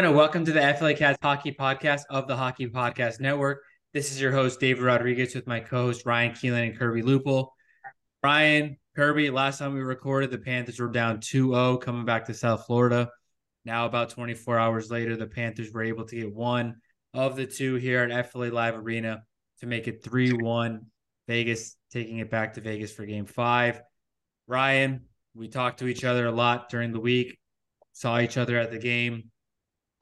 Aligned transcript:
Everyone, 0.00 0.16
and 0.16 0.18
welcome 0.18 0.44
to 0.46 0.52
the 0.52 0.74
FLA 0.78 0.94
Cats 0.94 1.18
Hockey 1.20 1.52
Podcast 1.52 2.04
of 2.08 2.26
the 2.26 2.34
Hockey 2.34 2.66
Podcast 2.66 3.20
Network. 3.20 3.60
This 3.92 4.10
is 4.10 4.18
your 4.18 4.32
host 4.32 4.58
David 4.58 4.82
Rodriguez 4.82 5.34
with 5.34 5.46
my 5.46 5.60
co-host 5.60 6.06
Ryan 6.06 6.32
Keelan 6.32 6.68
and 6.68 6.78
Kirby 6.78 7.02
Lupel. 7.02 7.48
Ryan, 8.24 8.78
Kirby, 8.96 9.28
last 9.28 9.58
time 9.58 9.74
we 9.74 9.82
recorded, 9.82 10.30
the 10.30 10.38
Panthers 10.38 10.80
were 10.80 10.88
down 10.88 11.18
2-0 11.18 11.82
coming 11.82 12.06
back 12.06 12.24
to 12.24 12.34
South 12.34 12.64
Florida. 12.64 13.10
Now, 13.66 13.84
about 13.84 14.08
24 14.08 14.58
hours 14.58 14.90
later, 14.90 15.16
the 15.16 15.26
Panthers 15.26 15.70
were 15.70 15.82
able 15.82 16.06
to 16.06 16.16
get 16.16 16.34
one 16.34 16.76
of 17.12 17.36
the 17.36 17.44
two 17.44 17.74
here 17.74 18.02
at 18.02 18.30
FLA 18.30 18.46
Live 18.46 18.76
Arena 18.76 19.22
to 19.58 19.66
make 19.66 19.86
it 19.86 20.02
3-1. 20.02 20.78
Vegas 21.28 21.76
taking 21.92 22.20
it 22.20 22.30
back 22.30 22.54
to 22.54 22.62
Vegas 22.62 22.90
for 22.90 23.04
game 23.04 23.26
five. 23.26 23.82
Ryan, 24.46 25.02
we 25.34 25.48
talked 25.48 25.80
to 25.80 25.88
each 25.88 26.04
other 26.04 26.24
a 26.26 26.32
lot 26.32 26.70
during 26.70 26.90
the 26.92 27.00
week, 27.00 27.38
saw 27.92 28.18
each 28.18 28.38
other 28.38 28.56
at 28.56 28.70
the 28.70 28.78
game. 28.78 29.24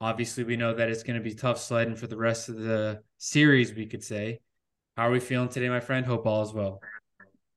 Obviously, 0.01 0.45
we 0.45 0.55
know 0.55 0.73
that 0.73 0.89
it's 0.89 1.03
going 1.03 1.17
to 1.17 1.23
be 1.23 1.35
tough 1.35 1.59
sledding 1.59 1.95
for 1.95 2.07
the 2.07 2.15
rest 2.15 2.47
of 2.47 2.57
the 2.57 3.01
series, 3.17 3.73
we 3.73 3.85
could 3.85 4.03
say. 4.03 4.39
How 4.95 5.07
are 5.07 5.11
we 5.11 5.19
feeling 5.19 5.49
today, 5.49 5.67
my 5.67 5.81
friend? 5.81 6.05
Hope 6.05 6.25
all 6.25 6.41
is 6.41 6.53
well. 6.53 6.81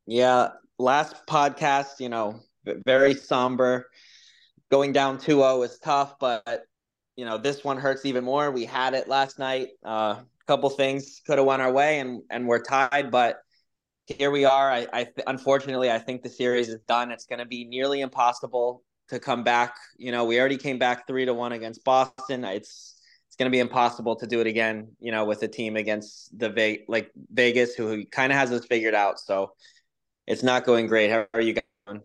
Yeah, 0.07 0.49
last 0.77 1.27
podcast, 1.29 2.01
you 2.01 2.09
know, 2.09 2.41
very 2.85 3.15
somber. 3.15 3.89
Going 4.71 4.93
down 4.93 5.19
2-0 5.19 5.65
is 5.65 5.79
tough, 5.79 6.19
but 6.19 6.63
you 7.15 7.25
know, 7.25 7.39
this 7.39 7.63
one 7.63 7.77
hurts 7.77 8.05
even 8.07 8.25
more. 8.25 8.51
We 8.51 8.65
had 8.65 8.95
it 8.95 9.07
last 9.07 9.39
night. 9.39 9.69
A 9.85 9.89
uh, 9.89 10.21
couple 10.47 10.69
things 10.71 11.21
could 11.27 11.39
have 11.39 11.47
went 11.47 11.63
our 11.63 11.73
way 11.73 12.01
and 12.01 12.23
and 12.31 12.49
we're 12.49 12.63
tied, 12.63 13.11
but 13.11 13.39
here 14.07 14.31
we 14.31 14.45
are. 14.45 14.71
I, 14.71 14.87
I 14.93 15.07
unfortunately 15.27 15.91
I 15.91 15.99
think 15.99 16.23
the 16.23 16.29
series 16.29 16.69
is 16.69 16.81
done. 16.89 17.13
It's 17.13 17.27
going 17.27 17.39
to 17.39 17.45
be 17.45 17.65
nearly 17.65 18.01
impossible 18.01 18.83
to 19.09 19.19
come 19.19 19.45
back. 19.45 19.77
You 19.97 20.13
know, 20.13 20.25
we 20.25 20.39
already 20.39 20.57
came 20.57 20.79
back 20.79 21.07
3 21.07 21.27
to 21.27 21.35
1 21.35 21.53
against 21.53 21.85
Boston. 21.85 22.45
It's 22.45 22.99
it's 23.29 23.37
going 23.37 23.51
to 23.51 23.55
be 23.55 23.61
impossible 23.61 24.17
to 24.17 24.27
do 24.27 24.41
it 24.41 24.47
again, 24.47 24.89
you 25.01 25.11
know, 25.11 25.25
with 25.25 25.43
a 25.43 25.49
team 25.49 25.77
against 25.77 26.39
the 26.39 26.51
Ve- 26.51 26.85
like 26.87 27.11
Vegas 27.33 27.75
who, 27.75 27.89
who 27.89 28.05
kind 28.05 28.31
of 28.31 28.37
has 28.37 28.53
us 28.53 28.67
figured 28.67 28.95
out. 28.95 29.19
So 29.19 29.53
it's 30.27 30.43
not 30.43 30.67
going 30.67 30.87
great. 30.87 31.11
How 31.11 31.27
are 31.33 31.41
you 31.41 31.55
going? 31.55 32.03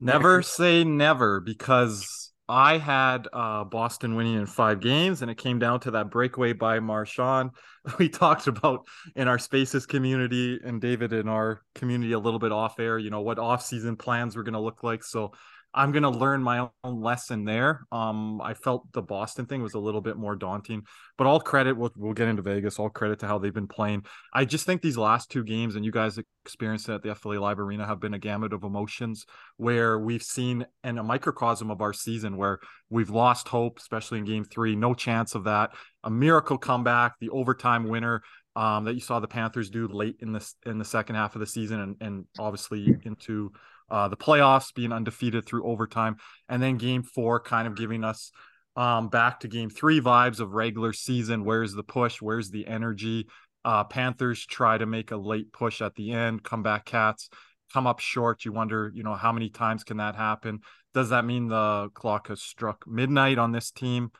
Never 0.00 0.42
say 0.42 0.82
never 0.82 1.38
because 1.38 2.32
I 2.48 2.78
had 2.78 3.28
uh, 3.32 3.62
Boston 3.64 4.16
winning 4.16 4.34
in 4.34 4.46
five 4.46 4.80
games, 4.80 5.22
and 5.22 5.30
it 5.30 5.38
came 5.38 5.60
down 5.60 5.78
to 5.80 5.92
that 5.92 6.10
breakaway 6.10 6.52
by 6.52 6.80
Marchand. 6.80 7.50
We 7.98 8.08
talked 8.08 8.46
about 8.46 8.86
in 9.16 9.26
our 9.26 9.40
Spaces 9.40 9.86
community 9.86 10.60
and 10.64 10.80
David 10.80 11.12
in 11.12 11.28
our 11.28 11.62
community 11.74 12.12
a 12.12 12.18
little 12.18 12.38
bit 12.38 12.52
off 12.52 12.78
air. 12.78 12.96
You 12.96 13.10
know 13.10 13.22
what 13.22 13.40
off-season 13.40 13.96
plans 13.96 14.36
were 14.36 14.44
going 14.44 14.52
to 14.52 14.60
look 14.60 14.84
like. 14.84 15.02
So 15.02 15.32
I'm 15.74 15.90
going 15.90 16.02
to 16.02 16.10
learn 16.10 16.42
my 16.42 16.68
own 16.84 17.00
lesson 17.00 17.44
there. 17.44 17.86
Um, 17.90 18.42
I 18.42 18.52
felt 18.52 18.92
the 18.92 19.00
Boston 19.00 19.46
thing 19.46 19.62
was 19.62 19.72
a 19.72 19.78
little 19.78 20.02
bit 20.02 20.18
more 20.18 20.36
daunting, 20.36 20.82
but 21.16 21.26
all 21.26 21.40
credit, 21.40 21.76
we'll, 21.76 21.92
we'll 21.96 22.12
get 22.12 22.28
into 22.28 22.42
Vegas, 22.42 22.78
all 22.78 22.90
credit 22.90 23.20
to 23.20 23.26
how 23.26 23.38
they've 23.38 23.54
been 23.54 23.68
playing. 23.68 24.04
I 24.34 24.44
just 24.44 24.66
think 24.66 24.82
these 24.82 24.98
last 24.98 25.30
two 25.30 25.42
games, 25.44 25.74
and 25.74 25.84
you 25.84 25.90
guys 25.90 26.18
experienced 26.44 26.90
it 26.90 26.94
at 26.94 27.02
the 27.02 27.14
FLA 27.14 27.40
Live 27.40 27.58
Arena, 27.58 27.86
have 27.86 28.00
been 28.00 28.12
a 28.12 28.18
gamut 28.18 28.52
of 28.52 28.64
emotions 28.64 29.24
where 29.56 29.98
we've 29.98 30.22
seen 30.22 30.66
and 30.84 30.98
a 30.98 31.02
microcosm 31.02 31.70
of 31.70 31.80
our 31.80 31.94
season 31.94 32.36
where 32.36 32.58
we've 32.90 33.10
lost 33.10 33.48
hope, 33.48 33.78
especially 33.78 34.18
in 34.18 34.26
game 34.26 34.44
three, 34.44 34.76
no 34.76 34.92
chance 34.92 35.34
of 35.34 35.44
that. 35.44 35.70
A 36.04 36.10
miracle 36.10 36.58
comeback, 36.58 37.14
the 37.18 37.30
overtime 37.30 37.88
winner, 37.88 38.22
um, 38.54 38.84
that 38.84 38.94
you 38.94 39.00
saw 39.00 39.20
the 39.20 39.28
Panthers 39.28 39.70
do 39.70 39.88
late 39.88 40.16
in 40.20 40.32
this 40.32 40.54
in 40.66 40.76
the 40.78 40.84
second 40.84 41.16
half 41.16 41.34
of 41.34 41.40
the 41.40 41.46
season 41.46 41.80
and, 41.80 41.96
and 42.00 42.24
obviously 42.38 42.94
into 43.04 43.50
uh, 43.92 44.08
the 44.08 44.16
playoffs 44.16 44.74
being 44.74 44.92
undefeated 44.92 45.46
through 45.46 45.64
overtime, 45.64 46.16
and 46.48 46.60
then 46.60 46.78
game 46.78 47.04
four 47.04 47.38
kind 47.38 47.68
of 47.68 47.76
giving 47.76 48.02
us 48.02 48.32
um, 48.74 49.08
back 49.08 49.40
to 49.40 49.48
game 49.48 49.70
three 49.70 50.00
vibes 50.00 50.40
of 50.40 50.52
regular 50.52 50.92
season. 50.92 51.44
Where's 51.44 51.74
the 51.74 51.84
push? 51.84 52.20
Where's 52.20 52.50
the 52.50 52.66
energy? 52.66 53.28
Uh, 53.64 53.84
Panthers 53.84 54.44
try 54.44 54.76
to 54.78 54.86
make 54.86 55.12
a 55.12 55.16
late 55.16 55.52
push 55.52 55.80
at 55.80 55.94
the 55.94 56.10
end, 56.10 56.42
comeback 56.42 56.84
cats 56.84 57.28
come 57.72 57.86
up 57.86 58.00
short. 58.00 58.44
You 58.44 58.52
wonder, 58.52 58.90
you 58.94 59.02
know, 59.02 59.14
how 59.14 59.32
many 59.32 59.48
times 59.48 59.84
can 59.84 59.96
that 59.98 60.14
happen? 60.14 60.60
Does 60.94 61.08
that 61.10 61.24
mean 61.24 61.48
the 61.48 61.88
clock 61.94 62.28
has 62.28 62.42
struck 62.42 62.84
midnight 62.86 63.38
on 63.38 63.52
this 63.52 63.70
team? 63.70 64.10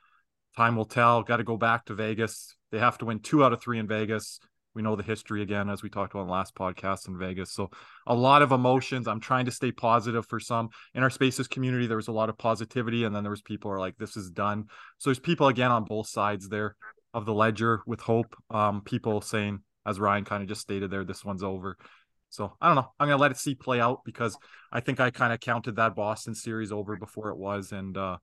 Time 0.57 0.77
will 0.77 0.87
tell. 0.87 1.23
Got 1.23 1.39
to 1.39 1.45
go 1.45 1.57
back 1.57 1.87
to 1.87 1.95
Vegas. 1.95 2.57
They 2.71 2.79
have 2.79 2.99
to 2.99 3.05
win 3.05 3.21
two 3.21 3.45
out 3.45 3.53
of 3.53 3.63
three 3.63 3.79
in 3.79 3.87
Vegas 3.87 4.41
we 4.75 4.83
know 4.83 4.97
the 4.97 5.03
history 5.03 5.43
again 5.43 5.69
as 5.69 5.83
we 5.83 5.91
talked 5.91 6.15
about 6.15 6.25
in 6.25 6.29
last 6.29 6.55
podcast 6.55 7.09
in 7.09 7.19
vegas. 7.19 7.53
So 7.53 7.71
a 8.07 8.15
lot 8.15 8.43
of 8.43 8.53
emotions. 8.53 9.07
I'm 9.07 9.21
trying 9.21 9.45
to 9.47 9.51
stay 9.51 9.73
positive 9.73 10.27
for 10.27 10.41
some. 10.41 10.71
In 10.95 11.03
our 11.03 11.11
spaces 11.11 11.49
community 11.49 11.87
there 11.87 11.97
was 11.97 12.09
a 12.09 12.13
lot 12.13 12.29
of 12.29 12.39
positivity 12.39 13.05
and 13.05 13.15
then 13.15 13.23
there 13.23 13.31
was 13.31 13.43
people 13.43 13.71
are 13.71 13.79
like 13.79 13.97
this 13.99 14.17
is 14.17 14.31
done. 14.31 14.67
So 14.99 15.11
there's 15.11 15.19
people 15.19 15.49
again 15.49 15.71
on 15.71 15.85
both 15.85 16.09
sides 16.09 16.49
there 16.49 16.77
of 17.15 17.27
the 17.27 17.35
ledger 17.35 17.83
with 17.87 18.01
hope 18.01 18.35
um, 18.51 18.81
people 18.83 19.21
saying 19.21 19.61
as 19.85 19.99
ryan 19.99 20.25
kind 20.25 20.43
of 20.43 20.49
just 20.49 20.61
stated 20.61 20.91
there 20.91 21.05
this 21.05 21.25
one's 21.25 21.43
over. 21.43 21.77
So 22.31 22.53
i 22.61 22.67
don't 22.67 22.77
know. 22.77 22.93
I'm 22.99 23.09
gonna 23.09 23.21
let 23.21 23.31
it 23.31 23.37
see 23.37 23.55
play 23.55 23.81
out 23.81 24.01
because 24.05 24.37
i 24.73 24.81
think 24.81 25.01
i 25.01 25.11
kind 25.11 25.33
of 25.33 25.41
counted 25.41 25.77
that 25.77 25.95
boston 25.95 26.35
series 26.35 26.73
over 26.73 26.97
before 26.97 27.29
it 27.29 27.37
was 27.37 27.73
and 27.73 27.97
uh 27.97 28.17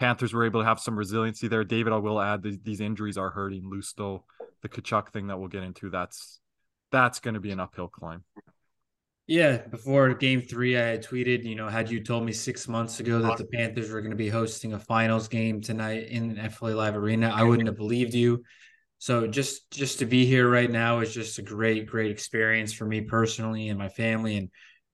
Panthers 0.00 0.32
were 0.32 0.46
able 0.46 0.62
to 0.62 0.66
have 0.66 0.80
some 0.80 0.98
resiliency 0.98 1.46
there. 1.46 1.62
David, 1.62 1.92
I 1.92 1.98
will 1.98 2.20
add 2.20 2.42
these, 2.42 2.58
these 2.62 2.80
injuries 2.80 3.18
are 3.18 3.28
hurting 3.28 3.64
Lusto, 3.64 4.22
the 4.62 4.68
Tkachuk 4.68 5.10
thing 5.10 5.26
that 5.26 5.38
we'll 5.38 5.48
get 5.48 5.62
into. 5.62 5.90
That's 5.90 6.40
that's 6.90 7.20
going 7.20 7.34
to 7.34 7.40
be 7.40 7.52
an 7.52 7.60
uphill 7.60 7.86
climb. 7.86 8.24
Yeah, 9.26 9.58
before 9.58 10.12
game 10.14 10.40
three, 10.40 10.76
I 10.76 10.86
had 10.86 11.04
tweeted, 11.04 11.44
you 11.44 11.54
know, 11.54 11.68
had 11.68 11.88
you 11.88 12.02
told 12.02 12.24
me 12.24 12.32
six 12.32 12.66
months 12.66 12.98
ago 12.98 13.20
that 13.20 13.36
the 13.36 13.44
Panthers 13.44 13.90
were 13.90 14.00
going 14.00 14.10
to 14.10 14.16
be 14.16 14.28
hosting 14.28 14.72
a 14.72 14.78
finals 14.78 15.28
game 15.28 15.60
tonight 15.60 16.08
in 16.08 16.34
the 16.34 16.50
FLA 16.50 16.70
Live 16.70 16.96
Arena, 16.96 17.28
I 17.28 17.44
wouldn't 17.44 17.68
have 17.68 17.76
believed 17.76 18.14
you. 18.14 18.42
So 18.98 19.26
just 19.26 19.70
just 19.70 19.98
to 20.00 20.06
be 20.06 20.24
here 20.24 20.48
right 20.48 20.70
now 20.70 21.00
is 21.00 21.14
just 21.14 21.38
a 21.38 21.42
great, 21.42 21.86
great 21.86 22.10
experience 22.10 22.72
for 22.72 22.86
me 22.86 23.02
personally 23.02 23.68
and 23.68 23.78
my 23.78 23.88
family. 23.88 24.36
And 24.36 24.48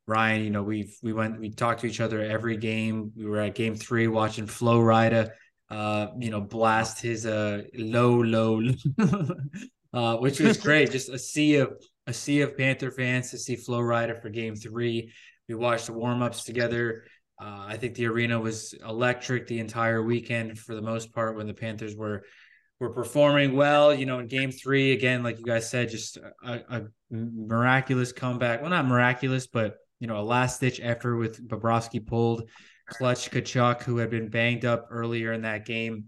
Ryan, 0.07 0.45
you 0.45 0.51
know, 0.51 0.63
we've 0.63 0.97
we 1.03 1.13
went 1.13 1.41
we 1.41 1.51
talked 1.51 1.81
to 1.81 1.87
each 1.87 2.01
other 2.01 2.23
every 2.23 2.57
game. 2.57 3.13
We 3.17 3.27
were 3.27 3.41
at 3.41 3.55
game 3.55 3.75
three 3.75 4.07
watching 4.07 4.47
Flo 4.47 4.79
Rida, 4.79 5.31
uh, 5.71 6.09
you 6.19 6.31
know, 6.31 6.41
blast 6.41 7.01
his 7.03 7.27
uh 7.27 7.63
low, 7.75 8.23
low, 8.23 8.63
uh, 9.93 10.17
which 10.19 10.39
was 10.39 10.57
great. 10.63 10.93
Just 10.93 11.09
a 11.09 11.19
sea 11.19 11.57
of 11.57 11.73
a 12.07 12.13
sea 12.13 12.43
of 12.43 12.57
Panther 12.57 12.93
fans 12.93 13.31
to 13.33 13.39
see 13.39 13.57
Flo 13.57 13.81
Rida 13.81 14.21
for 14.23 14.29
game 14.29 14.55
three. 14.55 15.13
We 15.49 15.57
watched 15.57 15.87
the 15.87 15.93
warm-ups 15.93 16.45
together. 16.45 17.05
Uh, 17.41 17.67
I 17.69 17.77
think 17.77 17.95
the 17.95 18.07
arena 18.07 18.41
was 18.41 18.75
electric 18.87 19.47
the 19.47 19.59
entire 19.59 20.03
weekend 20.03 20.59
for 20.59 20.75
the 20.75 20.83
most 20.83 21.13
part 21.13 21.37
when 21.37 21.47
the 21.47 21.55
Panthers 21.55 21.97
were 21.97 22.23
were 22.79 22.93
performing 22.93 23.57
well. 23.57 23.93
You 23.93 24.07
know, 24.07 24.21
in 24.21 24.29
game 24.29 24.53
three, 24.53 24.93
again, 24.93 25.25
like 25.25 25.39
you 25.39 25.45
guys 25.45 25.69
said, 25.69 25.91
just 25.91 26.17
a, 26.17 26.61
a 26.69 26.83
miraculous 27.11 28.13
comeback. 28.13 28.61
Well, 28.61 28.71
not 28.71 28.87
miraculous, 28.87 29.49
but 29.49 29.75
you 30.01 30.07
know, 30.07 30.19
a 30.19 30.23
last 30.23 30.61
ditch 30.61 30.81
effort 30.83 31.17
with 31.17 31.47
Bobrovsky 31.47 32.05
pulled. 32.05 32.49
Clutch 32.89 33.31
Tkachuk, 33.31 33.83
who 33.83 33.97
had 33.97 34.11
been 34.11 34.29
banged 34.29 34.65
up 34.65 34.89
earlier 34.91 35.33
in 35.33 35.43
that 35.43 35.67
game, 35.67 36.05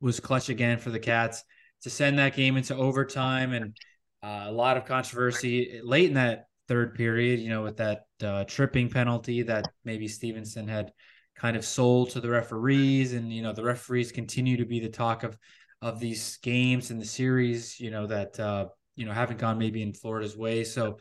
was 0.00 0.20
clutch 0.20 0.50
again 0.50 0.78
for 0.78 0.90
the 0.90 0.98
Cats 0.98 1.42
to 1.82 1.90
send 1.90 2.18
that 2.18 2.36
game 2.36 2.56
into 2.56 2.76
overtime 2.76 3.52
and 3.52 3.76
uh, 4.22 4.44
a 4.46 4.52
lot 4.52 4.76
of 4.76 4.84
controversy 4.84 5.80
late 5.82 6.08
in 6.08 6.14
that 6.14 6.46
third 6.68 6.94
period, 6.94 7.40
you 7.40 7.48
know, 7.48 7.62
with 7.62 7.76
that 7.76 8.02
uh, 8.22 8.44
tripping 8.44 8.88
penalty 8.88 9.42
that 9.42 9.70
maybe 9.84 10.08
Stephenson 10.08 10.66
had 10.66 10.92
kind 11.36 11.56
of 11.56 11.64
sold 11.64 12.10
to 12.10 12.20
the 12.20 12.28
referees. 12.30 13.12
And, 13.12 13.32
you 13.32 13.42
know, 13.42 13.52
the 13.52 13.64
referees 13.64 14.12
continue 14.12 14.56
to 14.58 14.64
be 14.64 14.80
the 14.80 14.88
talk 14.88 15.24
of, 15.24 15.38
of 15.82 16.00
these 16.00 16.38
games 16.38 16.90
and 16.90 17.00
the 17.00 17.06
series, 17.06 17.78
you 17.78 17.90
know, 17.90 18.06
that, 18.06 18.38
uh, 18.40 18.66
you 18.96 19.04
know, 19.04 19.12
haven't 19.12 19.38
gone 19.38 19.58
maybe 19.58 19.82
in 19.82 19.92
Florida's 19.92 20.36
way. 20.36 20.64
So, 20.64 20.98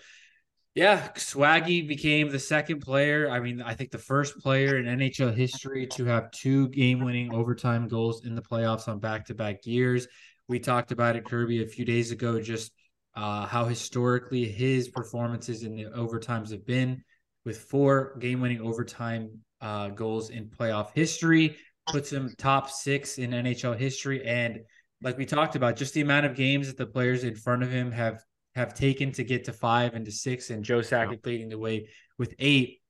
Yeah, 0.76 1.10
Swaggy 1.10 1.88
became 1.88 2.30
the 2.30 2.40
second 2.40 2.80
player. 2.80 3.30
I 3.30 3.40
mean, 3.40 3.62
I 3.62 3.76
think 3.76 3.92
the 3.92 4.00
first 4.00 4.40
player 4.40 4.78
in 4.78 4.86
NHL 4.86 5.32
history 5.32 5.86
to 5.88 6.06
have 6.06 6.32
two 6.32 6.68
game-winning 6.70 7.32
overtime 7.32 7.88
goals 7.88 8.26
in 8.26 8.34
the 8.34 8.42
playoffs 8.42 8.88
on 8.88 8.98
back-to-back 8.98 9.68
years. 9.68 10.08
We 10.48 10.58
talked 10.58 10.92
about 10.92 11.16
it, 11.16 11.26
Kirby, 11.26 11.62
a 11.62 11.68
few 11.68 11.86
days 11.86 12.10
ago. 12.10 12.42
Just 12.42 12.72
uh, 13.16 13.46
how 13.46 13.66
historically 13.66 14.46
his 14.46 14.90
performances 14.90 15.62
in 15.62 15.76
the 15.76 15.86
overtimes 15.96 16.50
have 16.50 16.66
been, 16.66 17.04
with 17.46 17.60
four 17.60 18.18
game-winning 18.18 18.62
overtime 18.62 19.30
uh, 19.62 19.90
goals 19.90 20.32
in 20.32 20.50
playoff 20.50 20.90
history, 20.96 21.56
puts 21.92 22.12
him 22.12 22.34
top 22.40 22.72
six 22.72 23.20
in 23.20 23.30
NHL 23.30 23.78
history. 23.78 24.26
And 24.26 24.62
like 25.04 25.20
we 25.20 25.28
talked 25.28 25.56
about, 25.56 25.76
just 25.76 25.94
the 25.94 26.02
amount 26.02 26.26
of 26.26 26.36
games 26.36 26.66
that 26.66 26.78
the 26.78 26.88
players 26.88 27.24
in 27.24 27.36
front 27.36 27.62
of 27.62 27.70
him 27.70 27.92
have 27.92 28.24
have 28.56 28.74
taken 28.74 29.12
to 29.14 29.24
get 29.24 29.46
to 29.46 29.54
five 29.54 29.94
and 29.94 30.06
to 30.06 30.12
six, 30.12 30.50
and 30.50 30.64
Joe 30.64 30.80
Sakic 30.80 31.12
yeah. 31.12 31.30
leading 31.32 31.50
the 31.50 31.58
way 31.58 31.90
with 32.18 32.36
eight. 32.40 32.82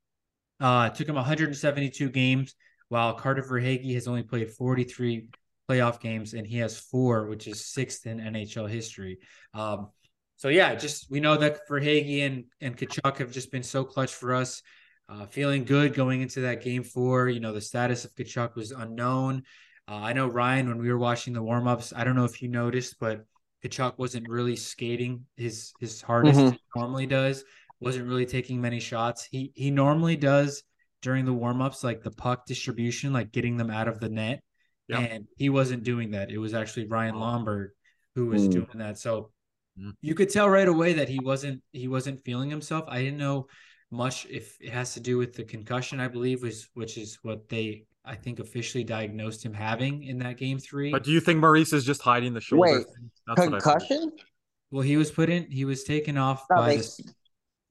Uh, 0.59 0.89
took 0.89 1.07
him 1.07 1.15
172 1.15 2.09
games, 2.09 2.55
while 2.89 3.13
Carter 3.13 3.43
Verhaeghe 3.43 3.93
has 3.95 4.07
only 4.07 4.23
played 4.23 4.51
43 4.51 5.27
playoff 5.69 5.99
games, 5.99 6.33
and 6.33 6.45
he 6.45 6.57
has 6.57 6.77
four, 6.77 7.27
which 7.27 7.47
is 7.47 7.65
sixth 7.65 8.05
in 8.05 8.19
NHL 8.19 8.69
history. 8.69 9.19
Um, 9.53 9.89
so 10.35 10.49
yeah, 10.49 10.75
just 10.75 11.09
we 11.09 11.19
know 11.19 11.37
that 11.37 11.67
Verhaeghe 11.69 12.25
and 12.25 12.45
and 12.59 12.77
Tkachuk 12.77 13.17
have 13.17 13.31
just 13.31 13.51
been 13.51 13.63
so 13.63 13.83
clutch 13.83 14.13
for 14.13 14.33
us. 14.33 14.61
Uh, 15.09 15.25
feeling 15.25 15.63
good 15.63 15.93
going 15.93 16.21
into 16.21 16.41
that 16.41 16.63
game 16.63 16.83
four. 16.83 17.29
You 17.29 17.39
know, 17.39 17.53
the 17.53 17.61
status 17.61 18.05
of 18.05 18.13
Tkachuk 18.15 18.55
was 18.55 18.71
unknown. 18.71 19.43
Uh, 19.87 19.95
I 19.95 20.13
know 20.13 20.27
Ryan 20.27 20.69
when 20.69 20.79
we 20.79 20.89
were 20.91 20.97
watching 20.97 21.33
the 21.33 21.43
warmups. 21.43 21.93
I 21.95 22.03
don't 22.03 22.15
know 22.15 22.25
if 22.25 22.41
you 22.41 22.49
noticed, 22.49 22.97
but 22.99 23.25
Tkachuk 23.63 23.97
wasn't 23.97 24.29
really 24.29 24.55
skating 24.55 25.25
his 25.37 25.73
his 25.79 26.01
hardest 26.01 26.39
mm-hmm. 26.39 26.79
normally 26.79 27.05
does. 27.05 27.43
Wasn't 27.79 28.07
really 28.07 28.25
taking 28.25 28.61
many 28.61 28.79
shots. 28.79 29.27
He 29.29 29.51
he 29.55 29.71
normally 29.71 30.15
does 30.15 30.63
during 31.01 31.25
the 31.25 31.33
warmups, 31.33 31.83
like 31.83 32.01
the 32.01 32.11
puck 32.11 32.45
distribution, 32.45 33.11
like 33.13 33.31
getting 33.31 33.57
them 33.57 33.69
out 33.69 33.87
of 33.87 33.99
the 33.99 34.09
net. 34.09 34.41
Yep. 34.87 35.11
And 35.11 35.27
he 35.37 35.49
wasn't 35.49 35.83
doing 35.83 36.11
that. 36.11 36.29
It 36.29 36.37
was 36.37 36.53
actually 36.53 36.87
Ryan 36.87 37.15
Lomberg 37.15 37.69
who 38.15 38.27
was 38.27 38.47
mm. 38.47 38.51
doing 38.51 38.67
that. 38.75 38.97
So 38.97 39.31
mm. 39.79 39.93
you 40.01 40.15
could 40.15 40.29
tell 40.29 40.49
right 40.49 40.67
away 40.67 40.93
that 40.93 41.09
he 41.09 41.19
wasn't 41.19 41.61
he 41.71 41.87
wasn't 41.87 42.23
feeling 42.23 42.49
himself. 42.49 42.85
I 42.87 43.01
didn't 43.01 43.17
know 43.17 43.47
much 43.91 44.25
if 44.29 44.57
it 44.59 44.71
has 44.71 44.93
to 44.95 44.99
do 44.99 45.17
with 45.17 45.33
the 45.33 45.43
concussion, 45.43 45.99
I 45.99 46.07
believe, 46.07 46.41
was 46.41 46.69
which 46.73 46.97
is 46.97 47.19
what 47.21 47.49
they 47.49 47.85
I 48.05 48.15
think 48.15 48.39
officially 48.39 48.83
diagnosed 48.83 49.45
him 49.45 49.53
having 49.53 50.03
in 50.03 50.17
that 50.19 50.37
game 50.37 50.59
three. 50.59 50.91
But 50.91 51.03
do 51.03 51.11
you 51.11 51.21
think 51.21 51.39
Maurice 51.39 51.71
is 51.71 51.85
just 51.85 52.01
hiding 52.01 52.33
the 52.33 52.41
shoulder? 52.41 52.79
Wait, 52.79 52.85
concussion? 53.35 54.11
Well, 54.71 54.81
he 54.81 54.97
was 54.97 55.11
put 55.11 55.29
in. 55.29 55.49
He 55.49 55.65
was 55.65 55.83
taken 55.83 56.17
off 56.17 56.45
no, 56.49 56.57
by 56.57 56.69
they, 56.69 56.77
the, 56.77 57.13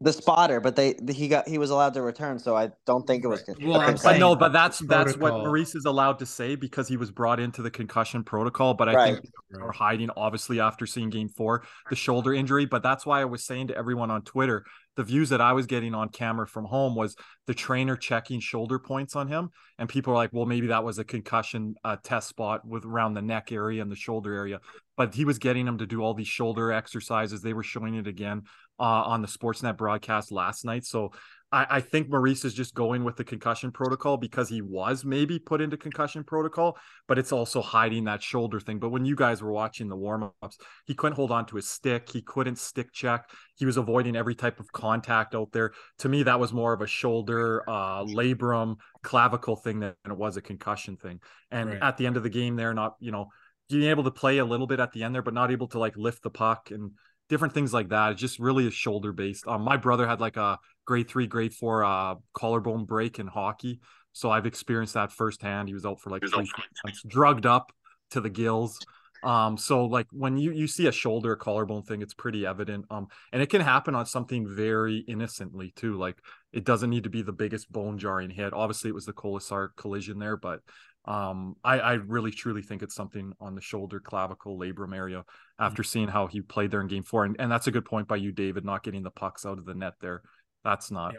the 0.03 0.13
spotter, 0.13 0.61
but 0.61 0.75
they 0.75 0.95
he 1.11 1.29
got 1.29 1.49
he 1.49 1.59
was 1.59 1.71
allowed 1.71 1.95
to 1.95 2.03
return, 2.03 2.39
so 2.39 2.57
I 2.57 2.73
don't 2.87 3.07
think 3.07 3.25
it 3.25 3.29
was. 3.29 3.45
Well, 3.63 3.81
I'm 3.81 3.97
saying, 3.97 4.21
no, 4.21 4.35
but 4.35 4.53
that's 4.53 4.81
that's 4.81 5.17
what 5.17 5.33
Maurice 5.33 5.75
is 5.75 5.85
allowed 5.85 6.19
to 6.19 6.27
say 6.27 6.57
because 6.57 6.89
he 6.89 6.97
was 6.97 7.11
brought 7.11 7.39
into 7.39 7.63
the 7.63 7.71
concussion 7.71 8.25
protocol. 8.25 8.75
But 8.75 8.89
I 8.89 8.95
right. 8.95 9.15
think 9.15 9.31
they 9.51 9.61
are 9.61 9.73
hiding, 9.73 10.11
obviously, 10.17 10.61
after 10.61 10.87
seeing 10.87 11.09
Game 11.09 11.29
Four, 11.29 11.65
the 11.89 11.97
shoulder 11.97 12.35
injury. 12.35 12.67
But 12.67 12.83
that's 12.83 13.07
why 13.07 13.21
I 13.21 13.25
was 13.25 13.45
saying 13.45 13.69
to 13.69 13.77
everyone 13.77 14.11
on 14.11 14.23
Twitter 14.23 14.65
the 14.97 15.05
views 15.05 15.31
that 15.31 15.41
I 15.41 15.53
was 15.53 15.67
getting 15.67 15.95
on 15.95 16.11
camera 16.11 16.47
from 16.47 16.65
home 16.67 16.95
was 16.95 17.17
the 17.47 17.55
trainer 17.55 17.97
checking 17.97 18.41
shoulder 18.41 18.79
points 18.79 19.17
on 19.17 19.29
him, 19.29 19.51
and 19.79 19.89
people 19.89 20.13
are 20.13 20.17
like, 20.17 20.31
"Well, 20.33 20.47
maybe 20.47 20.67
that 20.69 20.85
was 20.85 20.99
a 20.99 21.05
concussion 21.05 21.75
uh, 21.83 21.97
test 22.03 22.29
spot 22.29 22.67
with 22.67 22.85
around 22.85 23.15
the 23.15 23.23
neck 23.23 23.53
area 23.53 23.81
and 23.81 23.91
the 23.91 23.97
shoulder 23.97 24.35
area." 24.35 24.61
But 24.97 25.15
he 25.15 25.25
was 25.25 25.39
getting 25.39 25.67
him 25.67 25.79
to 25.79 25.87
do 25.87 26.03
all 26.03 26.15
these 26.15 26.29
shoulder 26.29 26.73
exercises. 26.73 27.41
They 27.41 27.55
were 27.55 27.63
showing 27.63 27.95
it 27.95 28.07
again 28.07 28.43
uh, 28.79 28.83
on 28.83 29.23
the 29.23 29.29
Sportsnet 29.29 29.77
broadcast 29.77 30.33
last 30.33 30.65
night. 30.65 30.85
So 30.85 31.13
I, 31.53 31.67
I, 31.69 31.81
think 31.81 32.09
Maurice 32.09 32.45
is 32.45 32.55
just 32.55 32.75
going 32.75 33.05
with 33.05 33.17
the 33.17 33.25
concussion 33.25 33.71
protocol 33.71 34.17
because 34.17 34.49
he 34.49 34.63
was 34.63 35.05
maybe 35.05 35.39
put 35.39 35.61
into 35.61 35.77
concussion 35.77 36.25
protocol, 36.25 36.79
but 37.07 37.19
it's 37.19 37.31
also 37.31 37.61
hiding 37.61 38.05
that 38.05 38.23
shoulder 38.23 38.59
thing. 38.59 38.79
But 38.79 38.89
when 38.89 39.05
you 39.05 39.15
guys 39.15 39.43
were 39.43 39.53
watching 39.53 39.89
the 39.89 39.97
warm-ups, 39.97 40.57
he 40.87 40.95
couldn't 40.95 41.17
hold 41.17 41.31
on 41.31 41.45
to 41.47 41.57
his 41.57 41.69
stick. 41.69 42.09
He 42.09 42.23
couldn't 42.23 42.59
stick 42.59 42.93
check. 42.93 43.29
He 43.57 43.67
was 43.67 43.77
avoiding 43.77 44.17
every 44.17 44.35
type 44.35 44.59
of 44.59 44.73
contact 44.73 45.35
out 45.35 45.53
there. 45.53 45.73
To 45.99 46.09
me, 46.09 46.23
that 46.23 46.41
was 46.41 46.53
more 46.53 46.73
of 46.73 46.81
a 46.81 46.87
shoulder, 46.87 47.63
uh, 47.69 48.05
labrum, 48.05 48.77
clavicle 49.03 49.57
thing 49.57 49.81
than 49.81 49.95
it 50.07 50.17
was 50.17 50.39
a 50.39 50.43
concussion 50.43 50.97
thing. 50.97 51.21
And 51.51 51.69
right. 51.71 51.83
at 51.83 51.99
the 51.99 52.07
end 52.07 52.17
of 52.17 52.23
the 52.23 52.31
game, 52.31 52.57
they're 52.57 52.75
not, 52.75 52.97
you 52.99 53.13
know, 53.13 53.29
being 53.69 53.91
able 53.91 54.05
to 54.05 54.11
play 54.11 54.39
a 54.39 54.45
little 54.45 54.67
bit 54.67 54.81
at 54.81 54.93
the 54.93 55.03
end 55.03 55.15
there, 55.15 55.23
but 55.23 55.35
not 55.35 55.51
able 55.51 55.69
to 55.69 55.79
like 55.79 55.97
lift 55.97 56.23
the 56.23 56.31
puck 56.31 56.71
and 56.71 56.93
different 57.29 57.55
things 57.55 57.73
like 57.73 57.89
that. 57.91 58.13
It's 58.13 58.21
just 58.21 58.39
really 58.39 58.67
a 58.67 58.71
shoulder 58.71 59.13
based. 59.13 59.47
Um, 59.47 59.63
my 59.63 59.77
brother 59.77 60.07
had 60.07 60.21
like 60.21 60.37
a 60.37 60.59
grade 60.85 61.09
three, 61.09 61.27
grade 61.27 61.55
four 61.55 61.85
uh, 61.85 62.17
collarbone 62.35 62.85
break 62.85 63.19
in 63.19 63.27
hockey. 63.27 63.81
So 64.13 64.31
I've 64.31 64.47
experienced 64.47 64.95
that 64.95 65.13
firsthand. 65.13 65.69
He 65.69 65.75
was 65.75 65.87
out 65.87 66.01
for 66.01 66.11
like 66.11 66.23
three 66.23 66.51
months, 66.85 67.03
drugged 67.07 67.47
up 67.47 67.73
to 68.11 68.21
the 68.21 68.31
gills. 68.31 68.79
Um, 69.23 69.57
so 69.57 69.85
like 69.85 70.09
when 70.11 70.37
you 70.37 70.51
you 70.51 70.67
see 70.67 70.89
a 70.89 70.93
shoulder 70.93 71.37
collarbone 71.37 71.83
thing, 71.83 72.03
it's 72.03 72.15
pretty 72.15 72.45
evident. 72.45 72.87
Um, 72.91 73.07
and 73.33 73.41
it 73.41 73.51
can 73.51 73.61
happen 73.61 73.95
on 73.95 74.05
something 74.05 74.47
very 74.55 74.99
innocently 74.99 75.73
too. 75.77 75.97
Like 75.97 76.19
it 76.53 76.65
doesn't 76.65 76.91
need 76.91 77.05
to 77.05 77.11
be 77.11 77.23
the 77.23 77.33
biggest 77.33 77.71
bone 77.71 77.99
jarring 77.99 78.31
hit. 78.31 78.53
Obviously, 78.53 78.91
it 78.91 78.95
was 78.95 79.07
the 79.07 79.13
Kolesar 79.13 79.69
collision 79.77 80.19
there, 80.19 80.37
but 80.37 80.61
um, 81.05 81.57
I, 81.65 81.79
I 81.79 81.93
really 81.95 82.31
truly 82.31 82.63
think 82.63 82.83
it's 82.83 82.95
something 82.95 83.33
on 83.41 83.55
the 83.55 83.61
shoulder, 83.61 84.01
clavicle, 84.01 84.59
labrum 84.59 84.95
area 84.95 85.19
mm-hmm. 85.19 85.65
after 85.65 85.83
seeing 85.83 86.09
how 86.09 86.27
he 86.27 86.41
played 86.41 86.71
there 86.71 86.81
in 86.81 86.87
game 86.87 87.03
four. 87.03 87.25
And, 87.25 87.37
and 87.39 87.51
that's 87.51 87.67
a 87.67 87.73
good 87.73 87.85
point 87.85 88.09
by 88.09 88.17
you, 88.17 88.33
David, 88.33 88.65
not 88.65 88.85
getting 88.85 89.03
the 89.03 89.11
pucks 89.11 89.45
out 89.45 89.59
of 89.59 89.65
the 89.65 89.75
net 89.75 89.95
there. 90.01 90.23
That's 90.65 90.91
not 90.91 91.15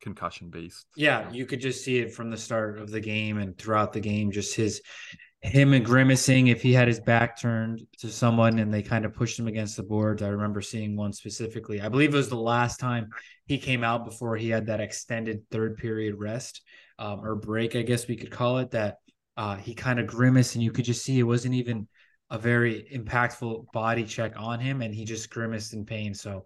concussion 0.00 0.50
based. 0.50 0.86
Yeah, 0.96 1.30
you 1.32 1.46
could 1.46 1.60
just 1.60 1.84
see 1.84 1.98
it 1.98 2.14
from 2.14 2.30
the 2.30 2.36
start 2.36 2.78
of 2.78 2.90
the 2.90 3.00
game 3.00 3.38
and 3.38 3.56
throughout 3.58 3.92
the 3.92 4.00
game, 4.00 4.30
just 4.30 4.54
his 4.54 4.80
him 5.40 5.74
and 5.74 5.84
grimacing 5.84 6.46
if 6.46 6.62
he 6.62 6.72
had 6.72 6.88
his 6.88 7.00
back 7.00 7.38
turned 7.38 7.82
to 7.98 8.08
someone 8.08 8.58
and 8.58 8.72
they 8.72 8.82
kind 8.82 9.04
of 9.04 9.12
pushed 9.12 9.38
him 9.38 9.46
against 9.46 9.76
the 9.76 9.82
boards. 9.82 10.22
I 10.22 10.28
remember 10.28 10.62
seeing 10.62 10.96
one 10.96 11.12
specifically. 11.12 11.82
I 11.82 11.90
believe 11.90 12.14
it 12.14 12.16
was 12.16 12.30
the 12.30 12.36
last 12.36 12.80
time 12.80 13.10
he 13.44 13.58
came 13.58 13.84
out 13.84 14.06
before 14.06 14.36
he 14.36 14.48
had 14.48 14.66
that 14.66 14.80
extended 14.80 15.42
third 15.50 15.76
period 15.76 16.14
rest 16.18 16.62
um, 16.98 17.20
or 17.22 17.34
break, 17.34 17.76
I 17.76 17.82
guess 17.82 18.08
we 18.08 18.16
could 18.16 18.30
call 18.30 18.58
it. 18.58 18.70
That 18.70 18.98
uh, 19.36 19.56
he 19.56 19.74
kind 19.74 19.98
of 19.98 20.06
grimaced 20.06 20.54
and 20.54 20.64
you 20.64 20.72
could 20.72 20.84
just 20.84 21.04
see 21.04 21.18
it 21.18 21.24
wasn't 21.24 21.54
even 21.54 21.88
a 22.30 22.38
very 22.38 22.88
impactful 22.92 23.70
body 23.72 24.04
check 24.04 24.34
on 24.36 24.60
him 24.60 24.82
and 24.82 24.94
he 24.94 25.04
just 25.04 25.30
grimaced 25.30 25.74
in 25.74 25.84
pain. 25.84 26.14
So 26.14 26.44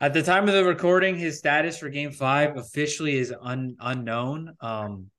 at 0.00 0.12
the 0.12 0.22
time 0.22 0.48
of 0.48 0.54
the 0.54 0.64
recording, 0.64 1.16
his 1.16 1.38
status 1.38 1.78
for 1.78 1.88
Game 1.88 2.10
Five 2.10 2.56
officially 2.56 3.16
is 3.16 3.32
un, 3.40 3.76
unknown. 3.80 4.54
Um, 4.60 5.10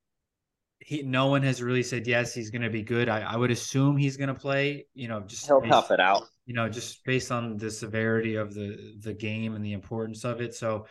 he 0.80 1.02
no 1.04 1.28
one 1.28 1.42
has 1.44 1.62
really 1.62 1.84
said 1.84 2.06
yes 2.06 2.34
he's 2.34 2.50
going 2.50 2.64
to 2.64 2.70
be 2.70 2.84
good. 2.84 3.08
I, 3.08 3.22
I 3.22 3.38
would 3.38 3.52
assume 3.52 3.96
he's 3.96 4.18
going 4.18 4.28
to 4.28 4.34
play. 4.34 4.86
You 4.94 5.08
know, 5.08 5.22
just 5.22 5.46
he'll 5.46 5.62
based, 5.62 5.72
tough 5.72 5.92
it 5.92 6.00
out. 6.00 6.24
You 6.46 6.54
know, 6.54 6.68
just 6.68 7.04
based 7.06 7.32
on 7.32 7.56
the 7.56 7.72
severity 7.72 8.36
of 8.36 8.54
the 8.54 8.96
the 9.00 9.14
game 9.14 9.56
and 9.56 9.64
the 9.64 9.74
importance 9.74 10.26
of 10.26 10.42
it. 10.42 10.54
So, 10.54 10.88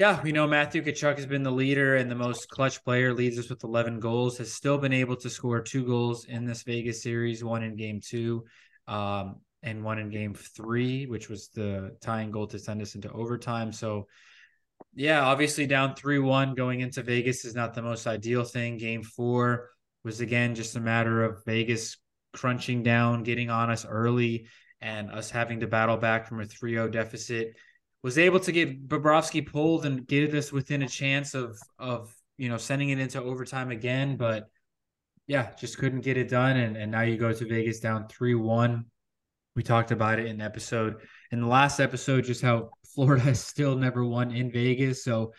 yeah, 0.00 0.18
we 0.22 0.32
know 0.32 0.46
Matthew 0.46 0.82
Tkachuk 0.82 1.16
has 1.16 1.26
been 1.26 1.42
the 1.42 1.50
leader 1.52 1.96
and 1.96 2.10
the 2.10 2.14
most 2.14 2.48
clutch 2.48 2.82
player. 2.82 3.12
Leads 3.12 3.38
us 3.38 3.50
with 3.50 3.62
11 3.62 4.00
goals. 4.00 4.38
Has 4.38 4.50
still 4.50 4.78
been 4.78 4.94
able 4.94 5.14
to 5.16 5.28
score 5.28 5.60
two 5.60 5.84
goals 5.84 6.24
in 6.24 6.46
this 6.46 6.62
Vegas 6.62 7.02
series. 7.02 7.44
One 7.44 7.62
in 7.62 7.76
Game 7.76 8.00
Two. 8.02 8.46
Um, 8.88 9.36
and 9.62 9.84
one 9.84 9.98
in 9.98 10.08
game 10.08 10.32
three, 10.32 11.04
which 11.04 11.28
was 11.28 11.48
the 11.48 11.94
tying 12.00 12.30
goal 12.30 12.46
to 12.46 12.58
send 12.58 12.80
us 12.80 12.94
into 12.94 13.12
overtime. 13.12 13.72
So, 13.72 14.06
yeah, 14.94 15.20
obviously 15.20 15.66
down 15.66 15.94
3 15.94 16.18
1 16.18 16.54
going 16.54 16.80
into 16.80 17.02
Vegas 17.02 17.44
is 17.44 17.54
not 17.54 17.74
the 17.74 17.82
most 17.82 18.06
ideal 18.06 18.44
thing. 18.44 18.78
Game 18.78 19.02
four 19.02 19.68
was 20.02 20.22
again 20.22 20.54
just 20.54 20.76
a 20.76 20.80
matter 20.80 21.22
of 21.22 21.44
Vegas 21.44 21.98
crunching 22.32 22.82
down, 22.82 23.22
getting 23.22 23.50
on 23.50 23.68
us 23.70 23.84
early, 23.84 24.46
and 24.80 25.10
us 25.10 25.30
having 25.30 25.60
to 25.60 25.66
battle 25.66 25.98
back 25.98 26.26
from 26.26 26.40
a 26.40 26.46
3 26.46 26.72
0 26.72 26.88
deficit. 26.88 27.54
Was 28.02 28.16
able 28.16 28.40
to 28.40 28.52
get 28.52 28.88
Bobrovsky 28.88 29.46
pulled 29.46 29.84
and 29.84 30.06
get 30.06 30.34
us 30.34 30.52
within 30.52 30.82
a 30.82 30.88
chance 30.88 31.34
of 31.34 31.58
of 31.78 32.14
you 32.38 32.48
know 32.48 32.56
sending 32.56 32.88
it 32.90 32.98
into 32.98 33.22
overtime 33.22 33.70
again, 33.70 34.16
but 34.16 34.48
yeah, 35.26 35.50
just 35.58 35.78
couldn't 35.78 36.00
get 36.00 36.16
it 36.16 36.28
done. 36.28 36.56
And, 36.56 36.76
and 36.76 36.90
now 36.90 37.02
you 37.02 37.16
go 37.16 37.32
to 37.32 37.46
Vegas 37.46 37.78
down 37.78 38.08
3 38.08 38.34
1 38.34 38.84
we 39.56 39.62
talked 39.62 39.90
about 39.90 40.18
it 40.18 40.26
in 40.26 40.40
episode 40.40 40.96
in 41.32 41.40
the 41.40 41.46
last 41.46 41.80
episode, 41.80 42.24
just 42.24 42.42
how 42.42 42.70
Florida 42.94 43.34
still 43.34 43.76
never 43.76 44.04
won 44.04 44.30
in 44.32 44.50
Vegas. 44.50 45.04
So, 45.04 45.32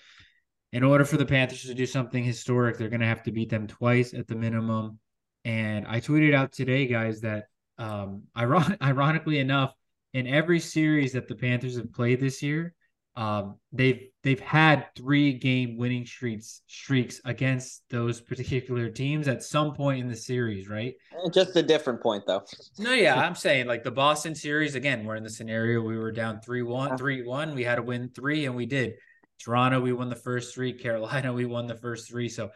in 0.74 0.84
order 0.84 1.04
for 1.04 1.18
the 1.18 1.26
Panthers 1.26 1.64
to 1.64 1.74
do 1.74 1.86
something 1.86 2.24
historic, 2.24 2.78
they're 2.78 2.90
going 2.90 3.02
to 3.02 3.08
have 3.08 3.24
to 3.24 3.32
beat 3.32 3.50
them 3.50 3.68
twice 3.68 4.14
at 4.14 4.28
the 4.28 4.36
minimum. 4.36 5.00
And 5.44 5.86
I 5.86 6.00
tweeted 6.00 6.34
out 6.34 6.54
today, 6.54 6.88
guys, 6.88 7.22
that 7.22 7.46
um, 7.78 8.24
iron- 8.36 8.78
ironically 8.82 9.40
enough, 9.40 9.74
in 10.14 10.28
every 10.28 10.60
series 10.60 11.14
that 11.14 11.28
the 11.28 11.36
Panthers 11.36 11.78
have 11.78 11.94
played 11.94 12.20
this 12.20 12.42
year, 12.42 12.74
um, 13.16 13.58
they've 13.74 14.08
they've 14.24 14.40
had 14.40 14.88
three 14.96 15.34
game 15.34 15.76
winning 15.76 16.06
streaks 16.06 16.62
streaks 16.68 17.20
against 17.26 17.84
those 17.90 18.22
particular 18.22 18.90
teams 18.90 19.28
at 19.28 19.44
some 19.44 19.74
point 19.74 20.00
in 20.00 20.08
the 20.08 20.16
series, 20.16 20.70
right? 20.70 20.94
Just 21.34 21.56
a 21.58 21.64
different 21.64 22.02
point 22.02 22.24
though. 22.26 22.44
No, 22.80 22.94
yeah, 22.94 23.16
I'm 23.16 23.36
saying 23.36 23.68
like 23.68 23.84
the 23.84 23.92
Boston 23.92 24.34
series 24.34 24.76
again, 24.76 25.04
we're 25.04 25.18
in 25.18 25.24
the 25.24 25.30
scenario 25.30 25.82
we 25.82 25.98
were 25.98 26.12
down 26.12 26.40
3-1, 26.40 26.98
3-1, 26.98 27.54
we 27.54 27.64
had 27.64 27.76
to 27.76 27.82
win 27.82 28.10
3 28.16 28.46
and 28.46 28.56
we 28.56 28.66
did. 28.66 28.94
Toronto, 29.40 29.82
we 29.82 29.92
won 29.92 30.08
the 30.08 30.16
first 30.16 30.54
3, 30.54 30.74
Carolina, 30.74 31.34
we 31.34 31.46
won 31.46 31.68
the 31.68 31.76
first 31.76 32.10
3. 32.10 32.30
So 32.30 32.50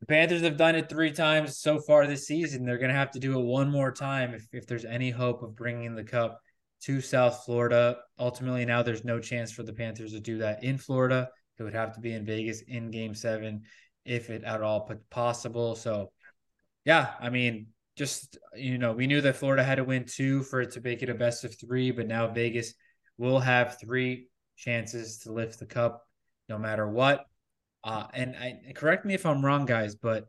the 0.00 0.06
Panthers 0.06 0.40
have 0.40 0.56
done 0.56 0.74
it 0.74 0.88
3 0.88 1.12
times 1.12 1.58
so 1.58 1.78
far 1.78 2.06
this 2.06 2.26
season. 2.26 2.64
They're 2.64 2.78
going 2.78 2.90
to 2.92 2.96
have 2.96 3.10
to 3.10 3.18
do 3.18 3.38
it 3.38 3.44
one 3.44 3.70
more 3.70 3.92
time 3.92 4.32
if 4.32 4.48
if 4.52 4.66
there's 4.66 4.86
any 4.86 5.10
hope 5.10 5.42
of 5.42 5.54
bringing 5.54 5.94
the 5.94 6.04
cup 6.04 6.40
to 6.84 7.00
South 7.00 7.44
Florida. 7.44 7.98
Ultimately, 8.18 8.64
now 8.64 8.82
there's 8.82 9.04
no 9.04 9.20
chance 9.20 9.52
for 9.52 9.62
the 9.62 9.72
Panthers 9.72 10.12
to 10.12 10.20
do 10.20 10.38
that 10.38 10.64
in 10.64 10.78
Florida. 10.78 11.28
It 11.58 11.62
would 11.62 11.74
have 11.74 11.94
to 11.94 12.00
be 12.00 12.12
in 12.12 12.24
Vegas 12.24 12.62
in 12.62 12.90
game 12.90 13.14
seven, 13.14 13.62
if 14.04 14.30
it 14.30 14.42
at 14.44 14.62
all 14.62 14.90
possible. 15.10 15.76
So, 15.76 16.10
yeah, 16.84 17.12
I 17.20 17.30
mean, 17.30 17.68
just, 17.96 18.38
you 18.54 18.78
know, 18.78 18.92
we 18.92 19.06
knew 19.06 19.20
that 19.20 19.36
Florida 19.36 19.62
had 19.62 19.76
to 19.76 19.84
win 19.84 20.06
two 20.06 20.42
for 20.42 20.60
it 20.60 20.72
to 20.72 20.80
make 20.80 21.02
it 21.02 21.10
a 21.10 21.14
best 21.14 21.44
of 21.44 21.58
three, 21.58 21.90
but 21.90 22.08
now 22.08 22.26
Vegas 22.26 22.74
will 23.18 23.38
have 23.38 23.78
three 23.78 24.28
chances 24.56 25.18
to 25.18 25.32
lift 25.32 25.58
the 25.58 25.66
cup 25.66 26.02
no 26.48 26.58
matter 26.58 26.88
what. 26.88 27.24
Uh, 27.84 28.06
and 28.14 28.36
I 28.36 28.72
correct 28.74 29.04
me 29.04 29.14
if 29.14 29.26
I'm 29.26 29.44
wrong, 29.44 29.66
guys, 29.66 29.94
but 29.94 30.26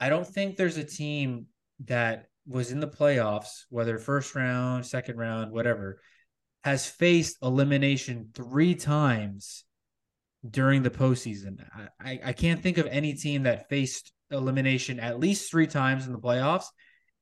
I 0.00 0.08
don't 0.08 0.26
think 0.26 0.56
there's 0.56 0.76
a 0.76 0.84
team 0.84 1.46
that 1.86 2.27
was 2.48 2.72
in 2.72 2.80
the 2.80 2.88
playoffs, 2.88 3.64
whether 3.68 3.98
first 3.98 4.34
round, 4.34 4.86
second 4.86 5.18
round, 5.18 5.52
whatever, 5.52 6.00
has 6.64 6.88
faced 6.88 7.36
elimination 7.42 8.30
three 8.34 8.74
times 8.74 9.64
during 10.48 10.82
the 10.82 10.90
postseason. 10.90 11.58
I, 12.00 12.20
I 12.24 12.32
can't 12.32 12.62
think 12.62 12.78
of 12.78 12.86
any 12.86 13.14
team 13.14 13.42
that 13.42 13.68
faced 13.68 14.12
elimination 14.30 14.98
at 15.00 15.20
least 15.20 15.50
three 15.50 15.66
times 15.66 16.06
in 16.06 16.12
the 16.12 16.18
playoffs 16.18 16.66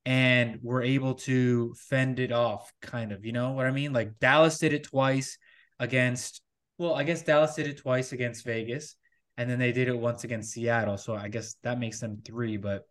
and 0.05 0.61
were 0.63 0.83
able 0.83 1.15
to 1.15 1.75
fend 1.75 2.21
it 2.21 2.31
off, 2.31 2.73
kind 2.81 3.11
of. 3.11 3.25
You 3.25 3.33
know 3.33 3.53
what 3.53 3.67
I 3.67 3.73
mean? 3.73 3.93
Like 3.93 4.19
Dallas 4.21 4.59
did 4.59 4.73
it 4.73 4.85
twice 4.85 5.39
against, 5.81 6.41
well, 6.79 6.95
I 6.95 7.03
guess 7.03 7.23
Dallas 7.23 7.55
did 7.55 7.67
it 7.67 7.79
twice 7.79 8.13
against 8.13 8.45
Vegas, 8.45 8.95
and 9.37 9.51
then 9.51 9.59
they 9.59 9.73
did 9.73 9.89
it 9.89 9.99
once 9.99 10.23
against 10.25 10.53
Seattle. 10.53 10.97
So 10.97 11.15
I 11.15 11.29
guess 11.29 11.57
that 11.65 11.81
makes 11.81 11.99
them 11.99 12.23
three, 12.25 12.57
but 12.57 12.83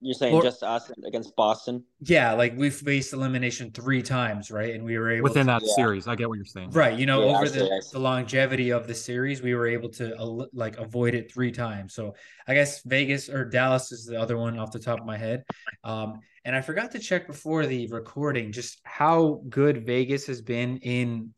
you're 0.00 0.14
saying 0.14 0.34
or, 0.34 0.42
just 0.42 0.62
us 0.62 0.90
against 1.06 1.34
Boston? 1.34 1.84
Yeah, 2.00 2.32
like 2.32 2.56
we've 2.56 2.74
faced 2.74 3.12
elimination 3.12 3.70
three 3.72 4.02
times, 4.02 4.50
right? 4.50 4.74
And 4.74 4.84
we 4.84 4.96
were 4.98 5.10
able 5.10 5.24
within 5.24 5.46
to, 5.46 5.52
that 5.52 5.62
yeah. 5.64 5.74
series. 5.74 6.06
I 6.06 6.14
get 6.14 6.28
what 6.28 6.36
you're 6.36 6.44
saying. 6.44 6.70
Right. 6.70 6.98
You 6.98 7.06
know, 7.06 7.26
yeah, 7.26 7.36
over 7.36 7.48
the, 7.48 7.82
the 7.92 7.98
longevity 7.98 8.70
of 8.70 8.86
the 8.86 8.94
series, 8.94 9.42
we 9.42 9.54
were 9.54 9.66
able 9.66 9.88
to 9.90 10.48
like 10.52 10.78
avoid 10.78 11.14
it 11.14 11.32
three 11.32 11.50
times. 11.50 11.94
So 11.94 12.14
I 12.46 12.54
guess 12.54 12.82
Vegas 12.82 13.28
or 13.28 13.44
Dallas 13.44 13.90
is 13.90 14.06
the 14.06 14.20
other 14.20 14.36
one 14.36 14.58
off 14.58 14.70
the 14.70 14.78
top 14.78 15.00
of 15.00 15.06
my 15.06 15.18
head. 15.18 15.44
Um, 15.82 16.20
and 16.44 16.54
I 16.54 16.60
forgot 16.60 16.92
to 16.92 16.98
check 16.98 17.26
before 17.26 17.66
the 17.66 17.88
recording 17.88 18.52
just 18.52 18.80
how 18.84 19.42
good 19.48 19.84
Vegas 19.84 20.26
has 20.26 20.40
been 20.40 20.78
in 20.78 21.34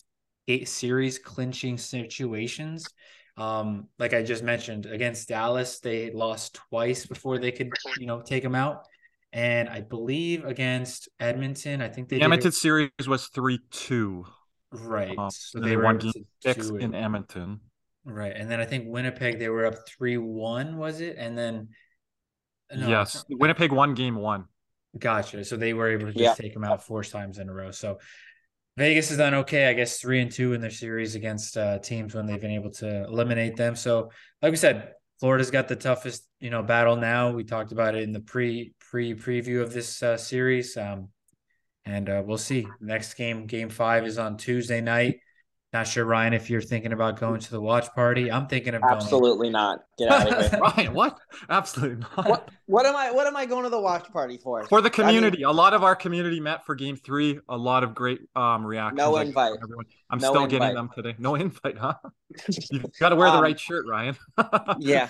eight 0.48 0.68
series 0.68 1.18
clinching 1.18 1.78
situations. 1.78 2.86
Um, 3.40 3.88
like 3.98 4.12
I 4.12 4.22
just 4.22 4.42
mentioned, 4.42 4.84
against 4.84 5.28
Dallas, 5.28 5.80
they 5.80 6.10
lost 6.10 6.54
twice 6.54 7.06
before 7.06 7.38
they 7.38 7.50
could, 7.50 7.72
you 7.98 8.06
know, 8.06 8.20
take 8.20 8.42
them 8.42 8.54
out. 8.54 8.86
And 9.32 9.68
I 9.68 9.80
believe 9.80 10.44
against 10.44 11.08
Edmonton, 11.18 11.80
I 11.80 11.88
think 11.88 12.08
they 12.08 12.18
the 12.18 12.24
Edmonton 12.24 12.52
series 12.52 12.90
was 13.06 13.28
three 13.28 13.60
two. 13.70 14.26
Right. 14.72 15.16
Um, 15.16 15.30
so 15.30 15.58
they, 15.58 15.76
won 15.76 15.98
game 15.98 16.26
six 16.40 16.68
in 16.68 16.94
Edmonton. 16.94 17.60
Right. 18.04 18.32
And 18.36 18.50
then 18.50 18.60
I 18.60 18.66
think 18.66 18.84
Winnipeg, 18.88 19.38
they 19.38 19.48
were 19.48 19.64
up 19.64 19.88
three 19.88 20.18
one, 20.18 20.76
was 20.76 21.00
it? 21.00 21.16
And 21.16 21.38
then 21.38 21.68
no, 22.76 22.88
yes, 22.88 23.24
Winnipeg 23.30 23.72
won 23.72 23.94
game 23.94 24.16
one. 24.16 24.44
Gotcha. 24.98 25.44
So 25.44 25.56
they 25.56 25.72
were 25.72 25.88
able 25.88 26.06
to 26.06 26.12
just 26.12 26.22
yeah. 26.22 26.34
take 26.34 26.52
them 26.52 26.64
out 26.64 26.82
four 26.82 27.02
times 27.04 27.38
in 27.38 27.48
a 27.48 27.52
row. 27.52 27.70
So 27.70 27.98
Vegas 28.76 29.08
has 29.08 29.18
done 29.18 29.34
okay, 29.34 29.68
I 29.68 29.72
guess, 29.72 30.00
three 30.00 30.20
and 30.20 30.30
two 30.30 30.52
in 30.52 30.60
their 30.60 30.70
series 30.70 31.14
against 31.14 31.56
uh, 31.56 31.78
teams 31.78 32.14
when 32.14 32.26
they've 32.26 32.40
been 32.40 32.52
able 32.52 32.70
to 32.72 33.04
eliminate 33.04 33.56
them. 33.56 33.76
So, 33.76 34.10
like 34.40 34.52
we 34.52 34.56
said, 34.56 34.94
Florida's 35.18 35.50
got 35.50 35.68
the 35.68 35.76
toughest, 35.76 36.26
you 36.38 36.50
know, 36.50 36.62
battle 36.62 36.96
now. 36.96 37.32
We 37.32 37.44
talked 37.44 37.72
about 37.72 37.94
it 37.94 38.02
in 38.02 38.12
the 38.12 38.20
pre 38.20 38.72
pre 38.78 39.14
preview 39.14 39.60
of 39.60 39.72
this 39.72 40.02
uh, 40.02 40.16
series, 40.16 40.76
um, 40.76 41.08
and 41.84 42.08
uh, 42.08 42.22
we'll 42.24 42.38
see. 42.38 42.66
Next 42.80 43.14
game, 43.14 43.46
Game 43.46 43.68
Five, 43.68 44.06
is 44.06 44.18
on 44.18 44.36
Tuesday 44.36 44.80
night. 44.80 45.20
Not 45.72 45.86
sure, 45.86 46.04
Ryan, 46.04 46.32
if 46.32 46.50
you're 46.50 46.60
thinking 46.60 46.92
about 46.92 47.20
going 47.20 47.38
to 47.38 47.50
the 47.52 47.60
watch 47.60 47.94
party. 47.94 48.30
I'm 48.30 48.48
thinking 48.48 48.74
of 48.74 48.82
absolutely 48.82 49.46
going. 49.46 49.52
not. 49.52 49.84
Get 49.98 50.10
out 50.10 50.28
of 50.28 50.50
here, 50.50 50.60
Ryan. 50.76 50.94
What? 50.94 51.16
Absolutely 51.48 51.98
not. 51.98 52.28
What, 52.28 52.48
what 52.66 52.86
am 52.86 52.96
I? 52.96 53.12
What 53.12 53.28
am 53.28 53.36
I 53.36 53.46
going 53.46 53.62
to 53.62 53.70
the 53.70 53.80
watch 53.80 54.10
party 54.12 54.36
for? 54.36 54.64
For 54.64 54.80
the 54.80 54.90
community. 54.90 55.44
I 55.44 55.46
mean, 55.46 55.46
a 55.46 55.52
lot 55.52 55.72
of 55.72 55.84
our 55.84 55.94
community 55.94 56.40
met 56.40 56.66
for 56.66 56.74
Game 56.74 56.96
Three. 56.96 57.38
A 57.48 57.56
lot 57.56 57.84
of 57.84 57.94
great 57.94 58.20
um 58.34 58.66
reactions. 58.66 58.98
No 58.98 59.16
invite. 59.18 59.52
Everyone. 59.62 59.84
I'm 60.10 60.18
no 60.18 60.30
still 60.30 60.42
invite. 60.42 60.60
getting 60.60 60.74
them 60.74 60.90
today. 60.92 61.14
No 61.18 61.34
invite, 61.36 61.78
huh? 61.78 61.94
You've 62.72 62.86
got 62.98 63.10
to 63.10 63.16
wear 63.16 63.30
the 63.30 63.36
um, 63.36 63.42
right 63.42 63.58
shirt, 63.58 63.86
Ryan. 63.88 64.16
yeah. 64.80 65.08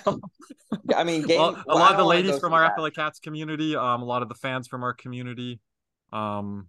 I 0.95 1.05
mean, 1.05 1.23
game, 1.23 1.41
well, 1.41 1.63
a 1.69 1.75
lot 1.75 1.93
of 1.93 1.97
the 1.97 2.05
ladies 2.05 2.39
from 2.39 2.53
our 2.53 2.71
FLA 2.77 2.91
Cats 2.91 3.19
community, 3.19 3.77
um, 3.77 4.03
a 4.03 4.05
lot 4.05 4.21
of 4.21 4.29
the 4.29 4.35
fans 4.35 4.69
from 4.69 4.83
our 4.83 4.93
community, 4.93 5.59
um, 6.13 6.67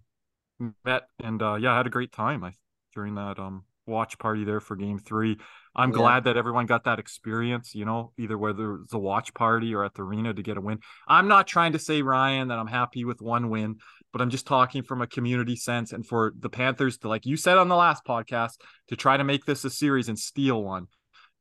met 0.82 1.08
and 1.22 1.42
uh, 1.42 1.56
yeah, 1.56 1.74
I 1.74 1.76
had 1.76 1.86
a 1.86 1.90
great 1.90 2.12
time. 2.12 2.42
I 2.42 2.54
during 2.94 3.14
that 3.16 3.38
um 3.38 3.64
watch 3.86 4.18
party 4.18 4.44
there 4.44 4.60
for 4.60 4.76
game 4.76 4.98
three. 4.98 5.38
I'm 5.74 5.90
yeah. 5.90 5.96
glad 5.96 6.24
that 6.24 6.36
everyone 6.36 6.66
got 6.66 6.84
that 6.84 6.98
experience, 6.98 7.74
you 7.74 7.84
know, 7.84 8.12
either 8.18 8.36
whether 8.36 8.80
it's 8.82 8.92
a 8.92 8.98
watch 8.98 9.32
party 9.32 9.74
or 9.74 9.84
at 9.84 9.94
the 9.94 10.02
arena 10.02 10.34
to 10.34 10.42
get 10.42 10.56
a 10.56 10.60
win. 10.60 10.80
I'm 11.08 11.28
not 11.28 11.46
trying 11.46 11.72
to 11.72 11.78
say, 11.78 12.02
Ryan, 12.02 12.48
that 12.48 12.58
I'm 12.58 12.66
happy 12.66 13.04
with 13.04 13.22
one 13.22 13.48
win, 13.48 13.76
but 14.12 14.20
I'm 14.20 14.30
just 14.30 14.46
talking 14.46 14.82
from 14.82 15.00
a 15.00 15.06
community 15.06 15.56
sense 15.56 15.92
and 15.92 16.06
for 16.06 16.34
the 16.38 16.50
Panthers 16.50 16.98
to, 16.98 17.08
like 17.08 17.24
you 17.24 17.36
said 17.36 17.56
on 17.56 17.68
the 17.68 17.76
last 17.76 18.04
podcast, 18.04 18.58
to 18.88 18.96
try 18.96 19.16
to 19.16 19.24
make 19.24 19.46
this 19.46 19.64
a 19.64 19.70
series 19.70 20.08
and 20.08 20.18
steal 20.18 20.62
one. 20.62 20.88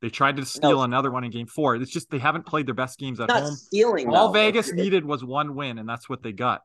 They 0.02 0.10
tried 0.10 0.38
to 0.38 0.46
steal 0.46 0.78
no. 0.78 0.84
another 0.84 1.12
one 1.12 1.24
in 1.24 1.30
game 1.30 1.46
four. 1.46 1.76
It's 1.76 1.92
just 1.92 2.10
they 2.10 2.18
haven't 2.18 2.48
played 2.48 2.66
their 2.66 2.74
best 2.74 2.98
games 2.98 3.20
at 3.20 3.28
not 3.28 3.44
home. 3.44 3.54
Stealing, 3.54 4.10
All. 4.10 4.34
Vegas 4.34 4.72
needed 4.72 5.06
was 5.06 5.24
one 5.24 5.54
win, 5.54 5.78
and 5.78 5.88
that's 5.88 6.10
what 6.10 6.24
they 6.24 6.32
got. 6.32 6.62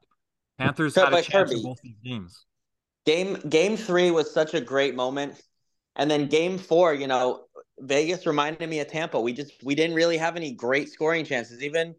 Panthers 0.59 0.95
had 0.95 1.12
a 1.12 1.21
chance 1.21 1.52
in 1.52 1.62
both 1.62 1.78
these 1.83 1.99
games. 2.02 2.47
Game 3.04 3.35
game 3.47 3.76
three 3.76 4.11
was 4.11 4.33
such 4.33 4.54
a 4.54 4.61
great 4.61 4.95
moment 4.95 5.38
and 5.97 6.11
then 6.11 6.26
game 6.26 6.59
four, 6.59 6.95
you 6.95 7.07
know, 7.07 7.45
Vegas 7.79 8.26
reminded 8.26 8.69
me 8.69 8.81
of 8.81 8.88
Tampa. 8.88 9.21
We 9.21 9.33
just 9.33 9.53
we 9.62 9.75
didn't 9.75 9.97
really 9.97 10.17
have 10.17 10.37
any 10.37 10.53
great 10.53 10.88
scoring 10.88 11.25
chances. 11.25 11.62
Even 11.62 11.95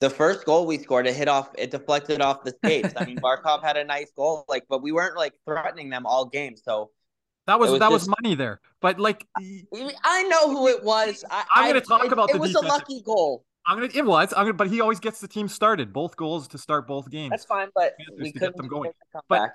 the 0.00 0.10
first 0.10 0.46
goal 0.46 0.66
we 0.66 0.78
scored, 0.78 1.06
it 1.06 1.14
hit 1.14 1.28
off, 1.28 1.50
it 1.58 1.70
deflected 1.70 2.22
off 2.22 2.42
the 2.42 2.54
skates. 2.64 2.94
I 2.96 3.04
mean, 3.04 3.18
Barkov 3.22 3.62
had 3.62 3.76
a 3.76 3.84
nice 3.84 4.10
goal, 4.16 4.44
like, 4.48 4.64
but 4.68 4.82
we 4.82 4.92
weren't 4.92 5.16
like 5.16 5.34
threatening 5.44 5.90
them 5.90 6.06
all 6.06 6.24
game. 6.24 6.56
So 6.56 6.90
that 7.46 7.58
was, 7.58 7.70
was 7.70 7.80
that 7.80 7.90
just, 7.90 8.08
was 8.08 8.16
money 8.22 8.34
there. 8.34 8.60
But 8.80 8.98
like, 8.98 9.26
I 9.36 10.22
know 10.24 10.50
who 10.50 10.68
it 10.68 10.82
was. 10.82 11.24
I, 11.30 11.44
am 11.56 11.64
going 11.64 11.74
to 11.74 11.86
talk 11.86 12.04
it, 12.04 12.12
about 12.12 12.30
it. 12.30 12.36
It 12.36 12.40
was 12.40 12.54
a 12.54 12.60
lucky 12.60 13.02
goal. 13.02 13.44
I'm 13.66 13.78
gonna. 13.78 13.92
It 13.94 14.06
was. 14.06 14.32
I'm 14.34 14.44
gonna. 14.44 14.54
But 14.54 14.68
he 14.68 14.80
always 14.80 15.00
gets 15.00 15.20
the 15.20 15.28
team 15.28 15.46
started. 15.46 15.92
Both 15.92 16.16
goals 16.16 16.48
to 16.48 16.58
start 16.58 16.88
both 16.88 17.10
games. 17.10 17.30
That's 17.30 17.44
fine, 17.44 17.68
but 17.74 17.94
we 18.18 18.32
couldn't 18.32 18.52
get 18.52 18.56
them 18.56 18.68
going. 18.68 18.90
But 19.28 19.50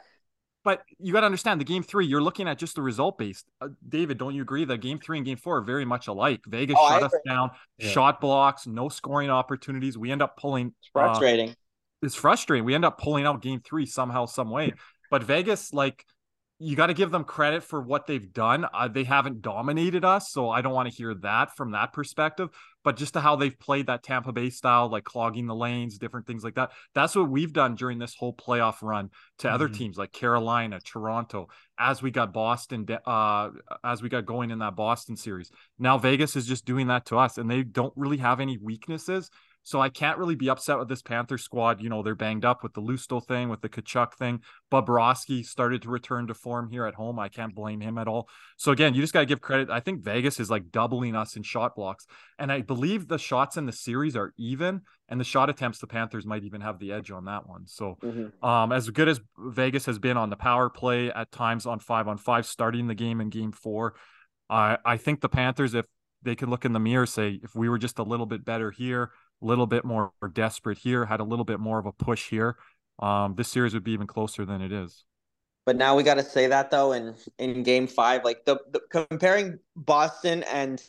but 0.65 0.81
you 0.99 1.13
got 1.13 1.21
to 1.21 1.27
understand 1.27 1.61
the 1.61 1.65
game 1.65 1.83
three, 1.83 2.07
you're 2.07 2.21
looking 2.21 2.47
at 2.47 2.57
just 2.57 2.75
the 2.75 2.81
result 2.81 3.17
based. 3.17 3.45
Uh, 3.61 3.69
David, 3.87 4.17
don't 4.17 4.33
you 4.33 4.41
agree 4.41 4.65
that 4.65 4.79
game 4.79 4.99
three 4.99 5.17
and 5.17 5.25
game 5.25 5.37
four 5.37 5.57
are 5.57 5.61
very 5.61 5.85
much 5.85 6.07
alike? 6.07 6.41
Vegas 6.47 6.75
oh, 6.77 6.89
shut 6.89 7.03
us 7.03 7.13
down, 7.25 7.51
yeah. 7.77 7.89
shot 7.89 8.19
blocks, 8.19 8.65
no 8.65 8.89
scoring 8.89 9.29
opportunities. 9.29 9.97
We 9.97 10.11
end 10.11 10.23
up 10.23 10.35
pulling. 10.35 10.73
It's 10.79 10.89
frustrating. 10.91 11.51
Uh, 11.51 11.53
it's 12.01 12.15
frustrating. 12.15 12.65
We 12.65 12.73
end 12.73 12.83
up 12.83 12.99
pulling 12.99 13.25
out 13.25 13.41
game 13.41 13.61
three 13.63 13.85
somehow, 13.85 14.25
some 14.25 14.49
way. 14.49 14.73
But 15.11 15.23
Vegas, 15.23 15.71
like, 15.71 16.03
you 16.57 16.75
got 16.77 16.87
to 16.87 16.93
give 16.93 17.11
them 17.11 17.25
credit 17.25 17.63
for 17.63 17.81
what 17.81 18.07
they've 18.07 18.31
done. 18.31 18.65
Uh, 18.73 18.87
they 18.87 19.03
haven't 19.03 19.41
dominated 19.41 20.05
us, 20.05 20.31
so 20.31 20.49
I 20.49 20.61
don't 20.61 20.73
want 20.73 20.89
to 20.89 20.95
hear 20.95 21.13
that 21.15 21.55
from 21.57 21.71
that 21.71 21.91
perspective. 21.91 22.49
But 22.83 22.95
just 22.95 23.13
to 23.13 23.19
how 23.19 23.35
they've 23.35 23.57
played 23.59 23.87
that 23.87 24.03
Tampa 24.03 24.31
Bay 24.31 24.49
style, 24.49 24.89
like 24.89 25.03
clogging 25.03 25.47
the 25.47 25.55
lanes, 25.55 25.97
different 25.97 26.27
things 26.27 26.45
like 26.45 26.55
that. 26.55 26.71
That's 26.93 27.15
what 27.15 27.29
we've 27.29 27.51
done 27.51 27.75
during 27.75 27.99
this 27.99 28.15
whole 28.15 28.33
playoff 28.33 28.81
run 28.81 29.09
to 29.39 29.47
mm-hmm. 29.47 29.53
other 29.53 29.67
teams 29.67 29.97
like 29.97 30.13
Carolina, 30.13 30.79
Toronto. 30.79 31.49
As 31.77 32.01
we 32.01 32.09
got 32.09 32.31
Boston, 32.31 32.87
uh, 33.05 33.49
as 33.83 34.01
we 34.01 34.07
got 34.07 34.25
going 34.25 34.51
in 34.51 34.59
that 34.59 34.77
Boston 34.77 35.17
series, 35.17 35.51
now 35.77 35.97
Vegas 35.97 36.37
is 36.37 36.47
just 36.47 36.63
doing 36.63 36.87
that 36.87 37.05
to 37.07 37.17
us, 37.17 37.37
and 37.37 37.51
they 37.51 37.63
don't 37.63 37.93
really 37.97 38.17
have 38.17 38.39
any 38.39 38.57
weaknesses. 38.57 39.29
So 39.65 39.81
I 39.81 39.89
can't 39.89 40.19
really 40.19 40.35
be 40.35 40.47
upset 40.47 40.77
with 40.77 40.87
this 40.87 41.01
Panther 41.01 41.39
squad. 41.39 41.81
You 41.81 41.89
know, 41.89 42.03
they're 42.03 42.13
banged 42.13 42.45
up 42.45 42.61
with 42.61 42.73
the 42.73 42.81
Lusto 42.81 43.25
thing, 43.25 43.49
with 43.49 43.61
the 43.61 43.67
Tkachuk 43.67 44.13
thing. 44.13 44.41
Bobrovsky 44.71 45.43
started 45.43 45.81
to 45.81 45.89
return 45.89 46.27
to 46.27 46.35
form 46.35 46.69
here 46.69 46.85
at 46.85 46.93
home. 46.93 47.17
I 47.17 47.29
can't 47.29 47.55
blame 47.55 47.81
him 47.81 47.97
at 47.97 48.07
all. 48.07 48.29
So 48.57 48.71
again, 48.71 48.93
you 48.93 49.01
just 49.01 49.11
got 49.11 49.21
to 49.21 49.25
give 49.25 49.41
credit. 49.41 49.71
I 49.71 49.79
think 49.79 50.03
Vegas 50.03 50.39
is 50.39 50.51
like 50.51 50.71
doubling 50.71 51.15
us 51.15 51.35
in 51.35 51.41
shot 51.41 51.75
blocks. 51.75 52.05
And 52.37 52.51
I 52.51 52.61
believe 52.61 53.07
the 53.07 53.17
shots 53.17 53.57
in 53.57 53.65
the 53.65 53.71
series 53.71 54.15
are 54.15 54.33
even 54.37 54.81
and 55.09 55.19
the 55.19 55.25
shot 55.25 55.49
attempts, 55.49 55.79
the 55.79 55.87
Panthers 55.87 56.27
might 56.27 56.43
even 56.43 56.61
have 56.61 56.77
the 56.77 56.91
edge 56.91 57.09
on 57.09 57.25
that 57.25 57.47
one. 57.47 57.65
So 57.65 57.97
mm-hmm. 58.03 58.45
um, 58.45 58.71
as 58.71 58.87
good 58.91 59.09
as 59.09 59.19
Vegas 59.37 59.87
has 59.87 59.97
been 59.97 60.15
on 60.15 60.29
the 60.29 60.35
power 60.35 60.69
play 60.69 61.11
at 61.11 61.31
times 61.31 61.65
on 61.65 61.79
five 61.79 62.07
on 62.07 62.17
five, 62.17 62.45
starting 62.45 62.87
the 62.87 62.95
game 62.95 63.19
in 63.19 63.29
game 63.29 63.51
four, 63.51 63.95
I 64.47 64.77
I 64.85 64.97
think 64.97 65.21
the 65.21 65.29
Panthers, 65.29 65.73
if 65.73 65.85
they 66.21 66.35
can 66.35 66.49
look 66.49 66.65
in 66.65 66.73
the 66.73 66.79
mirror, 66.79 67.05
say 67.05 67.39
if 67.43 67.55
we 67.55 67.69
were 67.69 67.77
just 67.77 67.99
a 67.99 68.03
little 68.03 68.25
bit 68.25 68.43
better 68.43 68.71
here, 68.71 69.11
a 69.41 69.45
little 69.45 69.67
bit 69.67 69.85
more 69.85 70.13
desperate 70.33 70.77
here, 70.77 71.05
had 71.05 71.19
a 71.19 71.23
little 71.23 71.45
bit 71.45 71.59
more 71.59 71.79
of 71.79 71.85
a 71.85 71.91
push 71.91 72.29
here, 72.29 72.57
um, 72.99 73.35
this 73.35 73.49
series 73.49 73.73
would 73.73 73.83
be 73.83 73.91
even 73.91 74.07
closer 74.07 74.45
than 74.45 74.61
it 74.61 74.71
is. 74.71 75.03
But 75.65 75.77
now 75.77 75.95
we 75.95 76.03
got 76.03 76.15
to 76.15 76.23
say 76.23 76.47
that 76.47 76.69
though, 76.69 76.93
in 76.93 77.15
in 77.39 77.63
Game 77.63 77.87
Five, 77.87 78.23
like 78.23 78.45
the, 78.45 78.59
the 78.71 78.81
comparing 78.91 79.59
Boston 79.75 80.43
and 80.43 80.81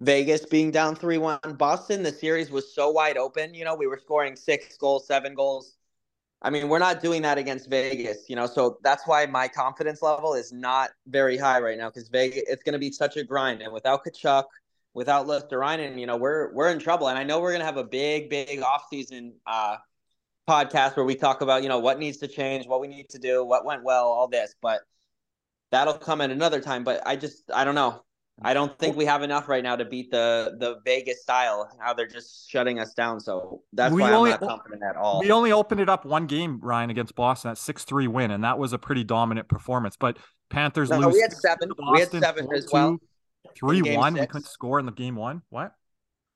Vegas 0.00 0.44
being 0.44 0.70
down 0.70 0.96
three 0.96 1.18
one, 1.18 1.38
Boston 1.56 2.02
the 2.02 2.12
series 2.12 2.50
was 2.50 2.74
so 2.74 2.90
wide 2.90 3.16
open. 3.16 3.54
You 3.54 3.64
know, 3.64 3.74
we 3.74 3.86
were 3.86 3.98
scoring 3.98 4.34
six 4.36 4.76
goals, 4.76 5.06
seven 5.06 5.34
goals. 5.34 5.76
I 6.42 6.50
mean, 6.50 6.68
we're 6.68 6.80
not 6.80 7.00
doing 7.00 7.22
that 7.22 7.38
against 7.38 7.70
Vegas, 7.70 8.28
you 8.28 8.36
know, 8.36 8.46
so 8.46 8.78
that's 8.82 9.06
why 9.06 9.24
my 9.24 9.48
confidence 9.48 10.02
level 10.02 10.34
is 10.34 10.52
not 10.52 10.90
very 11.06 11.38
high 11.38 11.60
right 11.60 11.78
now 11.78 11.88
because 11.88 12.08
Vegas 12.08 12.42
it's 12.46 12.62
going 12.62 12.74
to 12.74 12.78
be 12.78 12.92
such 12.92 13.16
a 13.16 13.24
grind, 13.24 13.62
and 13.62 13.72
without 13.72 14.04
Tkachuk, 14.04 14.44
without 14.96 15.26
Luostarinen, 15.26 16.00
you 16.00 16.06
know, 16.06 16.16
we're 16.16 16.52
we're 16.54 16.70
in 16.70 16.78
trouble, 16.78 17.08
and 17.08 17.18
I 17.18 17.22
know 17.22 17.38
we're 17.38 17.50
going 17.50 17.60
to 17.60 17.66
have 17.66 17.76
a 17.76 17.84
big, 17.84 18.30
big 18.30 18.62
offseason 18.62 19.32
uh, 19.46 19.76
podcast 20.48 20.96
where 20.96 21.04
we 21.04 21.14
talk 21.14 21.42
about 21.42 21.62
you 21.62 21.68
know 21.68 21.78
what 21.78 21.98
needs 22.00 22.16
to 22.18 22.28
change, 22.28 22.66
what 22.66 22.80
we 22.80 22.88
need 22.88 23.10
to 23.10 23.18
do, 23.18 23.44
what 23.44 23.64
went 23.64 23.84
well, 23.84 24.06
all 24.06 24.26
this. 24.26 24.54
But 24.60 24.80
that'll 25.70 25.98
come 25.98 26.20
at 26.22 26.30
another 26.30 26.60
time. 26.60 26.82
But 26.82 27.06
I 27.06 27.14
just 27.14 27.44
I 27.54 27.64
don't 27.64 27.76
know. 27.76 28.02
I 28.42 28.52
don't 28.52 28.78
think 28.78 28.96
we 28.96 29.06
have 29.06 29.22
enough 29.22 29.48
right 29.48 29.62
now 29.62 29.76
to 29.76 29.84
beat 29.84 30.10
the 30.10 30.56
the 30.58 30.76
Vegas 30.84 31.22
style. 31.22 31.70
How 31.78 31.92
they're 31.92 32.06
just 32.06 32.50
shutting 32.50 32.80
us 32.80 32.94
down. 32.94 33.20
So 33.20 33.62
that's 33.74 33.94
we 33.94 34.00
why 34.00 34.12
only, 34.12 34.32
I'm 34.32 34.40
not 34.40 34.48
confident 34.48 34.82
at 34.82 34.96
all. 34.96 35.20
We 35.20 35.30
only 35.30 35.52
opened 35.52 35.80
it 35.80 35.90
up 35.90 36.06
one 36.06 36.26
game, 36.26 36.58
Ryan, 36.62 36.88
against 36.88 37.14
Boston, 37.14 37.50
that 37.50 37.58
six 37.58 37.84
three 37.84 38.06
win, 38.06 38.30
and 38.30 38.44
that 38.44 38.58
was 38.58 38.72
a 38.72 38.78
pretty 38.78 39.04
dominant 39.04 39.48
performance. 39.48 39.96
But 39.98 40.18
Panthers 40.48 40.88
no, 40.88 41.00
lose. 41.00 41.14
We 41.14 41.20
had 41.20 41.32
seven. 41.34 41.70
we 41.92 42.00
had 42.00 42.10
seven 42.10 42.48
as 42.54 42.66
well. 42.72 42.98
Three 43.56 43.82
one. 43.82 44.14
Six. 44.14 44.20
We 44.20 44.26
couldn't 44.26 44.48
score 44.48 44.78
in 44.78 44.86
the 44.86 44.92
game 44.92 45.16
one. 45.16 45.42
What? 45.50 45.72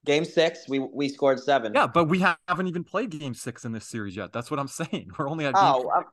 Game 0.05 0.25
six, 0.25 0.67
we 0.67 0.79
we 0.79 1.09
scored 1.09 1.41
seven. 1.41 1.73
Yeah, 1.75 1.87
but 1.87 2.07
we 2.07 2.21
haven't 2.49 2.69
even 2.69 2.85
played 2.85 3.11
game 3.11 3.35
six 3.35 3.67
in 3.67 3.73
this 3.73 3.87
series 3.87 4.17
yet. 4.17 4.33
That's 4.33 4.51
what 4.51 4.59
I'm 4.59 4.69
saying. 4.69 5.11
We're 5.19 5.29
only 5.29 5.45
at 5.45 5.55
oh, 5.57 5.91
um, 5.91 6.05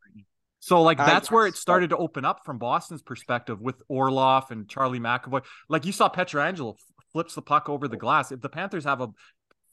so 0.59 0.81
like 0.81 0.97
that's 0.97 1.31
where 1.31 1.47
it 1.47 1.55
started 1.55 1.91
to 1.91 1.97
open 1.97 2.25
up 2.25 2.41
from 2.43 2.57
Boston's 2.57 3.01
perspective 3.01 3.61
with 3.61 3.81
Orlov 3.87 4.51
and 4.51 4.67
Charlie 4.67 4.99
McAvoy. 4.99 5.43
Like 5.69 5.85
you 5.85 5.93
saw 5.93 6.09
Pietrangelo 6.09 6.75
flips 7.13 7.35
the 7.35 7.41
puck 7.41 7.69
over 7.69 7.87
the 7.87 7.95
oh. 7.95 7.99
glass. 7.99 8.31
If 8.31 8.41
the 8.41 8.49
Panthers 8.49 8.83
have 8.83 8.99
a 8.99 9.09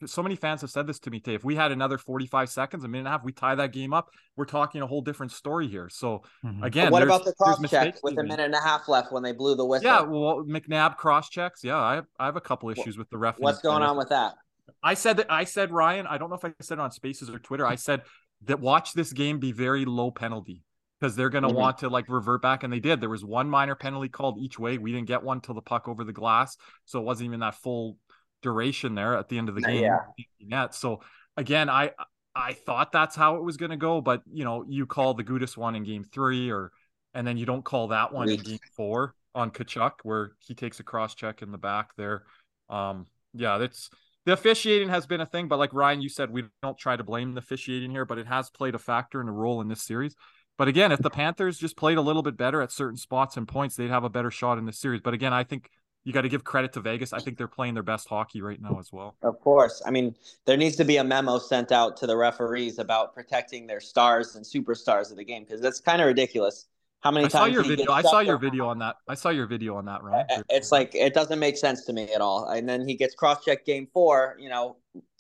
so 0.07 0.23
many 0.23 0.37
fans 0.37 0.61
have 0.61 0.71
said 0.71 0.87
this 0.87 0.99
to 1.01 1.11
me, 1.11 1.21
Tay. 1.21 1.35
If 1.35 1.45
we 1.45 1.55
had 1.57 1.73
another 1.73 1.99
45 1.99 2.49
seconds, 2.49 2.85
a 2.85 2.89
minute 2.89 3.01
and 3.01 3.09
a 3.09 3.11
half, 3.11 3.25
we 3.25 3.33
tie 3.33 3.55
that 3.55 3.73
game 3.73 3.93
up, 3.93 4.11
we're 4.37 4.45
talking 4.45 4.83
a 4.83 4.87
whole 4.87 5.01
different 5.01 5.33
story 5.33 5.69
here. 5.69 5.89
So 5.89 6.23
mm-hmm. 6.45 6.63
again, 6.63 6.91
what 6.91 7.03
about 7.03 7.25
the 7.25 7.33
cross 7.35 7.61
check 7.69 7.97
with 8.03 8.19
a 8.19 8.23
minute 8.23 8.41
and 8.41 8.55
a 8.55 8.61
half 8.61 8.89
left 8.89 9.13
when 9.13 9.23
they 9.23 9.33
blew 9.33 9.55
the 9.55 9.65
whistle? 9.65 9.87
Yeah, 9.87 10.03
well, 10.03 10.45
McNabb 10.47 10.97
cross 10.97 11.29
checks. 11.29 11.65
Yeah, 11.65 11.79
I 11.79 11.95
have, 11.97 12.07
I 12.19 12.27
have 12.27 12.37
a 12.37 12.41
couple 12.41 12.71
issues 12.71 12.97
with 12.99 13.09
the 13.11 13.19
ref. 13.19 13.37
What's 13.39 13.61
going 13.61 13.83
on 13.83 13.97
with 13.97 14.09
that? 14.11 14.35
I 14.83 14.95
said 14.95 15.19
that 15.19 15.27
I 15.31 15.45
said 15.45 15.71
Ryan. 15.71 16.07
I 16.07 16.19
don't 16.19 16.31
know 16.31 16.37
if 16.37 16.45
I 16.45 16.53
said 16.61 16.79
it 16.79 16.81
on 16.81 16.91
Spaces 16.91 17.31
or 17.31 17.39
Twitter. 17.39 17.67
I 17.67 17.75
said 17.75 18.03
that 18.45 18.61
watch 18.61 18.93
this 18.93 19.13
game 19.13 19.39
be 19.39 19.53
very 19.53 19.85
low 19.85 20.11
penalty 20.11 20.63
because 21.01 21.17
they're 21.17 21.29
going 21.29 21.43
to 21.43 21.49
mm-hmm. 21.49 21.59
want 21.59 21.79
to 21.79 21.89
like 21.89 22.09
revert 22.09 22.43
back, 22.43 22.63
and 22.63 22.73
they 22.73 22.81
did. 22.81 23.01
There 23.01 23.11
was 23.11 23.25
one 23.25 23.49
minor 23.49 23.75
penalty 23.75 24.09
called 24.09 24.39
each 24.39 24.59
way. 24.59 24.79
We 24.79 24.93
didn't 24.93 25.09
get 25.09 25.23
one 25.23 25.41
till 25.41 25.55
the 25.55 25.61
puck 25.61 25.89
over 25.89 26.05
the 26.05 26.13
glass, 26.13 26.57
so 26.85 26.99
it 26.99 27.05
wasn't 27.05 27.27
even 27.27 27.41
that 27.41 27.57
full 27.57 27.99
duration 28.45 28.95
there 28.95 29.17
at 29.17 29.29
the 29.29 29.39
end 29.39 29.49
of 29.49 29.57
the 29.57 29.63
game. 29.63 29.83
Yeah. 29.83 29.99
Net. 30.41 30.75
So 30.75 31.01
again, 31.37 31.69
I 31.69 31.91
I 32.37 32.53
thought 32.53 32.93
that's 32.93 33.17
how 33.17 33.37
it 33.37 33.43
was 33.43 33.57
going 33.57 33.71
to 33.71 33.77
go, 33.77 34.01
but 34.01 34.23
you 34.31 34.45
know, 34.45 34.65
you 34.69 34.87
call 34.87 35.15
the 35.15 35.25
Gudas 35.25 35.57
one 35.57 35.75
in 35.75 35.83
game 35.83 36.05
three, 36.05 36.51
or 36.51 36.71
and 37.15 37.27
then 37.27 37.37
you 37.37 37.47
don't 37.47 37.65
call 37.65 37.89
that 37.89 38.13
one 38.13 38.29
in 38.29 38.39
game 38.39 38.59
four 38.77 39.15
on 39.35 39.51
Tkachuk, 39.51 39.93
where 40.05 40.33
he 40.39 40.55
takes 40.55 40.79
a 40.79 40.85
cross 40.85 41.15
check 41.15 41.43
in 41.43 41.51
the 41.51 41.59
back 41.59 41.97
there. 41.97 42.23
Um, 42.69 43.07
yeah, 43.33 43.59
that's 43.59 43.91
the 44.27 44.33
officiating 44.33 44.91
has 44.91 45.07
been 45.07 45.21
a 45.21 45.27
thing, 45.27 45.49
but 45.49 45.59
like 45.59 45.73
Ryan, 45.73 46.01
you 46.01 46.09
said, 46.09 46.31
we 46.31 46.45
don't 46.63 46.79
try 46.79 46.97
to 46.97 47.05
blame 47.05 47.33
the 47.33 47.39
officiating 47.39 47.91
here, 47.91 48.05
but 48.05 48.19
it 48.19 48.27
has 48.27 48.51
played 48.51 48.75
a 48.75 48.79
factor 48.79 49.21
and 49.21 49.29
a 49.29 49.33
role 49.33 49.61
in 49.61 49.69
this 49.69 49.83
series. 49.83 50.15
But 50.57 50.69
again, 50.69 50.93
if 50.93 51.01
the 51.01 51.11
Panthers 51.11 51.59
just 51.59 51.77
played 51.77 51.99
a 51.99 52.01
little 52.01 52.23
bit 52.23 52.37
better 52.37 52.63
at 52.63 52.71
certain 52.71 52.97
spots 52.97 53.37
and 53.37 53.47
points, 53.47 53.75
they'd 53.75 53.91
have 53.91 54.05
a 54.05 54.09
better 54.09 54.31
shot 54.31 54.57
in 54.57 54.67
this 54.67 54.79
series. 54.79 55.01
But 55.01 55.13
again, 55.15 55.33
I 55.33 55.43
think 55.43 55.69
you 56.05 56.13
got 56.13 56.23
to 56.23 56.29
give 56.29 56.45
credit 56.45 56.73
to 56.75 56.81
Vegas. 56.81 57.13
I 57.13 57.19
think 57.19 57.39
they're 57.39 57.49
playing 57.49 57.75
their 57.75 57.83
best 57.83 58.09
hockey 58.09 58.43
right 58.43 58.61
now 58.61 58.79
as 58.79 58.93
well. 58.93 59.17
Of 59.23 59.41
course. 59.41 59.83
I 59.87 59.91
mean, 59.91 60.15
there 60.45 60.57
needs 60.57 60.77
to 60.77 60.85
be 60.85 60.99
a 60.99 61.05
memo 61.05 61.39
sent 61.39 61.73
out 61.73 61.97
to 61.99 62.07
the 62.07 62.17
referees 62.17 62.79
about 62.79 63.15
protecting 63.15 63.67
their 63.67 63.81
stars 63.81 64.37
and 64.37 64.45
superstars 64.45 65.11
of 65.11 65.17
the 65.17 65.25
game 65.25 65.45
because 65.45 65.61
that's 65.61 65.81
kind 65.81 66.03
of 66.03 66.07
ridiculous. 66.07 66.67
How 67.01 67.11
many 67.11 67.27
I 67.27 67.29
times 67.29 67.33
saw 67.33 67.45
your 67.47 67.63
video? 67.65 67.91
I 67.91 68.03
saw 68.03 68.21
your 68.21 68.39
video 68.39 68.67
on 68.69 68.79
that. 68.79 68.97
I 69.09 69.15
saw 69.15 69.29
your 69.29 69.47
video 69.47 69.77
on 69.77 69.85
that, 69.87 70.03
right? 70.03 70.25
It's 70.49 70.73
like 70.73 70.95
it 70.95 71.13
doesn't 71.13 71.39
make 71.39 71.57
sense 71.57 71.85
to 71.87 71.93
me 71.93 72.11
at 72.15 72.21
all. 72.23 72.49
And 72.49 72.67
then 72.69 72.87
he 72.87 72.97
gets 72.97 73.15
cross-checked 73.15 73.67
game 73.67 73.89
four. 73.93 74.37
You 74.39 74.49
know, 74.49 74.77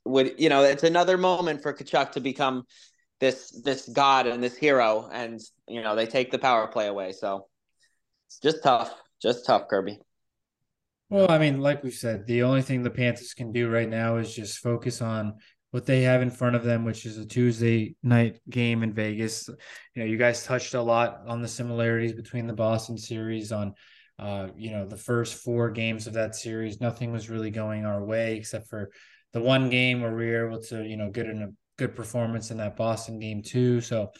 would 0.06 0.34
you 0.38 0.48
know? 0.48 0.62
It's 0.62 0.82
another 0.82 1.18
moment 1.18 1.62
for 1.62 1.74
Tkachuk 1.74 2.12
to 2.12 2.20
become 2.20 2.64
this 3.20 3.50
this 3.64 3.86
god 3.88 4.26
and 4.26 4.42
this 4.42 4.56
hero, 4.56 5.10
and 5.12 5.40
you 5.68 5.82
know 5.82 5.94
they 5.94 6.06
take 6.06 6.30
the 6.30 6.38
power 6.38 6.66
play 6.66 6.86
away. 6.86 7.12
So 7.12 7.48
it's 8.28 8.38
just 8.38 8.62
tough, 8.62 8.94
just 9.20 9.44
tough, 9.44 9.68
Kirby. 9.68 9.98
Well, 11.14 11.30
I 11.30 11.38
mean, 11.38 11.60
like 11.60 11.84
we 11.84 11.92
said, 11.92 12.26
the 12.26 12.42
only 12.42 12.60
thing 12.60 12.82
the 12.82 12.90
Panthers 12.90 13.34
can 13.34 13.52
do 13.52 13.70
right 13.70 13.88
now 13.88 14.16
is 14.16 14.34
just 14.34 14.58
focus 14.58 15.00
on 15.00 15.34
what 15.70 15.86
they 15.86 16.02
have 16.02 16.22
in 16.22 16.30
front 16.32 16.56
of 16.56 16.64
them, 16.64 16.84
which 16.84 17.06
is 17.06 17.18
a 17.18 17.24
Tuesday 17.24 17.94
night 18.02 18.40
game 18.50 18.82
in 18.82 18.92
Vegas. 18.92 19.46
You 19.94 20.02
know, 20.02 20.06
you 20.06 20.16
guys 20.16 20.42
touched 20.42 20.74
a 20.74 20.82
lot 20.82 21.20
on 21.28 21.40
the 21.40 21.46
similarities 21.46 22.14
between 22.14 22.48
the 22.48 22.52
Boston 22.52 22.98
series 22.98 23.52
on 23.52 23.74
uh, 24.18 24.48
you 24.56 24.72
know, 24.72 24.88
the 24.88 24.96
first 24.96 25.34
four 25.44 25.70
games 25.70 26.08
of 26.08 26.14
that 26.14 26.34
series, 26.34 26.80
nothing 26.80 27.12
was 27.12 27.30
really 27.30 27.52
going 27.52 27.84
our 27.84 28.04
way 28.04 28.36
except 28.36 28.66
for 28.66 28.90
the 29.34 29.40
one 29.40 29.70
game 29.70 30.00
where 30.00 30.16
we 30.16 30.26
were 30.26 30.48
able 30.48 30.62
to, 30.62 30.82
you 30.82 30.96
know, 30.96 31.10
get 31.10 31.26
in 31.26 31.42
a 31.42 31.52
good 31.78 31.94
performance 31.94 32.50
in 32.50 32.56
that 32.56 32.76
Boston 32.76 33.20
game 33.20 33.40
too. 33.40 33.80
So 33.80 34.10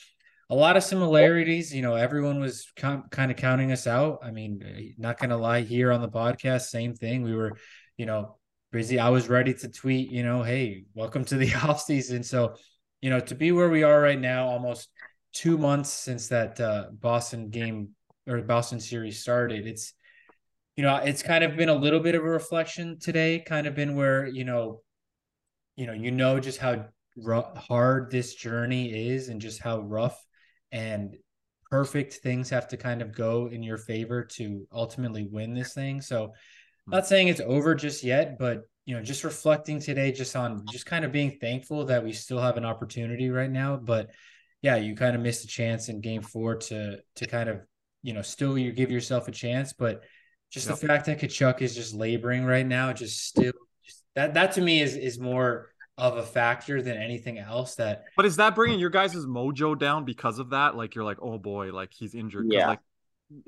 a 0.50 0.54
lot 0.54 0.76
of 0.76 0.85
similarities. 0.85 1.74
You 1.74 1.83
know, 1.83 1.94
everyone 1.94 2.40
was 2.40 2.70
com- 2.76 3.04
kind 3.11 3.30
of 3.30 3.37
counting 3.37 3.72
us 3.72 3.87
out. 3.87 4.18
I 4.22 4.30
mean, 4.30 4.94
not 4.98 5.18
going 5.18 5.30
to 5.30 5.37
lie, 5.37 5.62
here 5.62 5.92
on 5.92 6.02
the 6.02 6.09
podcast, 6.09 6.62
same 6.62 6.94
thing. 6.94 7.22
We 7.22 7.35
were, 7.35 7.57
you 7.96 8.07
know, 8.07 8.37
busy. 8.72 8.98
I 8.98 9.09
was 9.09 9.28
ready 9.28 9.54
to 9.54 9.68
tweet, 9.68 10.11
you 10.11 10.22
know, 10.22 10.42
hey, 10.42 10.85
welcome 10.94 11.24
to 11.26 11.37
the 11.37 11.54
off 11.64 11.83
season. 11.83 12.22
So, 12.22 12.57
you 13.00 13.11
know, 13.11 13.20
to 13.20 13.35
be 13.35 13.52
where 13.52 13.70
we 13.70 13.83
are 13.83 14.00
right 14.00 14.20
now, 14.20 14.48
almost 14.48 14.88
two 15.33 15.59
months 15.59 15.90
since 15.90 16.28
that 16.28 16.61
uh, 16.61 16.87
Boston 16.92 17.50
game 17.50 17.90
or 18.26 18.40
Boston 18.42 18.80
series 18.80 19.20
started, 19.20 19.66
it's, 19.66 19.94
you 20.76 20.83
know, 20.83 20.96
it's 20.96 21.22
kind 21.22 21.44
of 21.44 21.57
been 21.57 21.68
a 21.68 21.74
little 21.74 22.00
bit 22.00 22.14
of 22.14 22.22
a 22.22 22.28
reflection 22.28 22.98
today, 22.98 23.42
kind 23.46 23.66
of 23.66 23.74
been 23.74 23.94
where, 23.94 24.26
you 24.26 24.44
know, 24.44 24.83
you 25.76 25.87
know, 25.87 25.92
you 25.92 26.11
know 26.11 26.40
just 26.40 26.59
how 26.59 26.87
hard 27.57 28.11
this 28.11 28.35
journey 28.35 29.09
is 29.09 29.28
and 29.28 29.40
just 29.40 29.61
how 29.61 29.80
rough 29.80 30.20
and 30.74 31.16
perfect 31.70 32.14
things 32.14 32.50
have 32.50 32.68
to 32.68 32.76
kind 32.76 33.00
of 33.00 33.14
go 33.14 33.46
in 33.46 33.62
your 33.62 33.78
favor 33.78 34.24
to 34.24 34.66
ultimately 34.72 35.26
win 35.30 35.54
this 35.54 35.72
thing. 35.72 36.02
So, 36.02 36.32
hmm. 36.84 36.90
not 36.90 37.06
saying 37.06 37.28
it's 37.28 37.40
over 37.40 37.74
just 37.74 38.04
yet, 38.04 38.38
but 38.38 38.64
you 38.84 38.94
know, 38.94 39.02
just 39.02 39.24
reflecting 39.24 39.80
today, 39.80 40.12
just 40.12 40.37
on 40.37 40.66
just 40.70 40.84
kind 40.84 41.06
of 41.06 41.12
being 41.12 41.38
thankful 41.40 41.87
that 41.87 42.04
we 42.04 42.12
still 42.12 42.38
have 42.40 42.58
an 42.58 42.66
opportunity 42.66 43.30
right 43.30 43.50
now. 43.50 43.76
But 43.76 44.10
yeah, 44.60 44.76
you 44.76 44.94
kind 44.94 45.16
of 45.16 45.22
missed 45.22 45.44
a 45.44 45.48
chance 45.48 45.88
in 45.88 46.00
game 46.00 46.22
four 46.22 46.56
to 46.56 46.98
to 47.16 47.26
kind 47.26 47.48
of 47.48 47.60
you 48.02 48.12
know 48.12 48.22
still 48.22 48.58
you 48.58 48.72
give 48.72 48.90
yourself 48.90 49.28
a 49.28 49.32
chance, 49.32 49.72
but 49.72 50.02
just 50.50 50.68
yep. 50.68 50.78
the 50.78 50.87
fact 50.87 51.06
that 51.06 51.20
Tkachuk 51.20 51.62
is 51.62 51.74
just 51.74 51.94
laboring 51.94 52.44
right 52.44 52.66
now, 52.66 52.92
just 52.92 53.24
still 53.24 53.52
just, 53.84 54.02
that 54.16 54.34
that 54.34 54.52
to 54.52 54.60
me 54.60 54.82
is 54.82 54.96
is 54.96 55.18
more 55.18 55.70
of 55.96 56.16
a 56.16 56.22
factor 56.22 56.83
than 56.83 56.96
anything 56.96 57.38
else 57.38 57.76
that 57.76 58.04
but 58.16 58.26
is 58.26 58.37
that 58.37 58.54
bringing 58.54 58.80
your 58.80 58.90
guys' 58.90 59.14
mojo 59.26 59.78
down 59.78 60.04
because 60.04 60.38
of 60.38 60.50
that? 60.50 60.76
Like 60.76 60.94
you're 60.94 61.04
like 61.04 61.18
oh 61.20 61.38
boy 61.38 61.72
like 61.72 61.92
he's 61.92 62.14
injured. 62.14 62.46
Yeah. 62.48 62.68
like 62.68 62.80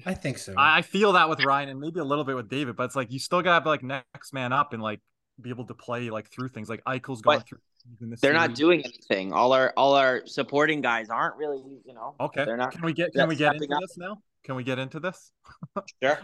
i 0.04 0.14
think 0.14 0.38
so. 0.38 0.54
I 0.56 0.82
feel 0.82 1.12
that 1.12 1.28
with 1.28 1.44
ryan 1.44 1.68
and 1.68 1.78
maybe 1.78 2.00
a 2.00 2.04
little 2.04 2.24
bit 2.24 2.34
with 2.34 2.48
david 2.48 2.76
but 2.76 2.84
it's 2.84 2.96
like 2.96 3.12
you 3.12 3.18
still 3.18 3.42
gotta 3.42 3.62
be 3.62 3.68
like 3.68 3.82
next 3.82 4.32
man 4.32 4.52
up 4.52 4.72
and 4.72 4.82
like 4.82 5.00
be 5.40 5.50
able 5.50 5.66
to 5.66 5.74
play 5.74 6.10
like 6.10 6.30
through 6.30 6.48
things. 6.48 6.68
Like 6.68 6.82
eichel's 6.84 7.22
going 7.22 7.40
through 7.40 7.58
they're 8.00 8.16
series. 8.16 8.34
not 8.34 8.54
doing 8.54 8.80
anything. 8.84 9.32
All 9.32 9.52
our 9.52 9.72
all 9.76 9.94
our 9.94 10.26
supporting 10.26 10.80
guys 10.80 11.08
aren't 11.08 11.36
really 11.36 11.62
you 11.84 11.94
know 11.94 12.14
okay. 12.20 12.44
they're 12.44 12.56
not 12.56 12.72
can 12.72 12.84
we 12.84 12.92
get 12.92 13.12
can 13.12 13.28
we 13.28 13.36
get 13.36 13.54
into 13.54 13.72
up. 13.74 13.80
this 13.80 13.96
now? 13.96 14.18
Can 14.44 14.54
we 14.54 14.64
get 14.64 14.78
into 14.78 15.00
this? 15.00 15.32
Sure. 16.02 16.18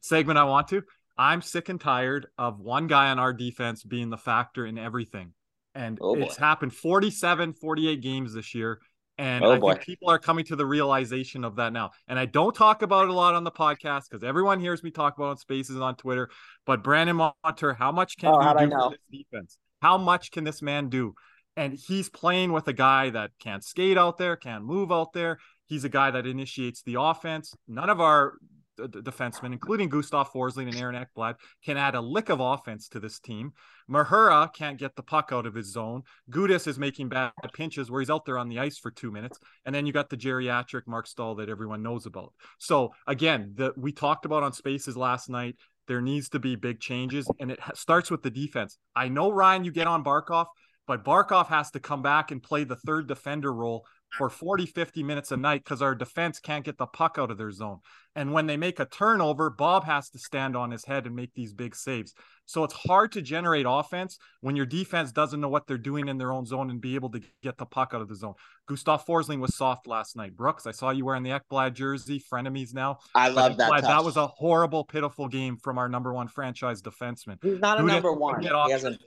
Segment 0.00 0.38
i 0.38 0.44
want 0.44 0.68
to. 0.68 0.82
I'm 1.16 1.42
sick 1.42 1.68
and 1.68 1.80
tired 1.80 2.26
of 2.38 2.58
one 2.58 2.86
guy 2.86 3.10
on 3.10 3.18
our 3.18 3.32
defense 3.32 3.84
being 3.84 4.10
the 4.10 4.16
factor 4.16 4.66
in 4.66 4.78
everything 4.78 5.32
and 5.74 5.98
oh 6.00 6.14
it's 6.16 6.36
happened 6.36 6.74
47, 6.74 7.54
48 7.54 8.00
games 8.00 8.34
this 8.34 8.54
year. 8.54 8.80
And 9.16 9.44
oh 9.44 9.52
I 9.52 9.58
boy. 9.58 9.72
think 9.72 9.84
people 9.84 10.10
are 10.10 10.18
coming 10.18 10.44
to 10.46 10.56
the 10.56 10.66
realization 10.66 11.44
of 11.44 11.56
that 11.56 11.72
now. 11.72 11.90
And 12.08 12.18
I 12.18 12.26
don't 12.26 12.54
talk 12.54 12.82
about 12.82 13.04
it 13.04 13.10
a 13.10 13.12
lot 13.12 13.34
on 13.34 13.44
the 13.44 13.50
podcast 13.50 14.04
because 14.10 14.24
everyone 14.24 14.58
hears 14.58 14.82
me 14.82 14.90
talk 14.90 15.16
about 15.16 15.26
it 15.26 15.30
on 15.30 15.36
spaces 15.36 15.76
on 15.76 15.94
Twitter. 15.94 16.30
But 16.66 16.82
Brandon 16.82 17.16
Montour, 17.16 17.74
how 17.74 17.92
much 17.92 18.16
can 18.16 18.34
oh, 18.34 18.40
he 18.40 18.66
do 18.66 18.70
for 18.70 18.90
this 18.90 18.98
defense? 19.10 19.58
How 19.80 19.98
much 19.98 20.32
can 20.32 20.42
this 20.42 20.62
man 20.62 20.88
do? 20.88 21.14
And 21.56 21.74
he's 21.74 22.08
playing 22.08 22.52
with 22.52 22.66
a 22.66 22.72
guy 22.72 23.10
that 23.10 23.30
can't 23.38 23.62
skate 23.62 23.96
out 23.96 24.18
there, 24.18 24.34
can't 24.34 24.64
move 24.64 24.90
out 24.90 25.12
there. 25.12 25.38
He's 25.66 25.84
a 25.84 25.88
guy 25.88 26.10
that 26.10 26.26
initiates 26.26 26.82
the 26.82 26.96
offense. 27.00 27.54
None 27.68 27.90
of 27.90 28.00
our 28.00 28.34
uh, 28.82 28.86
defensemen, 28.86 29.52
including 29.52 29.88
Gustav 29.88 30.30
Forsling 30.30 30.68
and 30.68 30.76
Aaron 30.76 30.96
Ekblad, 30.96 31.34
can 31.64 31.76
add 31.76 31.94
a 31.94 32.00
lick 32.00 32.28
of 32.28 32.40
offense 32.40 32.88
to 32.88 33.00
this 33.00 33.18
team. 33.18 33.52
Mahura 33.90 34.52
can't 34.52 34.78
get 34.78 34.96
the 34.96 35.02
puck 35.02 35.30
out 35.32 35.46
of 35.46 35.54
his 35.54 35.72
zone. 35.72 36.02
Gudas 36.30 36.66
is 36.66 36.78
making 36.78 37.08
bad 37.08 37.32
pinches 37.52 37.90
where 37.90 38.00
he's 38.00 38.10
out 38.10 38.24
there 38.24 38.38
on 38.38 38.48
the 38.48 38.58
ice 38.58 38.78
for 38.78 38.90
two 38.90 39.10
minutes. 39.10 39.38
And 39.64 39.74
then 39.74 39.86
you 39.86 39.92
got 39.92 40.10
the 40.10 40.16
geriatric 40.16 40.82
Mark 40.86 41.06
Staal 41.06 41.34
that 41.36 41.48
everyone 41.48 41.82
knows 41.82 42.06
about. 42.06 42.32
So 42.58 42.92
again, 43.06 43.52
the 43.54 43.72
we 43.76 43.92
talked 43.92 44.24
about 44.24 44.42
on 44.42 44.52
spaces 44.52 44.96
last 44.96 45.28
night. 45.28 45.56
There 45.86 46.00
needs 46.00 46.30
to 46.30 46.38
be 46.38 46.56
big 46.56 46.80
changes, 46.80 47.30
and 47.38 47.50
it 47.50 47.60
starts 47.74 48.10
with 48.10 48.22
the 48.22 48.30
defense. 48.30 48.78
I 48.96 49.08
know 49.08 49.30
Ryan, 49.30 49.64
you 49.64 49.70
get 49.70 49.86
on 49.86 50.02
Barkov, 50.02 50.46
but 50.86 51.04
Barkov 51.04 51.48
has 51.48 51.70
to 51.72 51.80
come 51.80 52.00
back 52.00 52.30
and 52.30 52.42
play 52.42 52.64
the 52.64 52.76
third 52.76 53.06
defender 53.06 53.52
role 53.52 53.84
for 54.16 54.30
40, 54.30 54.66
50 54.66 55.02
minutes 55.02 55.32
a 55.32 55.36
night 55.36 55.64
because 55.64 55.82
our 55.82 55.94
defense 55.94 56.38
can't 56.38 56.64
get 56.64 56.78
the 56.78 56.86
puck 56.86 57.16
out 57.18 57.30
of 57.30 57.38
their 57.38 57.50
zone. 57.50 57.78
And 58.16 58.32
when 58.32 58.46
they 58.46 58.56
make 58.56 58.78
a 58.78 58.84
turnover, 58.84 59.50
Bob 59.50 59.84
has 59.84 60.08
to 60.10 60.18
stand 60.18 60.56
on 60.56 60.70
his 60.70 60.84
head 60.84 61.06
and 61.06 61.16
make 61.16 61.34
these 61.34 61.52
big 61.52 61.74
saves. 61.74 62.14
So 62.46 62.62
it's 62.62 62.74
hard 62.74 63.10
to 63.12 63.22
generate 63.22 63.66
offense 63.68 64.18
when 64.40 64.54
your 64.54 64.66
defense 64.66 65.10
doesn't 65.10 65.40
know 65.40 65.48
what 65.48 65.66
they're 65.66 65.78
doing 65.78 66.08
in 66.08 66.18
their 66.18 66.30
own 66.30 66.46
zone 66.46 66.70
and 66.70 66.80
be 66.80 66.94
able 66.94 67.10
to 67.10 67.20
get 67.42 67.58
the 67.58 67.66
puck 67.66 67.92
out 67.92 68.02
of 68.02 68.08
the 68.08 68.14
zone. 68.14 68.34
Gustav 68.68 69.04
Forsling 69.04 69.40
was 69.40 69.56
soft 69.56 69.86
last 69.86 70.14
night. 70.14 70.36
Brooks, 70.36 70.66
I 70.66 70.70
saw 70.70 70.90
you 70.90 71.04
wearing 71.04 71.22
the 71.22 71.30
Ekblad 71.30 71.74
jersey, 71.74 72.22
frenemies 72.32 72.72
now. 72.72 72.98
I 73.14 73.30
love 73.30 73.56
that. 73.56 73.82
That 73.82 74.04
was 74.04 74.16
a 74.16 74.26
horrible, 74.26 74.84
pitiful 74.84 75.26
game 75.28 75.56
from 75.56 75.78
our 75.78 75.88
number 75.88 76.12
one 76.12 76.28
franchise 76.28 76.82
defenseman. 76.82 77.38
He's 77.42 77.60
not 77.60 77.80
a 77.80 77.82
number 77.82 78.12
one. 78.12 78.42
He 78.42 78.48
hasn't. 78.48 79.02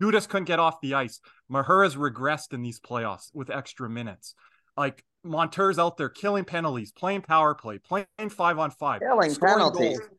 Gudas 0.00 0.28
couldn't 0.28 0.46
get 0.46 0.58
off 0.58 0.80
the 0.80 0.94
ice. 0.94 1.20
Mahura's 1.48 1.96
regressed 1.96 2.52
in 2.52 2.62
these 2.62 2.80
playoffs 2.80 3.30
with 3.34 3.50
extra 3.50 3.88
minutes. 3.88 4.34
Like 4.76 5.04
Montour's 5.24 5.78
out 5.78 5.96
there 5.96 6.08
killing 6.08 6.44
penalties, 6.44 6.92
playing 6.92 7.22
power 7.22 7.54
play, 7.54 7.78
playing 7.78 8.06
five 8.30 8.58
on 8.58 8.70
five, 8.70 9.00
killing 9.00 9.34
penalties. 9.34 9.98
Goals. 9.98 10.10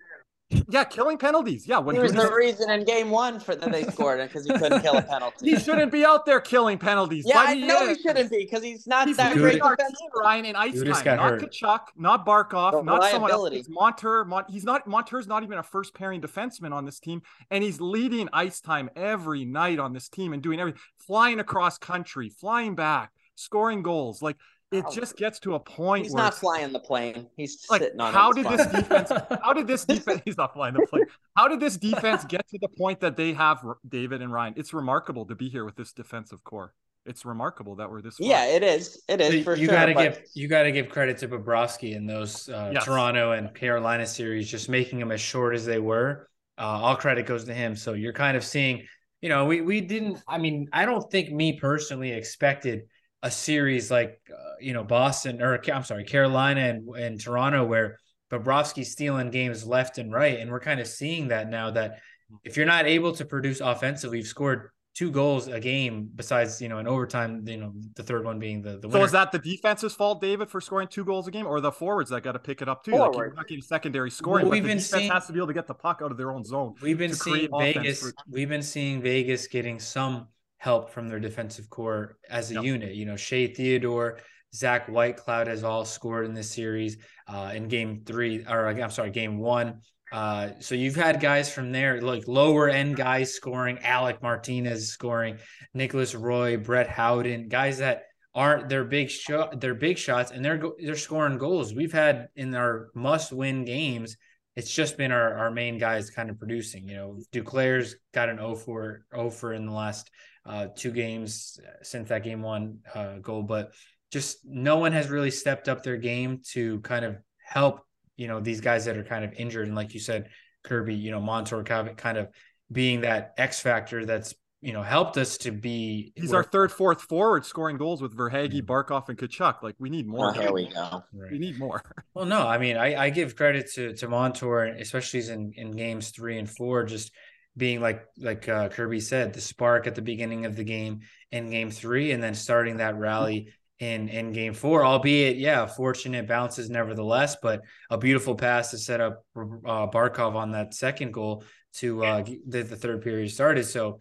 Yeah, 0.72 0.84
killing 0.86 1.18
penalties. 1.18 1.68
Yeah, 1.68 1.80
when 1.80 1.96
he 1.96 2.02
was 2.02 2.14
Gudas... 2.14 2.30
the 2.30 2.34
reason 2.34 2.70
in 2.70 2.86
game 2.86 3.10
one 3.10 3.40
for 3.40 3.56
that 3.56 3.72
they 3.72 3.84
scored 3.84 4.20
it 4.20 4.30
because 4.30 4.46
he 4.46 4.54
couldn't 4.54 4.82
kill 4.82 4.96
a 4.96 5.02
penalty. 5.02 5.50
he 5.50 5.58
shouldn't 5.58 5.92
be 5.92 6.06
out 6.06 6.26
there 6.26 6.40
killing 6.40 6.78
penalties. 6.78 7.26
Yeah, 7.28 7.40
I 7.40 7.56
know 7.56 7.88
is. 7.88 7.98
he 7.98 8.04
shouldn't 8.04 8.30
be 8.30 8.40
because 8.40 8.64
he's 8.64 8.88
not 8.88 9.08
he's 9.08 9.18
that 9.18 9.34
great 9.34 9.62
defensive. 9.62 10.08
Ryan 10.16 10.46
and 10.46 10.58
ice 10.58 10.76
Gudas 10.76 11.04
time, 11.04 11.18
not 11.18 11.32
hurt. 11.32 11.52
Tkachuk, 11.52 11.80
not 11.98 12.26
Barkov, 12.26 12.72
the 12.72 12.84
not 12.84 13.04
someone 13.12 13.32
else. 13.32 13.50
It's 13.52 13.70
Montour. 13.70 14.24
Mont- 14.26 14.50
he's 14.50 14.64
not 14.64 14.88
Montour's 14.88 15.28
not 15.28 15.44
even 15.44 15.58
a 15.58 15.64
first 15.64 15.94
pairing 15.94 16.22
defenseman 16.22 16.72
on 16.72 16.86
this 16.86 17.00
team, 17.00 17.22
and 17.50 17.64
he's 17.64 17.82
leading 17.82 18.30
ice 18.32 18.62
time 18.62 18.90
every 18.96 19.46
night 19.46 19.80
on 19.80 19.94
this 19.94 20.10
team 20.10 20.32
and 20.34 20.42
doing 20.42 20.60
everything, 20.60 20.82
flying 20.98 21.40
across 21.40 21.78
country, 21.78 22.30
flying 22.30 22.76
back, 22.76 23.12
scoring 23.36 23.84
goals. 23.84 24.22
Like 24.22 24.38
it 24.72 24.86
oh, 24.88 24.92
just 24.92 25.18
gets 25.18 25.38
to 25.40 25.56
a 25.56 25.60
point 25.60 26.06
he's 26.06 26.14
where 26.14 26.24
not 26.24 26.34
flying 26.34 26.72
the 26.72 26.80
plane. 26.80 27.28
He's 27.36 27.66
like, 27.70 27.82
sitting 27.82 28.00
on. 28.00 28.14
How 28.22 28.32
did 28.32 28.46
this 28.48 28.66
defense? 28.68 29.12
How 29.44 29.54
did 29.54 29.68
this 29.68 29.84
defense? 29.84 30.22
He's 30.24 30.38
not 30.38 30.54
flying 30.54 30.74
the 30.74 30.88
plane. 30.88 31.06
How 31.36 31.50
did 31.50 31.60
this 31.60 31.76
defense 31.76 32.24
get 32.24 32.48
to 32.48 32.58
the 32.62 32.70
point 32.70 33.02
that 33.02 33.18
they 33.18 33.34
have 33.34 33.62
David 33.88 34.22
and 34.22 34.32
Ryan? 34.32 34.54
It's 34.56 34.74
remarkable 34.74 35.26
to 35.26 35.36
be 35.36 35.50
here 35.50 35.66
with 35.66 35.76
this 35.76 35.92
defensive 35.92 36.44
core. 36.46 36.74
It's 37.06 37.26
remarkable 37.26 37.76
that 37.76 37.90
we're 37.90 38.02
this. 38.02 38.18
Far. 38.18 38.28
Yeah, 38.28 38.46
it 38.46 38.64
is. 38.64 39.02
It 39.10 39.20
is 39.20 39.44
for 39.44 39.56
you 39.56 39.66
sure. 39.66 39.76
gotta 39.76 39.94
but... 39.94 40.04
give 40.04 40.24
you 40.36 40.48
gotta 40.48 40.72
give 40.72 40.88
credit 40.88 41.18
to 41.18 41.28
Bobrovsky 41.28 41.96
in 41.96 42.06
those 42.06 42.48
uh, 42.48 42.72
yes. 42.74 42.86
Toronto 42.86 43.32
and 43.34 43.54
Carolina 43.54 44.06
series, 44.06 44.50
just 44.50 44.70
making 44.70 45.00
them 45.00 45.12
as 45.12 45.20
short 45.20 45.54
as 45.54 45.66
they 45.66 45.80
were. 45.80 46.30
Uh, 46.58 46.62
all 46.62 46.96
credit 46.96 47.26
goes 47.26 47.44
to 47.46 47.54
him. 47.54 47.76
So 47.76 47.94
you're 47.94 48.14
kind 48.14 48.38
of 48.38 48.44
seeing, 48.44 48.86
you 49.20 49.30
know, 49.30 49.46
we 49.46 49.62
we 49.62 49.82
didn't. 49.82 50.22
I 50.28 50.38
mean, 50.38 50.70
I 50.72 50.86
don't 50.86 51.12
think 51.12 51.32
me 51.32 51.60
personally 51.60 52.12
expected 52.12 52.84
a 53.24 53.32
series 53.32 53.92
like 53.92 54.20
uh, 54.32 54.56
you 54.60 54.74
know 54.74 54.84
Boston 54.84 55.42
or 55.42 55.62
I'm 55.72 55.84
sorry 55.84 56.04
Carolina 56.04 56.62
and, 56.62 56.96
and 56.96 57.22
Toronto 57.22 57.66
where 57.66 57.98
Bobrovsky's 58.32 58.92
stealing 58.92 59.30
games 59.30 59.66
left 59.66 59.98
and 59.98 60.12
right, 60.12 60.40
and 60.40 60.50
we're 60.50 60.62
kind 60.62 60.80
of 60.80 60.88
seeing 60.88 61.28
that 61.28 61.50
now 61.50 61.72
that 61.72 62.00
if 62.44 62.56
you're 62.56 62.66
not 62.66 62.86
able 62.86 63.12
to 63.14 63.26
produce 63.26 63.60
offensively, 63.60 64.20
you've 64.20 64.28
scored 64.28 64.70
two 64.94 65.12
goals 65.12 65.48
a 65.48 65.60
game 65.60 66.10
besides 66.16 66.62
you 66.62 66.68
know 66.68 66.78
an 66.78 66.88
overtime 66.88 67.44
you 67.48 67.56
know 67.58 67.74
the 67.96 68.04
third 68.04 68.26
one 68.26 68.40
being 68.40 68.62
the 68.62 68.78
the 68.78 68.90
winner. 68.90 69.00
so 69.00 69.06
is 69.06 69.12
that 69.14 69.32
the 69.32 69.40
defense's 69.40 69.94
fault 69.94 70.20
david 70.20 70.50
for 70.50 70.60
scoring 70.60 70.86
two 70.86 71.06
goals 71.06 71.30
a 71.30 71.32
game 71.32 71.48
or 71.48 71.62
the 71.62 71.72
forwards 71.72 72.10
that 72.10 72.24
got 72.24 72.34
to 72.34 72.40
pick 72.40 72.62
it 72.62 72.68
up 72.68 72.84
too 72.84 72.92
Forward. 72.92 73.28
like 73.28 73.36
not 73.38 73.48
getting 73.48 73.62
secondary 73.62 74.12
scoring 74.12 74.44
well, 74.44 74.52
we've 74.52 74.66
been 74.66 74.82
seeing 74.82 75.10
has 75.10 75.28
to 75.28 75.34
be 75.34 75.40
able 75.40 75.48
to 75.48 75.54
get 75.54 75.66
the 75.66 75.74
puck 75.74 76.02
out 76.04 76.12
of 76.12 76.18
their 76.18 76.32
own 76.34 76.44
zone 76.44 76.74
we've 76.82 76.98
been 76.98 77.14
seeing 77.14 77.48
vegas 77.58 78.02
for... 78.02 78.14
we've 78.30 78.50
been 78.50 78.62
seeing 78.62 79.02
vegas 79.02 79.48
getting 79.48 79.80
some 79.80 80.28
help 80.62 80.92
from 80.92 81.08
their 81.08 81.20
defensive 81.20 81.68
core 81.72 82.18
as 82.30 82.52
a 82.52 82.54
yep. 82.54 82.64
unit. 82.64 82.94
You 82.94 83.08
know, 83.08 83.16
Shea 83.16 83.48
Theodore, 83.48 84.20
Zach 84.54 84.86
Whitecloud 84.86 85.48
has 85.48 85.64
all 85.64 85.86
scored 85.86 86.28
in 86.28 86.36
this 86.36 86.52
series 86.52 86.98
uh, 87.28 87.52
in 87.56 87.68
game 87.68 88.04
three, 88.06 88.46
or 88.48 88.68
I'm 88.68 88.92
sorry, 88.92 89.10
game 89.10 89.40
one. 89.40 89.82
Uh, 90.12 90.50
so 90.60 90.76
you've 90.76 90.96
had 90.96 91.20
guys 91.20 91.52
from 91.52 91.72
there, 91.72 92.00
like 92.00 92.28
lower 92.28 92.70
end 92.70 92.96
guys 92.96 93.34
scoring, 93.34 93.80
Alec 93.80 94.22
Martinez 94.22 94.90
scoring, 94.90 95.40
Nicolas 95.74 96.14
Roy, 96.14 96.58
Brett 96.58 96.88
Howden, 96.88 97.48
guys 97.48 97.80
that 97.80 98.04
aren't 98.36 98.70
their 98.70 98.84
big 98.84 99.10
shot, 99.10 99.60
their 99.60 99.74
big 99.74 99.98
shots, 99.98 100.30
and 100.30 100.46
they're 100.46 100.62
they're 100.78 100.96
scoring 100.96 101.40
goals. 101.40 101.74
We've 101.74 101.92
had 101.92 102.28
in 102.36 102.54
our 102.54 102.92
must 102.94 103.34
win 103.34 103.66
games 103.66 104.16
it's 104.56 104.74
just 104.74 104.98
been 104.98 105.12
our, 105.12 105.38
our 105.38 105.52
main 105.52 105.78
guys 105.78 106.10
kind 106.10 106.30
of 106.30 106.38
producing. 106.38 106.88
You 106.88 106.96
know, 106.96 107.20
Duclair's 107.32 107.96
got 108.14 108.30
an 108.30 108.38
0 108.38 108.56
for 108.56 109.06
0 109.16 109.30
for 109.30 109.54
in 109.54 109.66
the 109.66 109.72
last 109.72 110.12
uh, 110.46 110.68
two 110.76 110.92
games 110.92 111.60
since 111.84 112.10
that 112.10 112.24
game 112.24 112.42
one 112.42 112.80
uh, 112.94 113.18
goal, 113.18 113.44
but 113.44 113.72
just 114.12 114.40
no 114.46 114.78
one 114.78 114.92
has 114.92 115.10
really 115.10 115.32
stepped 115.32 115.70
up 115.70 115.84
their 115.84 115.98
game 115.98 116.42
to 116.52 116.80
kind 116.82 117.06
of 117.06 117.18
help 117.46 117.82
you 118.18 118.28
know 118.28 118.40
these 118.40 118.62
guys 118.62 118.86
that 118.86 118.98
are 118.98 119.04
kind 119.04 119.24
of 119.24 119.34
injured. 119.34 119.68
And 119.68 119.76
like 119.76 119.94
you 119.94 120.00
said, 120.00 120.30
Kirby, 120.64 120.96
you 120.96 121.12
know, 121.12 121.22
Montour 121.22 121.64
kind 121.64 122.18
of 122.18 122.30
being 122.72 123.02
that 123.02 123.34
X 123.38 123.60
factor 123.60 124.06
that's 124.06 124.34
you 124.62 124.74
know, 124.74 124.84
helped 124.84 125.18
us 125.18 125.40
to 125.40 125.52
be. 125.52 126.14
He's 126.16 126.34
our 126.34 126.44
third, 126.44 126.72
fourth 126.72 127.02
forward 127.02 127.46
scoring 127.46 127.78
goals 127.78 128.00
with 128.00 128.16
Verhaeghe, 128.16 128.62
Barkov, 128.62 129.10
and 129.10 129.18
Tkachuk. 129.18 129.64
Like 129.64 129.76
we 129.80 129.90
need 129.90 130.08
more. 130.08 130.30
Oh, 130.30 130.40
here 130.40 130.54
we 130.54 130.68
go. 130.68 131.04
Right. 131.12 131.32
We 131.32 131.40
need 131.40 131.60
more. 131.60 131.84
Well, 132.14 132.26
no, 132.26 132.46
I 132.46 132.58
mean, 132.58 132.76
I, 132.76 133.06
I 133.06 133.10
give 133.10 133.38
credit 133.38 133.72
to 133.76 133.94
to 133.94 134.08
Montour, 134.10 134.76
especially 134.78 135.28
in 135.30 135.54
in 135.56 135.72
games 135.72 136.10
three 136.10 136.38
and 136.38 136.50
four, 136.50 136.84
just 136.84 137.12
being 137.58 137.82
like 137.82 138.06
like 138.18 138.48
uh, 138.48 138.70
Kirby 138.70 139.00
said, 139.00 139.34
the 139.34 139.42
spark 139.42 139.88
at 139.88 139.96
the 139.96 140.02
beginning 140.02 140.46
of 140.46 140.56
the 140.56 140.64
game 140.64 141.02
in 141.32 141.50
game 141.50 141.72
three, 141.72 142.12
and 142.12 142.22
then 142.22 142.34
starting 142.34 142.78
that 142.78 142.98
rally 142.98 143.54
in 143.80 144.10
in 144.10 144.32
game 144.32 144.54
four, 144.54 144.86
albeit 144.86 145.38
yeah, 145.38 145.66
fortunate 145.66 146.28
bounces 146.28 146.70
nevertheless, 146.70 147.38
but 147.42 147.62
a 147.90 147.98
beautiful 147.98 148.36
pass 148.36 148.72
to 148.72 148.78
set 148.78 149.02
up 149.02 149.26
uh, 149.36 149.88
Barkov 149.88 150.36
on 150.36 150.52
that 150.52 150.74
second 150.74 151.12
goal 151.14 151.44
to 151.74 152.04
uh, 152.04 152.24
the, 152.48 152.64
the 152.64 152.76
third 152.76 153.02
period 153.02 153.32
started. 153.32 153.66
So 153.66 154.00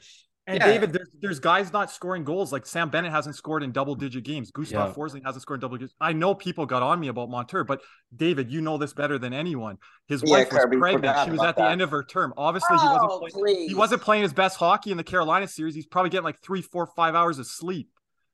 and 0.51 0.59
yeah. 0.59 0.67
David, 0.67 0.93
there's, 0.93 1.09
there's 1.21 1.39
guys 1.39 1.73
not 1.73 1.93
scoring 1.93 2.25
goals. 2.25 2.53
Like 2.53 2.67
Sam 2.67 2.91
Bennett 2.91 3.13
hasn't 3.13 3.37
scored 3.37 3.63
in 3.63 3.71
double 3.71 3.95
digit 3.95 4.25
games. 4.25 4.51
Gustav 4.51 4.89
yeah. 4.89 4.95
Forsling 4.95 5.25
hasn't 5.25 5.43
scored 5.43 5.61
double 5.61 5.77
digits. 5.77 5.95
I 6.01 6.13
know 6.13 6.35
people 6.35 6.67
got 6.67 6.83
on 6.83 6.99
me 6.99 7.07
about 7.07 7.31
Montour, 7.31 7.63
but 7.63 7.81
David, 8.15 8.51
you 8.51 8.61
know 8.61 8.77
this 8.77 8.93
better 8.93 9.17
than 9.17 9.33
anyone. 9.33 9.79
His 10.09 10.25
yeah, 10.27 10.39
wife 10.39 10.53
was 10.53 10.63
Kirby, 10.63 10.79
pregnant. 10.79 11.25
She 11.25 11.31
was 11.31 11.41
at 11.43 11.55
the 11.55 11.65
end 11.65 11.83
of 11.83 11.91
her 11.93 12.03
term. 12.03 12.35
Obviously, 12.37 12.77
oh, 12.79 12.81
he 12.81 12.87
wasn't 12.87 13.13
oh, 13.13 13.41
playing, 13.41 13.69
he 13.69 13.75
wasn't 13.75 14.03
playing 14.03 14.23
his 14.25 14.33
best 14.33 14.57
hockey 14.57 14.91
in 14.91 14.97
the 14.97 15.05
Carolina 15.05 15.47
series. 15.47 15.77
He's 15.77 15.87
probably 15.87 16.11
getting 16.11 16.25
like 16.25 16.41
three, 16.43 16.63
four, 16.63 16.87
five 16.97 17.15
hours 17.15 17.39
of 17.39 17.47
sleep. 17.47 17.89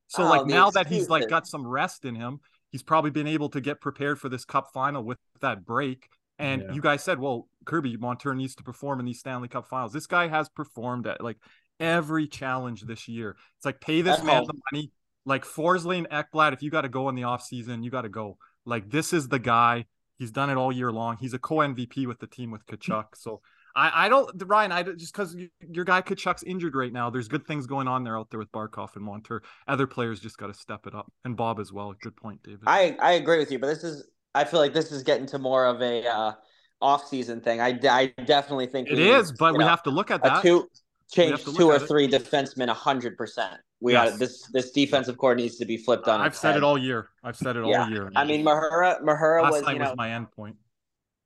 So 0.07 0.22
oh, 0.22 0.29
like 0.29 0.46
now 0.46 0.70
that 0.70 0.87
he's 0.87 1.11
like 1.11 1.29
got 1.29 1.46
some 1.46 1.66
rest 1.66 2.07
in 2.07 2.14
him, 2.14 2.40
he's 2.72 2.83
probably 2.83 3.11
been 3.11 3.26
able 3.26 3.50
to 3.50 3.61
get 3.61 3.83
prepared 3.83 4.18
for 4.18 4.31
this 4.31 4.46
cup 4.46 4.70
final 4.72 5.05
with 5.05 5.18
that 5.42 5.66
break. 5.66 6.09
And 6.38 6.62
yeah. 6.62 6.72
you 6.72 6.81
guys 6.81 7.02
said, 7.02 7.18
well, 7.18 7.48
Kirby 7.64 7.96
Montour 7.96 8.35
needs 8.35 8.55
to 8.57 8.62
perform 8.62 9.00
in 9.00 9.07
these 9.07 9.18
Stanley 9.18 9.48
Cup 9.48 9.68
finals. 9.68 9.92
This 9.92 10.07
guy 10.07 10.29
has 10.29 10.48
performed 10.48 11.07
at 11.07 11.22
like 11.22 11.38
every 11.81 12.29
challenge 12.29 12.83
this 12.83 13.09
year. 13.09 13.37
It's 13.57 13.65
like 13.65 13.81
pay 13.81 14.03
this 14.03 14.23
man 14.23 14.45
the 14.45 14.55
money. 14.73 14.93
Like 15.25 15.45
Forsling, 15.45 16.07
Ekblad, 16.07 16.53
if 16.53 16.62
you 16.62 16.71
got 16.71 16.83
to 16.83 16.89
go 16.89 17.09
in 17.09 17.17
the 17.17 17.23
offseason, 17.23 17.83
you 17.83 17.91
got 17.91 18.03
to 18.03 18.09
go. 18.09 18.39
Like 18.65 18.91
this 18.91 19.12
is 19.12 19.29
the 19.29 19.41
guy. 19.41 19.87
He's 20.19 20.31
done 20.31 20.51
it 20.51 20.57
all 20.57 20.73
year 20.73 20.93
long. 20.93 21.17
He's 21.21 21.35
a 21.35 21.39
co 21.39 21.57
MVP 21.57 22.07
with 22.07 22.21
the 22.21 22.27
team 22.27 22.51
with 22.51 22.65
Tkachuk. 22.67 23.07
So 23.17 23.41
I, 23.75 24.07
I 24.07 24.09
don't, 24.09 24.31
Ryan, 24.47 24.73
I 24.73 24.83
just 24.83 25.12
because 25.12 25.37
your 25.61 25.85
guy 25.85 26.01
Tkachuk's 26.01 26.43
injured 26.45 26.75
right 26.75 26.93
now. 26.93 27.11
There's 27.11 27.29
good 27.29 27.47
things 27.47 27.67
going 27.67 27.89
on 27.89 28.05
there 28.05 28.17
out 28.17 28.31
there 28.31 28.39
with 28.39 28.51
Barkov 28.53 28.95
and 28.95 29.05
Montour. 29.05 29.43
Other 29.69 29.87
players 29.87 30.21
just 30.21 30.39
got 30.39 30.47
to 30.47 30.55
step 30.55 30.87
it 30.87 30.95
up, 30.95 31.12
and 31.25 31.37
Bob 31.37 31.61
as 31.61 31.73
well. 31.73 31.93
Good 32.01 32.17
point, 32.17 32.43
David. 32.43 32.61
I 32.67 32.97
I 33.01 33.12
agree 33.12 33.39
with 33.39 33.51
you, 33.51 33.59
but 33.59 33.67
this 33.67 33.85
is 33.85 34.09
I 34.35 34.45
feel 34.45 34.61
like 34.61 34.73
this 34.73 34.93
is 34.93 35.03
getting 35.03 35.27
to 35.27 35.39
more 35.39 35.67
of 35.67 35.83
a 35.83 36.07
uh, 36.07 36.33
off 36.81 37.07
season 37.07 37.41
thing. 37.41 37.61
I, 37.61 37.79
I 37.89 38.12
definitely 38.25 38.67
think 38.67 38.91
it 38.91 38.99
is, 38.99 39.33
but 39.33 39.53
we 39.53 39.61
know, 39.61 39.69
have 39.69 39.83
to 39.85 39.91
look 39.91 40.11
at 40.11 40.23
that. 40.23 40.43
Two, 40.43 40.69
change 41.12 41.45
two 41.45 41.69
or 41.69 41.79
three 41.79 42.09
defensemen 42.09 42.69
hundred 42.69 43.16
percent. 43.16 43.55
We 43.81 43.92
yes. 43.92 44.11
got 44.11 44.19
this. 44.19 44.42
This 44.53 44.71
defensive 44.71 45.19
core 45.19 45.35
needs 45.35 45.57
to 45.57 45.64
be 45.64 45.77
flipped 45.77 46.09
on. 46.09 46.21
I've 46.21 46.37
said 46.37 46.53
head. 46.53 46.59
it 46.59 46.62
all 46.64 46.79
year. 46.79 47.09
I've 47.23 47.37
said 47.37 47.57
it 47.57 47.66
yeah. 47.66 47.83
all 47.85 47.90
year. 47.90 48.11
I 48.16 48.25
mean, 48.25 48.45
Mahura. 48.45 49.03
Mahura 49.03 49.42
Last 49.42 49.53
was 49.53 49.62
night 49.62 49.73
you 49.75 49.79
know, 49.81 49.90
was 49.90 49.97
my 49.97 50.12
end 50.12 50.31
point. 50.33 50.57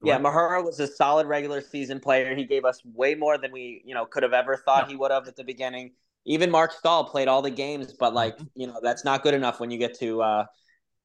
yeah, 0.02 0.18
Mahura 0.18 0.64
was 0.64 0.80
a 0.80 0.86
solid 0.86 1.26
regular 1.26 1.60
season 1.60 2.00
player. 2.00 2.34
He 2.34 2.44
gave 2.44 2.64
us 2.64 2.82
way 2.84 3.14
more 3.14 3.38
than 3.38 3.52
we 3.52 3.82
you 3.84 3.94
know 3.94 4.04
could 4.04 4.22
have 4.22 4.32
ever 4.32 4.56
thought 4.56 4.84
yeah. 4.84 4.90
he 4.90 4.96
would 4.96 5.10
have 5.10 5.28
at 5.28 5.36
the 5.36 5.44
beginning. 5.44 5.92
Even 6.26 6.50
Mark 6.50 6.72
Staal 6.72 7.04
played 7.04 7.28
all 7.28 7.40
the 7.40 7.50
games, 7.50 7.92
but 7.92 8.12
like 8.14 8.36
mm-hmm. 8.36 8.46
you 8.54 8.66
know 8.66 8.80
that's 8.82 9.04
not 9.04 9.22
good 9.22 9.34
enough 9.34 9.60
when 9.60 9.70
you 9.70 9.78
get 9.78 9.98
to 10.00 10.20
uh, 10.22 10.44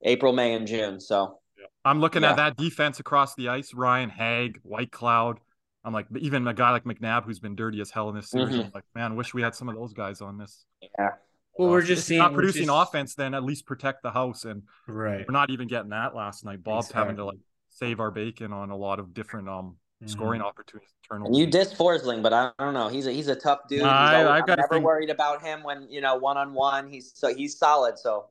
April, 0.02 0.34
May, 0.34 0.54
and 0.54 0.68
June. 0.68 1.00
So 1.00 1.40
I'm 1.84 2.00
looking 2.00 2.24
Yeah. 2.24 2.32
at 2.32 2.38
that 2.38 2.58
defense 2.58 3.00
across 3.00 3.36
the 3.36 3.50
ice. 3.50 3.74
Ryan 3.74 4.10
Hague, 4.10 4.60
White 4.64 4.92
Cloud. 4.92 5.40
I'm 5.86 5.94
like, 5.94 6.08
even 6.20 6.48
a 6.48 6.54
guy 6.54 6.72
like 6.72 6.84
McNabb 6.84 7.24
who's 7.26 7.40
been 7.40 7.56
dirty 7.56 7.80
as 7.80 7.92
hell 7.92 8.10
in 8.10 8.16
this 8.16 8.30
series. 8.32 8.56
Mhm. 8.56 8.66
I'm 8.66 8.72
like, 8.74 8.84
man, 8.96 9.16
wish 9.16 9.34
we 9.34 9.42
had 9.44 9.54
some 9.56 9.70
of 9.70 9.76
those 9.76 9.94
guys 9.94 10.20
on 10.20 10.38
this. 10.38 10.66
Yeah. 10.82 11.12
Well, 11.58 11.70
we're 11.70 11.82
just 11.82 11.90
you're 11.90 11.98
seeing 11.98 12.20
not 12.20 12.34
producing 12.34 12.66
just- 12.66 12.90
offense. 12.90 13.16
Then 13.16 13.34
at 13.34 13.44
least 13.44 13.66
protect 13.66 14.02
the 14.04 14.12
house, 14.12 14.44
and 14.46 14.64
right? 14.88 15.26
we're 15.28 15.32
not 15.32 15.52
even 15.52 15.68
getting 15.68 15.92
that 15.92 16.14
last 16.16 16.44
night. 16.44 16.64
Bob's 16.64 16.92
having 16.92 17.16
to 17.18 17.26
like 17.26 17.38
save 17.70 18.00
our 18.00 18.12
bacon 18.12 18.52
on 18.52 18.72
a 18.72 18.76
lot 18.76 19.00
of 19.00 19.14
different 19.14 19.48
um 19.48 19.78
Mhm. 20.04 20.10
scoring 20.10 20.42
opportunities. 20.42 20.92
Turnovers. 21.08 21.28
And 21.30 21.38
you 21.38 21.46
diss 21.48 21.74
Forsling, 21.74 22.22
but 22.24 22.34
I 22.34 22.52
don't 22.60 22.74
know. 22.74 22.90
He's 22.90 23.06
a 23.08 23.12
he's 23.12 23.28
a 23.30 23.36
tough 23.36 23.60
dude. 23.70 23.84
Nah, 23.84 23.90
I- 23.90 24.16
always, 24.16 24.28
I've 24.32 24.42
I'm 24.42 24.46
gotta 24.48 24.62
never 24.64 24.74
think- 24.76 24.86
worried 24.86 25.10
about 25.10 25.42
him 25.44 25.64
when 25.64 25.88
you 25.90 26.02
know 26.02 26.16
one 26.16 26.36
on 26.36 26.54
one. 26.54 26.90
He's 26.90 27.14
so 27.16 27.34
he's 27.34 27.58
solid. 27.58 27.98
So 28.00 28.26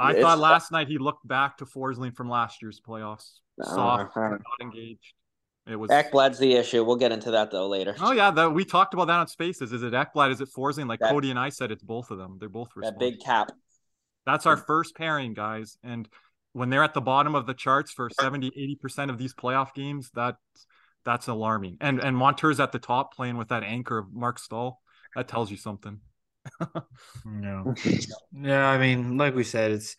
I 0.00 0.10
It's- 0.10 0.24
thought 0.24 0.38
last 0.38 0.72
night 0.72 0.88
he 0.88 0.98
looked 0.98 1.28
back 1.28 1.58
to 1.58 1.66
Forsling 1.66 2.14
from 2.16 2.28
last 2.28 2.60
year's 2.62 2.80
playoffs. 2.80 3.38
I 3.60 3.66
Soft, 3.66 4.16
know. 4.16 4.22
I 4.22 4.30
not 4.30 4.40
don't 4.58 4.72
engaged. 4.72 5.14
It 5.66 5.76
was. 5.76 5.90
Ekblad's 5.90 6.38
the 6.38 6.54
issue. 6.54 6.84
We'll 6.84 6.96
get 6.96 7.10
into 7.12 7.30
that 7.32 7.50
though 7.50 7.68
later. 7.68 7.94
Oh 8.00 8.12
yeah, 8.12 8.30
that 8.32 8.52
we 8.52 8.64
talked 8.64 8.92
about 8.94 9.06
that 9.06 9.18
on 9.18 9.26
Spaces. 9.28 9.72
Is 9.72 9.82
it 9.82 9.92
Ekblad? 9.94 10.30
Is 10.30 10.40
it 10.40 10.48
Forsling? 10.54 10.88
Like 10.88 11.00
That- 11.00 11.10
Cody 11.10 11.30
and 11.30 11.38
I 11.38 11.48
said, 11.48 11.70
it's 11.70 11.82
both 11.82 12.10
of 12.10 12.18
them. 12.18 12.36
They're 12.38 12.48
both 12.48 12.68
that 12.82 12.98
big 12.98 13.20
cap. 13.20 13.50
That's 14.26 14.46
our 14.46 14.56
first 14.56 14.94
pairing, 14.96 15.34
guys. 15.34 15.76
And 15.82 16.08
when 16.52 16.70
they're 16.70 16.84
at 16.84 16.94
the 16.94 17.00
bottom 17.00 17.34
of 17.34 17.46
the 17.46 17.54
charts 17.54 17.92
for 17.92 18.08
70, 18.10 18.78
80% 18.84 19.10
of 19.10 19.18
these 19.18 19.34
playoff 19.34 19.74
games, 19.74 20.10
that 20.14 20.36
that's 21.04 21.28
alarming. 21.28 21.78
And 21.80 21.98
and 21.98 22.16
Montour's 22.16 22.60
at 22.60 22.72
the 22.72 22.78
top 22.78 23.14
playing 23.14 23.36
with 23.36 23.48
that 23.48 23.62
anchor 23.62 23.98
of 23.98 24.12
Mark 24.12 24.38
Staal. 24.38 24.80
That 25.16 25.28
tells 25.28 25.50
you 25.50 25.56
something. 25.56 26.00
No. 27.24 27.74
Yeah, 28.32 28.68
I 28.68 28.76
mean, 28.76 29.16
like 29.16 29.34
we 29.34 29.44
said, 29.44 29.70
it's 29.70 29.96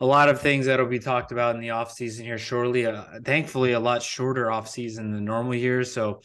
a 0.00 0.06
lot 0.06 0.28
of 0.28 0.40
things 0.40 0.66
that'll 0.66 0.86
be 0.86 0.98
talked 0.98 1.32
about 1.32 1.54
in 1.54 1.60
the 1.60 1.70
off 1.70 1.92
season 1.92 2.24
here 2.24 2.38
shortly. 2.38 2.86
Uh, 2.86 3.04
thankfully, 3.24 3.72
a 3.72 3.80
lot 3.80 4.02
shorter 4.02 4.50
off 4.50 4.68
season 4.68 5.12
than 5.12 5.24
normal 5.24 5.54
years. 5.54 5.92
So 5.92 6.22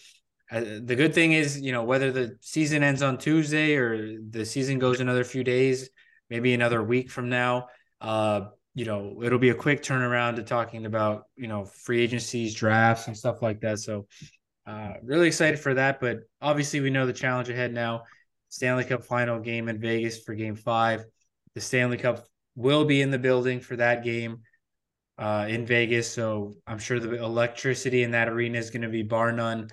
uh, 0.52 0.62
the 0.84 0.96
good 0.96 1.14
thing 1.14 1.34
is, 1.34 1.60
you 1.60 1.72
know, 1.72 1.84
whether 1.84 2.12
the 2.12 2.38
season 2.42 2.84
ends 2.84 3.02
on 3.02 3.18
Tuesday 3.18 3.76
or 3.76 4.20
the 4.30 4.46
season 4.46 4.78
goes 4.78 5.00
another 5.00 5.24
few 5.24 5.44
days, 5.44 5.90
maybe 6.30 6.54
another 6.54 6.84
week 6.84 7.10
from 7.10 7.30
now, 7.30 7.68
uh, 8.02 8.42
you 8.76 8.86
know, 8.86 9.22
it'll 9.24 9.40
be 9.40 9.50
a 9.50 9.56
quick 9.56 9.82
turnaround 9.82 10.36
to 10.36 10.44
talking 10.44 10.86
about, 10.86 11.24
you 11.36 11.48
know, 11.48 11.66
free 11.66 12.02
agencies, 12.02 12.56
drafts, 12.56 13.08
and 13.08 13.18
stuff 13.18 13.42
like 13.42 13.62
that. 13.62 13.80
So 13.80 14.08
uh, 14.66 14.94
really 15.04 15.28
excited 15.28 15.60
for 15.60 15.74
that. 15.76 16.00
But 16.00 16.20
obviously, 16.42 16.80
we 16.80 16.90
know 16.90 17.06
the 17.06 17.14
challenge 17.14 17.50
ahead 17.50 17.74
now. 17.74 18.04
Stanley 18.50 18.84
Cup 18.84 19.04
final 19.04 19.40
game 19.40 19.68
in 19.70 19.80
Vegas 19.80 20.20
for 20.20 20.36
game 20.36 20.56
five. 20.56 21.06
The 21.56 21.62
Stanley 21.62 21.98
Cup 21.98 22.26
will 22.56 22.86
be 22.86 23.02
in 23.02 23.12
the 23.12 23.20
building 23.20 23.60
for 23.60 23.76
that 23.76 24.04
game 24.04 24.42
uh, 25.18 25.46
in 25.50 25.66
Vegas. 25.66 26.12
So 26.12 26.56
I'm 26.68 26.80
sure 26.80 27.00
the 27.00 27.24
electricity 27.24 28.04
in 28.04 28.12
that 28.12 28.30
arena 28.30 28.58
is 28.58 28.70
going 28.70 28.84
to 28.84 28.90
be 28.90 29.04
bar 29.04 29.32
none 29.32 29.70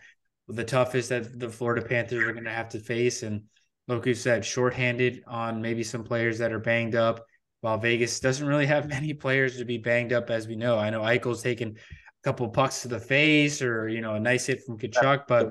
the 0.52 0.64
toughest 0.64 1.10
that 1.10 1.38
the 1.38 1.48
Florida 1.48 1.86
Panthers 1.86 2.26
are 2.26 2.32
going 2.32 2.44
to 2.44 2.50
have 2.50 2.70
to 2.70 2.80
face. 2.80 3.22
And 3.22 3.42
like 3.88 4.04
you 4.06 4.14
said, 4.14 4.44
shorthanded 4.44 5.22
on 5.26 5.62
maybe 5.62 5.82
some 5.82 6.04
players 6.04 6.38
that 6.38 6.52
are 6.52 6.58
banged 6.58 6.94
up, 6.94 7.24
while 7.60 7.78
Vegas 7.78 8.20
doesn't 8.20 8.46
really 8.46 8.66
have 8.66 8.88
many 8.88 9.14
players 9.14 9.56
to 9.58 9.64
be 9.64 9.78
banged 9.78 10.12
up, 10.12 10.30
as 10.30 10.48
we 10.48 10.56
know. 10.56 10.78
I 10.78 10.90
know 10.90 11.02
Eichel's 11.02 11.42
taken 11.42 11.70
a 11.70 12.24
couple 12.24 12.48
pucks 12.48 12.82
to 12.82 12.88
the 12.88 12.98
face 12.98 13.62
or, 13.62 13.88
you 13.88 14.00
know, 14.00 14.14
a 14.14 14.20
nice 14.20 14.46
hit 14.46 14.64
from 14.64 14.78
Tkachuk, 14.78 15.26
but 15.26 15.50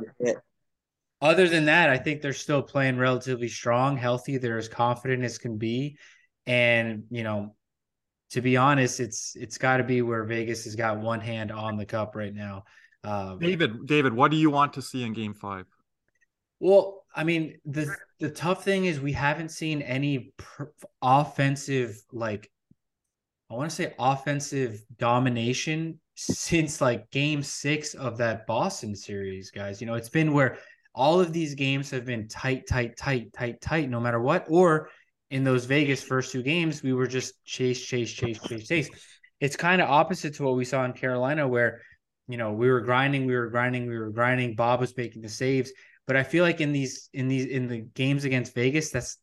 other 1.21 1.49
than 1.49 1.65
that, 1.65 1.89
I 1.89 1.97
think 1.97 2.21
they're 2.21 2.33
still 2.33 2.61
playing 2.61 2.97
relatively 2.97 3.49
strong, 3.49 3.97
healthy. 3.97 4.37
They're 4.37 4.57
as 4.57 4.69
confident 4.69 5.23
as 5.23 5.37
can 5.37 5.57
be. 5.57 5.97
And, 6.49 7.03
you 7.11 7.23
know, 7.23 7.55
to 8.31 8.41
be 8.41 8.57
honest, 8.57 8.99
it's 8.99 9.35
it's 9.35 9.57
got 9.57 9.77
to 9.77 9.83
be 9.83 10.01
where 10.01 10.23
Vegas 10.23 10.65
has 10.65 10.75
got 10.75 10.99
one 10.99 11.19
hand 11.19 11.51
on 11.51 11.77
the 11.77 11.85
cup 11.85 12.15
right 12.15 12.33
now. 12.33 12.63
Uh, 13.03 13.35
David, 13.35 13.85
David, 13.85 14.13
what 14.13 14.31
do 14.31 14.37
you 14.37 14.49
want 14.49 14.73
to 14.73 14.81
see 14.81 15.03
in 15.03 15.13
game 15.13 15.33
five? 15.33 15.65
well, 16.59 17.05
I 17.15 17.23
mean, 17.23 17.59
the 17.65 17.95
the 18.19 18.29
tough 18.29 18.63
thing 18.63 18.85
is 18.85 18.99
we 18.99 19.13
haven't 19.13 19.49
seen 19.49 19.81
any 19.81 20.33
pr- 20.37 20.65
offensive 21.01 22.01
like 22.11 22.51
I 23.49 23.55
want 23.55 23.69
to 23.69 23.75
say 23.75 23.93
offensive 23.97 24.81
domination 24.97 25.99
since 26.15 26.81
like 26.81 27.09
game 27.11 27.41
6 27.41 27.93
of 27.95 28.17
that 28.17 28.45
Boston 28.45 28.95
series, 28.95 29.51
guys. 29.51 29.79
You 29.81 29.87
know, 29.87 29.95
it's 29.95 30.09
been 30.09 30.33
where 30.33 30.57
all 30.93 31.19
of 31.19 31.33
these 31.33 31.55
games 31.55 31.89
have 31.91 32.05
been 32.05 32.27
tight 32.27 32.67
tight 32.67 32.97
tight 32.97 33.31
tight 33.33 33.61
tight 33.61 33.89
no 33.89 33.99
matter 33.99 34.19
what 34.19 34.45
or 34.49 34.89
in 35.31 35.43
those 35.43 35.65
Vegas 35.65 36.03
first 36.03 36.31
two 36.31 36.41
games 36.41 36.81
we 36.81 36.93
were 36.93 37.07
just 37.07 37.43
chase 37.45 37.85
chase 37.85 38.11
chase 38.11 38.39
chase 38.39 38.67
chase. 38.67 38.89
It's 39.39 39.55
kind 39.55 39.81
of 39.81 39.89
opposite 39.89 40.35
to 40.35 40.43
what 40.43 40.55
we 40.55 40.65
saw 40.65 40.83
in 40.85 40.93
Carolina 40.93 41.47
where 41.47 41.81
you 42.29 42.37
know, 42.37 42.53
we 42.53 42.69
were 42.69 42.81
grinding, 42.81 43.25
we 43.25 43.35
were 43.35 43.49
grinding, 43.49 43.89
we 43.89 43.97
were 43.97 44.11
grinding. 44.11 44.55
Bob 44.55 44.79
was 44.79 44.95
making 44.95 45.23
the 45.23 45.29
saves, 45.29 45.71
but 46.05 46.15
I 46.15 46.21
feel 46.21 46.43
like 46.43 46.61
in 46.61 46.71
these 46.71 47.09
in 47.11 47.27
these 47.27 47.47
in 47.47 47.67
the 47.67 47.79
games 47.95 48.23
against 48.23 48.53
Vegas, 48.53 48.91
that's 48.91 49.17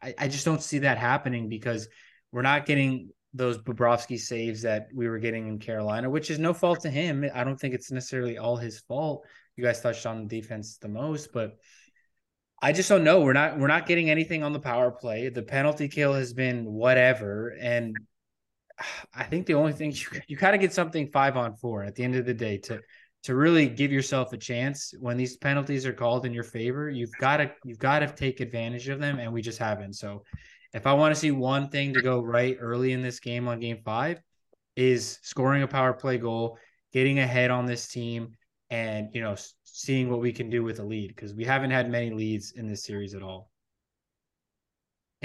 I, 0.00 0.14
I 0.16 0.28
just 0.28 0.44
don't 0.44 0.62
see 0.62 0.78
that 0.78 0.96
happening 0.96 1.48
because 1.48 1.88
we're 2.30 2.42
not 2.42 2.64
getting 2.64 3.10
those 3.34 3.58
Bobrovsky 3.58 4.20
saves 4.20 4.62
that 4.62 4.86
we 4.94 5.08
were 5.08 5.18
getting 5.18 5.48
in 5.48 5.58
Carolina, 5.58 6.08
which 6.08 6.30
is 6.30 6.38
no 6.38 6.54
fault 6.54 6.80
to 6.82 6.90
him. 6.90 7.28
I 7.34 7.42
don't 7.42 7.58
think 7.58 7.74
it's 7.74 7.90
necessarily 7.90 8.38
all 8.38 8.56
his 8.56 8.78
fault. 8.78 9.26
You 9.56 9.64
guys 9.64 9.80
touched 9.80 10.06
on 10.06 10.20
the 10.20 10.40
defense 10.40 10.78
the 10.78 10.88
most, 10.88 11.32
but 11.32 11.56
I 12.64 12.72
just 12.72 12.88
don't 12.88 13.04
know. 13.04 13.20
We're 13.20 13.34
not 13.34 13.58
we're 13.58 13.66
not 13.66 13.84
getting 13.84 14.08
anything 14.08 14.42
on 14.42 14.54
the 14.54 14.58
power 14.58 14.90
play. 14.90 15.28
The 15.28 15.42
penalty 15.42 15.86
kill 15.86 16.14
has 16.14 16.32
been 16.32 16.64
whatever, 16.64 17.54
and 17.60 17.94
I 19.14 19.24
think 19.24 19.44
the 19.44 19.52
only 19.52 19.74
thing 19.74 19.92
you 19.94 20.20
you 20.28 20.36
got 20.38 20.52
to 20.52 20.58
get 20.58 20.72
something 20.72 21.08
five 21.08 21.36
on 21.36 21.56
four 21.56 21.84
at 21.84 21.94
the 21.94 22.04
end 22.04 22.16
of 22.16 22.24
the 22.24 22.32
day 22.32 22.56
to 22.58 22.80
to 23.24 23.34
really 23.34 23.68
give 23.68 23.92
yourself 23.92 24.32
a 24.32 24.38
chance 24.38 24.94
when 24.98 25.18
these 25.18 25.36
penalties 25.36 25.84
are 25.84 25.92
called 25.92 26.24
in 26.24 26.32
your 26.32 26.42
favor. 26.42 26.88
You've 26.88 27.12
got 27.20 27.36
to 27.36 27.52
you've 27.66 27.78
got 27.78 27.98
to 27.98 28.06
take 28.06 28.40
advantage 28.40 28.88
of 28.88 28.98
them, 28.98 29.18
and 29.18 29.30
we 29.30 29.42
just 29.42 29.58
haven't. 29.58 29.92
So, 29.92 30.24
if 30.72 30.86
I 30.86 30.94
want 30.94 31.14
to 31.14 31.20
see 31.20 31.32
one 31.32 31.68
thing 31.68 31.92
to 31.92 32.00
go 32.00 32.22
right 32.22 32.56
early 32.58 32.92
in 32.92 33.02
this 33.02 33.20
game 33.20 33.46
on 33.46 33.60
Game 33.60 33.82
Five, 33.84 34.22
is 34.74 35.18
scoring 35.20 35.64
a 35.64 35.68
power 35.68 35.92
play 35.92 36.16
goal, 36.16 36.58
getting 36.94 37.18
ahead 37.18 37.50
on 37.50 37.66
this 37.66 37.88
team, 37.88 38.38
and 38.70 39.08
you 39.12 39.20
know 39.20 39.36
seeing 39.64 40.10
what 40.10 40.20
we 40.20 40.32
can 40.32 40.50
do 40.50 40.62
with 40.62 40.78
a 40.80 40.82
lead 40.82 41.08
because 41.08 41.34
we 41.34 41.44
haven't 41.44 41.70
had 41.70 41.90
many 41.90 42.10
leads 42.10 42.52
in 42.52 42.66
this 42.66 42.84
series 42.84 43.14
at 43.14 43.22
all 43.22 43.50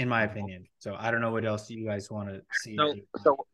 in 0.00 0.08
my 0.08 0.22
opinion. 0.22 0.64
So 0.78 0.96
I 0.98 1.10
don't 1.10 1.20
know 1.20 1.30
what 1.30 1.44
else 1.44 1.68
you 1.68 1.84
guys 1.84 2.10
want 2.10 2.30
to 2.30 2.40
see. 2.62 2.74
So, 2.76 2.94
so 3.22 3.46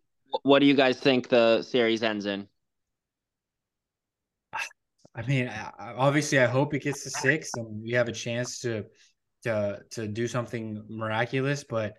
what 0.43 0.61
do 0.61 0.67
you 0.67 0.75
guys 0.75 0.99
think 0.99 1.29
the 1.29 1.61
series 1.63 2.05
ends 2.05 2.25
in? 2.25 2.47
I 5.15 5.23
mean, 5.27 5.51
obviously, 5.79 6.39
I 6.39 6.47
hope 6.47 6.73
it 6.73 6.83
gets 6.83 7.03
to 7.03 7.11
six 7.11 7.51
and 7.57 7.83
we 7.83 7.93
have 7.93 8.07
a 8.07 8.13
chance 8.13 8.61
to 8.61 8.85
to 9.43 9.81
to 9.91 10.07
do 10.07 10.29
something 10.29 10.85
miraculous. 10.89 11.65
But 11.65 11.95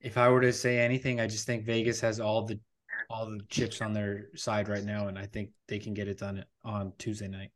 if 0.00 0.16
I 0.16 0.28
were 0.30 0.40
to 0.40 0.52
say 0.52 0.78
anything, 0.78 1.20
I 1.20 1.26
just 1.26 1.46
think 1.46 1.66
Vegas 1.66 2.00
has 2.00 2.20
all 2.20 2.46
the 2.46 2.58
all 3.10 3.26
the 3.26 3.40
chips 3.48 3.80
on 3.80 3.92
their 3.92 4.28
side 4.34 4.68
right 4.68 4.84
now, 4.84 5.08
and 5.08 5.18
I 5.18 5.26
think 5.26 5.50
they 5.68 5.78
can 5.78 5.94
get 5.94 6.08
it 6.08 6.18
done 6.18 6.44
on 6.64 6.92
Tuesday 6.98 7.28
night. 7.28 7.50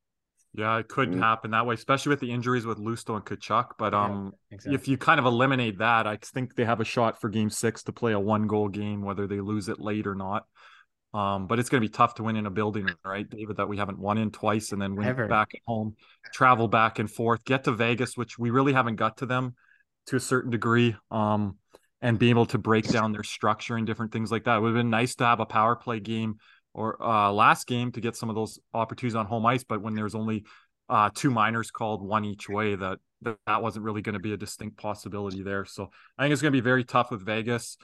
Yeah, 0.54 0.78
it 0.78 0.88
could 0.88 1.10
Mm. 1.10 1.18
happen 1.18 1.50
that 1.50 1.66
way, 1.66 1.74
especially 1.74 2.10
with 2.10 2.20
the 2.20 2.32
injuries 2.32 2.64
with 2.64 2.78
Lusto 2.78 3.14
and 3.16 3.24
Tkachuk. 3.24 3.72
But 3.78 3.92
Yeah, 3.92 4.04
um, 4.04 4.32
Exactly. 4.50 4.74
if 4.74 4.88
you 4.88 4.96
kind 4.96 5.20
of 5.20 5.26
eliminate 5.26 5.78
that, 5.78 6.06
I 6.06 6.16
think 6.16 6.54
they 6.54 6.64
have 6.64 6.80
a 6.80 6.84
shot 6.84 7.20
for 7.20 7.28
game 7.28 7.50
six 7.50 7.82
to 7.84 7.92
play 7.92 8.12
a 8.12 8.20
one 8.20 8.46
goal 8.46 8.68
game, 8.68 9.02
whether 9.02 9.26
they 9.26 9.40
lose 9.40 9.68
it 9.68 9.78
late 9.78 10.06
or 10.06 10.14
not. 10.14 10.46
Um, 11.14 11.46
but 11.46 11.58
it's 11.58 11.68
going 11.70 11.82
to 11.82 11.88
be 11.88 11.92
tough 11.92 12.14
to 12.16 12.22
win 12.22 12.36
in 12.36 12.44
a 12.46 12.50
building, 12.50 12.88
right, 13.04 13.28
David, 13.28 13.56
that 13.56 13.68
we 13.68 13.78
haven't 13.78 13.98
won 13.98 14.18
in 14.18 14.30
twice 14.30 14.72
and 14.72 14.80
then 14.80 14.94
win 14.94 15.06
Ever. 15.08 15.26
back 15.26 15.54
at 15.54 15.60
home, 15.66 15.96
travel 16.34 16.68
back 16.68 16.98
and 16.98 17.10
forth, 17.10 17.44
get 17.44 17.64
to 17.64 17.72
Vegas, 17.72 18.16
which 18.16 18.38
we 18.38 18.50
really 18.50 18.74
haven't 18.74 18.96
got 18.96 19.18
to 19.18 19.26
them 19.26 19.54
to 20.06 20.16
a 20.16 20.20
certain 20.20 20.50
degree. 20.50 20.96
Um, 21.10 21.56
and 22.00 22.18
being 22.18 22.30
able 22.30 22.46
to 22.46 22.58
break 22.58 22.88
down 22.88 23.12
their 23.12 23.24
structure 23.24 23.76
and 23.76 23.86
different 23.86 24.12
things 24.12 24.30
like 24.30 24.44
that. 24.44 24.56
It 24.56 24.60
would 24.60 24.68
have 24.68 24.76
been 24.76 24.90
nice 24.90 25.14
to 25.16 25.24
have 25.24 25.40
a 25.40 25.46
power 25.46 25.74
play 25.76 26.00
game 26.00 26.36
or 26.74 27.02
uh, 27.02 27.32
last 27.32 27.66
game 27.66 27.90
to 27.92 28.00
get 28.00 28.16
some 28.16 28.28
of 28.28 28.36
those 28.36 28.58
opportunities 28.72 29.16
on 29.16 29.26
home 29.26 29.44
ice. 29.46 29.64
But 29.64 29.82
when 29.82 29.94
there's 29.94 30.14
only 30.14 30.44
uh, 30.88 31.10
two 31.14 31.30
minors 31.30 31.70
called 31.70 32.02
one 32.02 32.24
each 32.24 32.48
way, 32.48 32.76
that 32.76 32.98
that, 33.22 33.62
wasn't 33.62 33.84
really 33.84 34.02
going 34.02 34.12
to 34.12 34.20
be 34.20 34.32
a 34.32 34.36
distinct 34.36 34.76
possibility 34.76 35.42
there. 35.42 35.64
So 35.64 35.90
I 36.16 36.22
think 36.22 36.32
it's 36.32 36.42
going 36.42 36.52
to 36.52 36.56
be 36.56 36.64
very 36.64 36.84
tough 36.84 37.10
with 37.10 37.24
Vegas. 37.24 37.76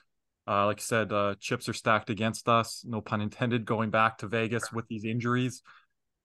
Uh, 0.47 0.67
like 0.67 0.79
I 0.79 0.83
said, 0.83 1.13
uh, 1.13 1.35
chips 1.41 1.69
are 1.69 1.73
stacked 1.73 2.11
against 2.11 2.49
us. 2.49 2.85
No 2.87 3.01
pun 3.01 3.21
intended. 3.21 3.65
Going 3.65 3.91
back 3.91 4.19
to 4.19 4.29
Vegas 4.29 4.73
with 4.73 4.87
these 4.87 5.05
injuries. 5.05 5.63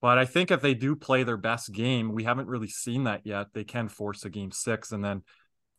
But 0.00 0.18
I 0.18 0.24
think 0.24 0.50
if 0.50 0.62
they 0.62 0.74
do 0.74 0.96
play 0.96 1.24
their 1.24 1.36
best 1.36 1.72
game, 1.72 2.12
we 2.12 2.24
haven't 2.24 2.48
really 2.48 2.68
seen 2.68 3.04
that 3.04 3.22
yet. 3.24 3.48
They 3.52 3.64
can 3.64 3.88
force 3.88 4.24
a 4.24 4.30
game 4.30 4.50
six 4.50 4.92
and 4.92 5.04
then 5.04 5.22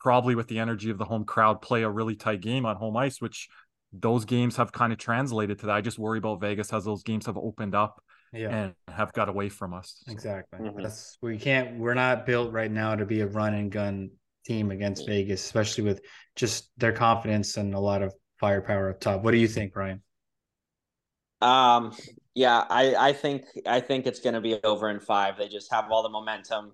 probably 0.01 0.35
with 0.35 0.47
the 0.47 0.59
energy 0.59 0.89
of 0.89 0.97
the 0.97 1.05
home 1.05 1.23
crowd 1.25 1.61
play 1.61 1.83
a 1.83 1.89
really 1.89 2.15
tight 2.15 2.41
game 2.41 2.65
on 2.65 2.75
home 2.75 2.97
ice, 2.97 3.21
which 3.21 3.47
those 3.93 4.25
games 4.25 4.55
have 4.55 4.71
kind 4.71 4.91
of 4.91 4.97
translated 4.97 5.59
to 5.59 5.67
that. 5.67 5.75
I 5.75 5.81
just 5.81 5.99
worry 5.99 6.17
about 6.17 6.41
Vegas 6.41 6.73
as 6.73 6.85
those 6.85 7.03
games 7.03 7.27
have 7.27 7.37
opened 7.37 7.75
up 7.75 8.01
yeah. 8.33 8.49
and 8.49 8.73
have 8.87 9.13
got 9.13 9.29
away 9.29 9.49
from 9.49 9.73
us. 9.73 10.01
Exactly. 10.07 10.59
Mhm. 10.59 10.81
That's 10.81 11.17
we 11.21 11.37
can't. 11.37 11.77
We're 11.77 11.93
not 11.93 12.25
built 12.25 12.51
right 12.51 12.71
now 12.71 12.95
to 12.95 13.05
be 13.05 13.21
a 13.21 13.27
run 13.27 13.53
and 13.53 13.71
gun 13.71 14.09
team 14.45 14.71
against 14.71 15.05
Vegas, 15.05 15.43
especially 15.43 15.83
with 15.83 16.01
just 16.35 16.71
their 16.77 16.93
confidence 16.93 17.57
and 17.57 17.75
a 17.75 17.79
lot 17.79 18.01
of 18.01 18.13
firepower 18.39 18.89
up 18.89 18.99
top. 18.99 19.21
What 19.21 19.31
do 19.31 19.37
you 19.37 19.47
think, 19.47 19.75
Ryan? 19.75 20.01
Um, 21.41 21.93
Yeah, 22.33 22.63
I, 22.69 22.95
I 22.95 23.13
think 23.13 23.43
I 23.67 23.81
think 23.81 24.07
it's 24.07 24.21
going 24.21 24.35
to 24.35 24.41
be 24.41 24.57
over 24.63 24.89
in 24.89 24.99
five. 24.99 25.37
They 25.37 25.49
just 25.49 25.71
have 25.71 25.91
all 25.91 26.01
the 26.01 26.09
momentum. 26.09 26.71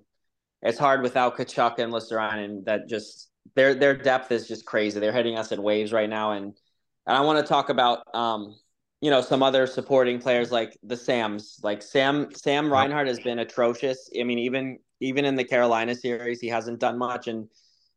It's 0.61 0.79
hard 0.79 1.01
without 1.01 1.37
Tkachuk 1.37 1.79
and 1.79 1.93
and 2.39 2.65
That 2.65 2.87
just 2.87 3.29
their 3.55 3.75
their 3.75 3.95
depth 3.95 4.31
is 4.31 4.47
just 4.47 4.65
crazy. 4.65 4.99
They're 4.99 5.11
hitting 5.13 5.37
us 5.37 5.51
in 5.51 5.61
waves 5.61 5.93
right 5.93 6.09
now, 6.09 6.31
and 6.31 6.53
and 7.05 7.17
I 7.17 7.21
want 7.21 7.39
to 7.39 7.47
talk 7.47 7.69
about 7.69 8.03
um 8.13 8.55
you 9.01 9.11
know 9.11 9.21
some 9.21 9.43
other 9.43 9.67
supporting 9.67 10.19
players 10.19 10.51
like 10.51 10.77
the 10.83 10.97
Sams. 10.97 11.59
Like 11.63 11.81
Sam 11.81 12.33
Sam 12.33 12.71
Reinhart 12.71 13.07
has 13.07 13.19
been 13.19 13.39
atrocious. 13.39 14.09
I 14.19 14.23
mean, 14.23 14.39
even 14.39 14.79
even 14.99 15.25
in 15.25 15.35
the 15.35 15.43
Carolina 15.43 15.95
series, 15.95 16.41
he 16.41 16.47
hasn't 16.47 16.79
done 16.79 16.97
much, 16.97 17.27
and 17.27 17.47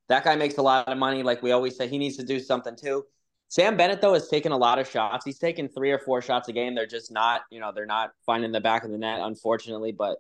that 0.08 0.24
guy 0.24 0.36
makes 0.36 0.58
a 0.58 0.62
lot 0.62 0.88
of 0.88 0.98
money. 0.98 1.22
Like 1.22 1.42
we 1.42 1.52
always 1.52 1.76
say, 1.76 1.88
he 1.88 1.98
needs 1.98 2.16
to 2.18 2.24
do 2.24 2.38
something 2.38 2.76
too. 2.76 3.04
Sam 3.48 3.76
Bennett 3.76 4.00
though 4.00 4.14
has 4.14 4.28
taken 4.28 4.52
a 4.52 4.56
lot 4.56 4.78
of 4.78 4.88
shots. 4.88 5.24
He's 5.24 5.38
taken 5.38 5.68
three 5.68 5.90
or 5.90 5.98
four 5.98 6.22
shots 6.22 6.48
a 6.48 6.52
game. 6.52 6.74
They're 6.74 6.86
just 6.86 7.10
not, 7.10 7.42
you 7.50 7.58
know, 7.58 7.72
they're 7.74 7.86
not 7.86 8.12
finding 8.24 8.52
the 8.52 8.60
back 8.60 8.84
of 8.84 8.90
the 8.92 8.98
net, 8.98 9.18
unfortunately. 9.20 9.90
But 9.90 10.18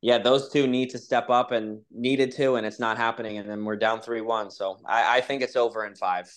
yeah, 0.00 0.18
those 0.18 0.50
two 0.50 0.66
need 0.66 0.90
to 0.90 0.98
step 0.98 1.30
up 1.30 1.52
and 1.52 1.80
needed 1.90 2.32
to, 2.32 2.56
and 2.56 2.66
it's 2.66 2.78
not 2.78 2.96
happening. 2.96 3.38
And 3.38 3.48
then 3.48 3.64
we're 3.64 3.76
down 3.76 4.00
three 4.00 4.20
one. 4.20 4.50
So 4.50 4.78
I, 4.86 5.18
I 5.18 5.20
think 5.20 5.42
it's 5.42 5.56
over 5.56 5.84
in 5.84 5.94
five. 5.94 6.30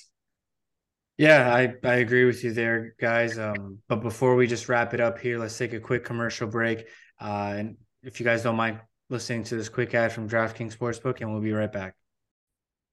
Yeah, 1.18 1.54
I, 1.54 1.74
I 1.86 1.96
agree 1.96 2.24
with 2.24 2.44
you 2.46 2.54
there, 2.54 2.96
guys. 3.00 3.38
Um, 3.38 3.80
but 3.90 3.98
before 3.98 4.36
we 4.36 4.48
just 4.48 4.70
wrap 4.70 4.94
it 4.94 5.02
up 5.02 5.20
here, 5.20 5.38
let's 5.38 5.58
take 5.58 5.74
a 5.74 5.80
quick 5.80 6.06
commercial 6.06 6.48
break. 6.48 6.88
Uh, 7.20 7.56
and 7.58 7.78
if 8.04 8.22
you 8.22 8.26
guys 8.26 8.44
don't 8.44 8.56
mind 8.56 8.80
listening 9.10 9.44
to 9.44 9.58
this 9.58 9.68
quick 9.68 9.94
ad 9.94 10.14
from 10.14 10.30
DraftKings 10.30 10.78
Sportsbook, 10.78 11.20
and 11.20 11.32
we'll 11.32 11.42
be 11.42 11.52
right 11.52 11.72
back. 11.72 11.96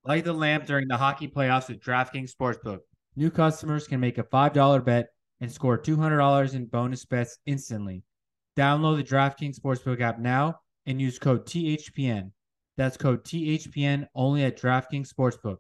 Light 0.05 0.25
the 0.25 0.33
lamp 0.33 0.67
during 0.67 0.89
the 0.89 0.97
hockey 0.97 1.29
playoffs 1.29 1.69
with 1.69 1.81
DraftKings 1.81 2.33
Sportsbook. 2.35 2.79
New 3.15 3.31
customers 3.31 3.87
can 3.87 4.01
make 4.01 4.19
a 4.19 4.25
$5 4.25 4.85
bet 4.85 5.07
and 5.41 5.51
score 5.51 5.79
$200 5.79 6.55
in 6.55 6.67
bonus 6.67 7.05
bets 7.05 7.39
instantly. 7.47 8.03
Download 8.57 8.97
the 8.97 9.05
DraftKings 9.05 9.61
Sportsbook 9.61 10.01
app 10.01 10.19
now 10.19 10.61
and 10.87 10.99
use 11.01 11.19
code 11.19 11.47
THPN. 11.47 12.31
That's 12.77 12.97
code 12.97 13.25
THPN 13.25 14.09
only 14.15 14.45
at 14.45 14.59
DraftKings 14.59 15.13
Sportsbook. 15.13 15.59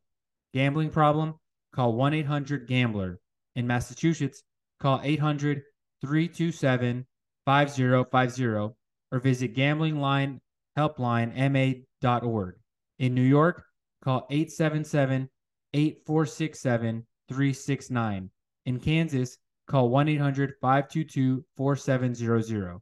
Gambling 0.54 0.90
problem? 0.90 1.34
Call 1.74 1.92
1 1.92 2.14
800 2.14 2.66
Gambler. 2.66 3.20
In 3.54 3.66
Massachusetts, 3.66 4.42
call 4.80 5.00
800 5.02 5.62
327 6.00 7.06
5050 7.44 8.74
or 9.12 9.20
visit 9.20 9.54
gamblingline.helpline.ma.org. 9.54 12.54
In 12.98 13.14
New 13.14 13.22
York, 13.22 13.62
call 14.02 14.26
877 14.30 15.28
8467 15.74 17.06
369. 17.28 18.30
In 18.64 18.80
Kansas, 18.80 19.36
call 19.68 19.90
1 19.90 20.08
800 20.08 20.54
522 20.60 21.44
4700. 21.56 22.80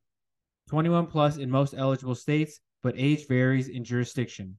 21 0.74 1.06
plus 1.06 1.36
in 1.36 1.48
most 1.48 1.72
eligible 1.78 2.16
states, 2.16 2.58
but 2.82 2.96
age 2.98 3.28
varies 3.28 3.68
in 3.68 3.84
jurisdiction. 3.84 4.58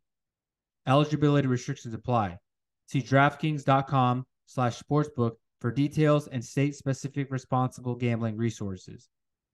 Eligibility 0.87 1.45
restrictions 1.45 1.93
apply. 1.93 2.37
See 2.85 3.01
DraftKings.com 3.01 4.25
slash 4.45 4.81
sportsbook 4.81 5.33
for 5.59 5.73
details 5.73 6.29
and 6.29 6.41
state-specific 6.41 7.29
responsible 7.31 7.95
gambling 7.95 8.37
resources. 8.37 9.09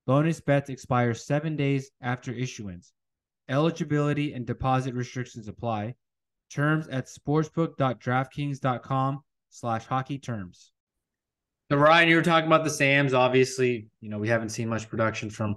Bonus 0.06 0.40
bets 0.40 0.70
expire 0.70 1.16
seven 1.16 1.56
days 1.56 1.90
after 2.00 2.32
issuance. 2.32 2.94
Eligibility 3.50 4.34
and 4.34 4.46
deposit 4.46 4.94
restrictions 4.94 5.48
apply. 5.48 5.96
Terms 6.52 6.88
at 6.90 7.08
sportsbook.draftkings.com 7.08 9.20
slash 9.50 9.86
hockey 9.88 10.20
terms. 10.20 10.72
So 11.72 11.78
Ryan, 11.78 12.10
you 12.10 12.18
were 12.18 12.22
talking 12.22 12.46
about 12.46 12.66
the 12.66 12.70
Sams. 12.70 13.16
Obviously, 13.16 13.88
you 14.00 14.12
know 14.12 14.20
we 14.20 14.28
haven't 14.28 14.50
seen 14.50 14.70
much 14.70 14.88
production 14.90 15.32
from 15.32 15.56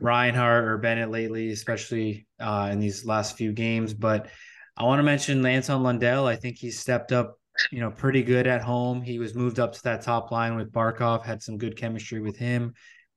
Reinhart 0.00 0.64
or 0.64 0.78
Bennett 0.78 1.10
lately, 1.10 1.50
especially 1.50 2.26
uh, 2.40 2.68
in 2.72 2.80
these 2.80 3.04
last 3.04 3.36
few 3.36 3.52
games. 3.52 3.94
But 3.94 4.28
I 4.76 4.84
want 4.84 4.98
to 4.98 5.04
mention 5.04 5.44
Anton 5.44 5.82
Lundell. 5.82 6.26
I 6.26 6.36
think 6.36 6.56
he's 6.56 6.78
stepped 6.78 7.12
up, 7.12 7.38
you 7.70 7.80
know, 7.80 7.90
pretty 7.90 8.22
good 8.22 8.46
at 8.46 8.62
home. 8.62 9.02
He 9.02 9.18
was 9.18 9.34
moved 9.34 9.58
up 9.58 9.72
to 9.74 9.82
that 9.84 10.02
top 10.02 10.30
line 10.30 10.56
with 10.56 10.72
Barkov, 10.72 11.24
had 11.24 11.42
some 11.42 11.58
good 11.58 11.76
chemistry 11.76 12.20
with 12.20 12.36
him. 12.36 12.74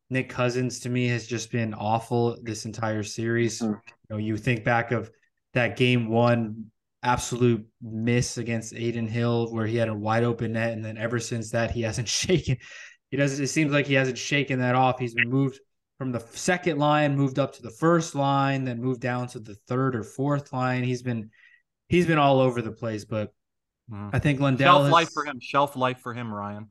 Nick 0.10 0.30
Cousins 0.30 0.80
to 0.82 0.90
me 0.90 1.08
has 1.08 1.26
just 1.26 1.52
been 1.52 1.74
awful 1.74 2.38
this 2.44 2.66
entire 2.66 3.04
series. 3.04 3.62
Mm-hmm. 3.62 3.72
You 3.74 4.06
know, 4.10 4.18
you 4.18 4.38
think 4.38 4.64
back 4.64 4.92
of 4.92 5.10
that 5.54 5.78
game 5.78 6.10
one 6.10 6.66
absolute 7.02 7.66
miss 7.82 8.38
against 8.38 8.74
Adin 8.74 9.08
Hill 9.08 9.52
where 9.52 9.66
he 9.66 9.76
had 9.76 9.90
a 9.90 9.94
wide 9.94 10.24
open 10.24 10.54
net, 10.54 10.74
and 10.74 10.84
then 10.84 10.98
ever 10.98 11.20
since 11.20 11.52
that 11.52 11.72
he 11.72 11.82
hasn't 11.82 12.08
shaken. 12.10 12.58
He 13.10 13.18
does. 13.18 13.40
It 13.40 13.48
seems 13.48 13.72
like 13.72 13.86
he 13.86 13.94
hasn't 13.94 14.18
shaken 14.18 14.60
that 14.60 14.76
off. 14.76 15.00
He's 15.00 15.14
been 15.14 15.30
moved 15.30 15.60
from 15.98 16.12
the 16.12 16.20
second 16.32 16.80
line, 16.80 17.16
moved 17.16 17.40
up 17.40 17.54
to 17.56 17.62
the 17.62 17.70
first 17.70 18.16
line, 18.16 18.66
then 18.66 18.82
moved 18.82 19.02
down 19.02 19.28
to 19.30 19.40
the 19.40 19.56
third 19.68 19.96
or 19.96 20.04
fourth 20.04 20.52
line. 20.52 20.84
He's 20.84 21.02
been 21.02 21.30
he's 21.88 22.08
been 22.08 22.18
all 22.18 22.40
over 22.40 22.62
the 22.62 22.72
place, 22.72 23.06
but 23.06 23.34
mm. 23.92 24.10
I 24.12 24.20
think 24.20 24.40
Lundell 24.40 24.74
shelf 24.74 24.84
has, 24.84 24.92
life 24.92 25.10
for 25.14 25.26
him. 25.26 25.40
Shelf 25.40 25.76
life 25.76 26.00
for 26.00 26.14
him, 26.14 26.34
Ryan. 26.34 26.68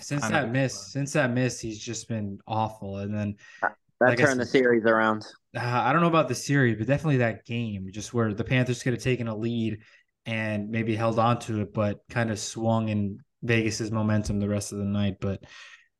Since 0.00 0.28
that 0.28 0.50
miss, 0.52 0.74
uh, 0.74 0.84
since 0.84 1.12
that 1.14 1.30
miss, 1.32 1.60
he's 1.60 1.78
just 1.78 2.08
been 2.08 2.38
awful. 2.46 2.98
And 2.98 3.14
then 3.14 3.36
that 3.60 3.76
like 4.00 4.18
turned 4.18 4.40
the 4.40 4.46
series 4.46 4.84
around. 4.84 5.26
Uh, 5.56 5.60
I 5.62 5.92
don't 5.92 6.00
know 6.00 6.08
about 6.08 6.28
the 6.28 6.34
series, 6.34 6.78
but 6.78 6.86
definitely 6.86 7.18
that 7.18 7.44
game, 7.44 7.88
just 7.92 8.14
where 8.14 8.32
the 8.32 8.44
Panthers 8.44 8.82
could 8.82 8.92
have 8.92 9.02
taken 9.02 9.28
a 9.28 9.36
lead 9.36 9.78
and 10.26 10.70
maybe 10.70 10.94
held 10.94 11.18
on 11.18 11.38
to 11.40 11.62
it, 11.62 11.74
but 11.74 12.00
kind 12.08 12.30
of 12.30 12.38
swung 12.38 12.88
in 12.88 13.18
Vegas's 13.42 13.90
momentum 13.90 14.40
the 14.40 14.48
rest 14.48 14.72
of 14.72 14.78
the 14.78 14.84
night. 14.84 15.16
But 15.20 15.42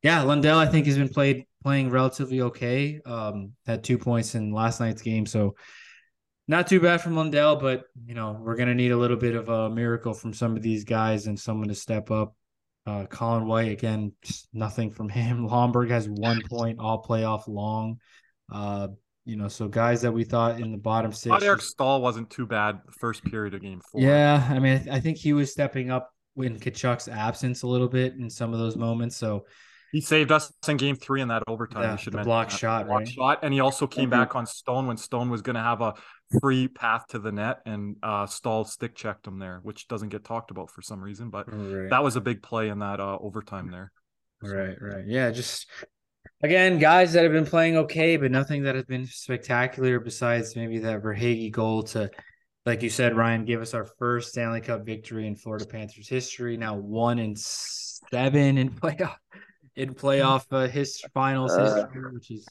yeah, 0.01 0.21
Lundell, 0.21 0.57
I 0.57 0.67
think 0.67 0.85
has 0.87 0.97
been 0.97 1.09
played 1.09 1.45
playing 1.65 1.89
relatively 1.89 2.41
okay. 2.41 3.01
Um, 3.07 3.53
had 3.65 3.83
two 3.83 3.97
points 3.97 4.35
in 4.35 4.53
last 4.53 4.79
night's 4.79 5.01
game, 5.01 5.25
so 5.25 5.55
not 6.47 6.67
too 6.67 6.79
bad 6.79 7.01
from 7.01 7.15
Lundell. 7.15 7.55
But 7.55 7.85
you 8.05 8.13
know, 8.13 8.37
we're 8.39 8.55
gonna 8.55 8.75
need 8.75 8.91
a 8.91 8.97
little 8.97 9.17
bit 9.17 9.33
of 9.33 9.49
a 9.49 9.71
miracle 9.71 10.13
from 10.13 10.31
some 10.31 10.55
of 10.55 10.61
these 10.61 10.83
guys 10.83 11.25
and 11.25 11.39
someone 11.39 11.67
to 11.69 11.73
step 11.75 12.11
up. 12.11 12.35
Uh, 12.85 13.07
Colin 13.07 13.47
White 13.47 13.71
again, 13.71 14.13
nothing 14.53 14.91
from 14.91 15.09
him. 15.21 15.49
Lomberg 15.49 15.89
has 15.89 16.07
one 16.07 16.39
point 16.47 16.77
all 16.79 17.01
playoff 17.01 17.47
long. 17.47 17.97
Uh, 18.51 18.89
you 19.25 19.35
know, 19.35 19.47
so 19.47 19.67
guys 19.67 20.03
that 20.03 20.11
we 20.11 20.23
thought 20.23 20.59
in 20.59 20.71
the 20.71 20.77
bottom 20.77 21.11
six. 21.11 21.31
Thought 21.31 21.41
Eric 21.41 21.61
Staal 21.61 21.99
wasn't 21.99 22.29
too 22.29 22.45
bad 22.45 22.79
the 22.85 22.91
first 22.91 23.23
period 23.25 23.55
of 23.55 23.63
game 23.63 23.81
four. 23.91 24.01
Yeah, 24.01 24.47
I 24.51 24.59
mean, 24.59 24.87
I 24.91 24.99
think 24.99 25.17
he 25.17 25.33
was 25.33 25.51
stepping 25.51 25.89
up 25.89 26.11
in 26.37 26.59
Tkachuk's 26.59 27.07
absence 27.07 27.63
a 27.63 27.67
little 27.67 27.87
bit 27.87 28.13
in 28.13 28.29
some 28.29 28.53
of 28.53 28.59
those 28.59 28.77
moments. 28.77 29.15
So 29.15 29.45
he 29.95 30.01
saved 30.01 30.29
us 30.29 30.51
in 30.67 30.75
game 30.75 30.97
three 30.97 31.21
in 31.21 31.29
that 31.29 31.43
overtime. 31.47 31.83
Yeah, 31.83 31.95
should 31.95 32.11
the 32.11 32.23
block 32.23 32.49
that. 32.49 32.59
shot, 32.59 32.85
block 32.85 32.99
right? 32.99 33.07
shot, 33.07 33.39
and 33.43 33.53
he 33.53 33.61
also 33.61 33.87
came 33.87 34.09
mm-hmm. 34.09 34.19
back 34.19 34.35
on 34.35 34.45
Stone 34.45 34.87
when 34.87 34.97
Stone 34.97 35.29
was 35.29 35.41
going 35.41 35.55
to 35.55 35.61
have 35.61 35.79
a 35.79 35.93
free 36.41 36.67
path 36.67 37.07
to 37.11 37.19
the 37.19 37.31
net, 37.31 37.59
and 37.65 37.95
uh, 38.03 38.25
Staal 38.25 38.65
stick 38.65 38.93
checked 38.93 39.25
him 39.25 39.39
there, 39.39 39.61
which 39.63 39.87
doesn't 39.87 40.09
get 40.09 40.25
talked 40.25 40.51
about 40.51 40.69
for 40.69 40.81
some 40.81 41.01
reason. 41.01 41.29
But 41.29 41.45
right. 41.49 41.89
that 41.91 42.03
was 42.03 42.17
a 42.17 42.21
big 42.21 42.43
play 42.43 42.67
in 42.67 42.79
that 42.79 42.99
uh, 42.99 43.17
overtime 43.21 43.71
there. 43.71 43.89
Right, 44.43 44.75
right, 44.81 45.05
yeah. 45.07 45.31
Just 45.31 45.65
again, 46.43 46.77
guys 46.77 47.13
that 47.13 47.23
have 47.23 47.31
been 47.31 47.45
playing 47.45 47.77
okay, 47.77 48.17
but 48.17 48.31
nothing 48.31 48.63
that 48.63 48.75
has 48.75 48.83
been 48.83 49.07
spectacular 49.07 50.01
besides 50.01 50.57
maybe 50.57 50.79
that 50.79 51.03
Verhaeghe 51.03 51.53
goal 51.53 51.83
to, 51.83 52.11
like 52.65 52.83
you 52.83 52.89
said, 52.89 53.15
Ryan, 53.15 53.45
give 53.45 53.61
us 53.61 53.73
our 53.73 53.85
first 53.97 54.31
Stanley 54.31 54.59
Cup 54.59 54.85
victory 54.85 55.25
in 55.25 55.37
Florida 55.37 55.65
Panthers 55.65 56.09
history. 56.09 56.57
Now 56.57 56.75
one 56.75 57.17
in 57.17 57.37
seven 57.37 58.57
in 58.57 58.71
playoff 58.81 59.15
in 59.75 59.93
playoff 59.93 60.45
uh, 60.51 60.67
his 60.67 61.01
finals 61.13 61.51
uh, 61.51 61.75
history, 61.75 62.13
which 62.13 62.31
is 62.31 62.47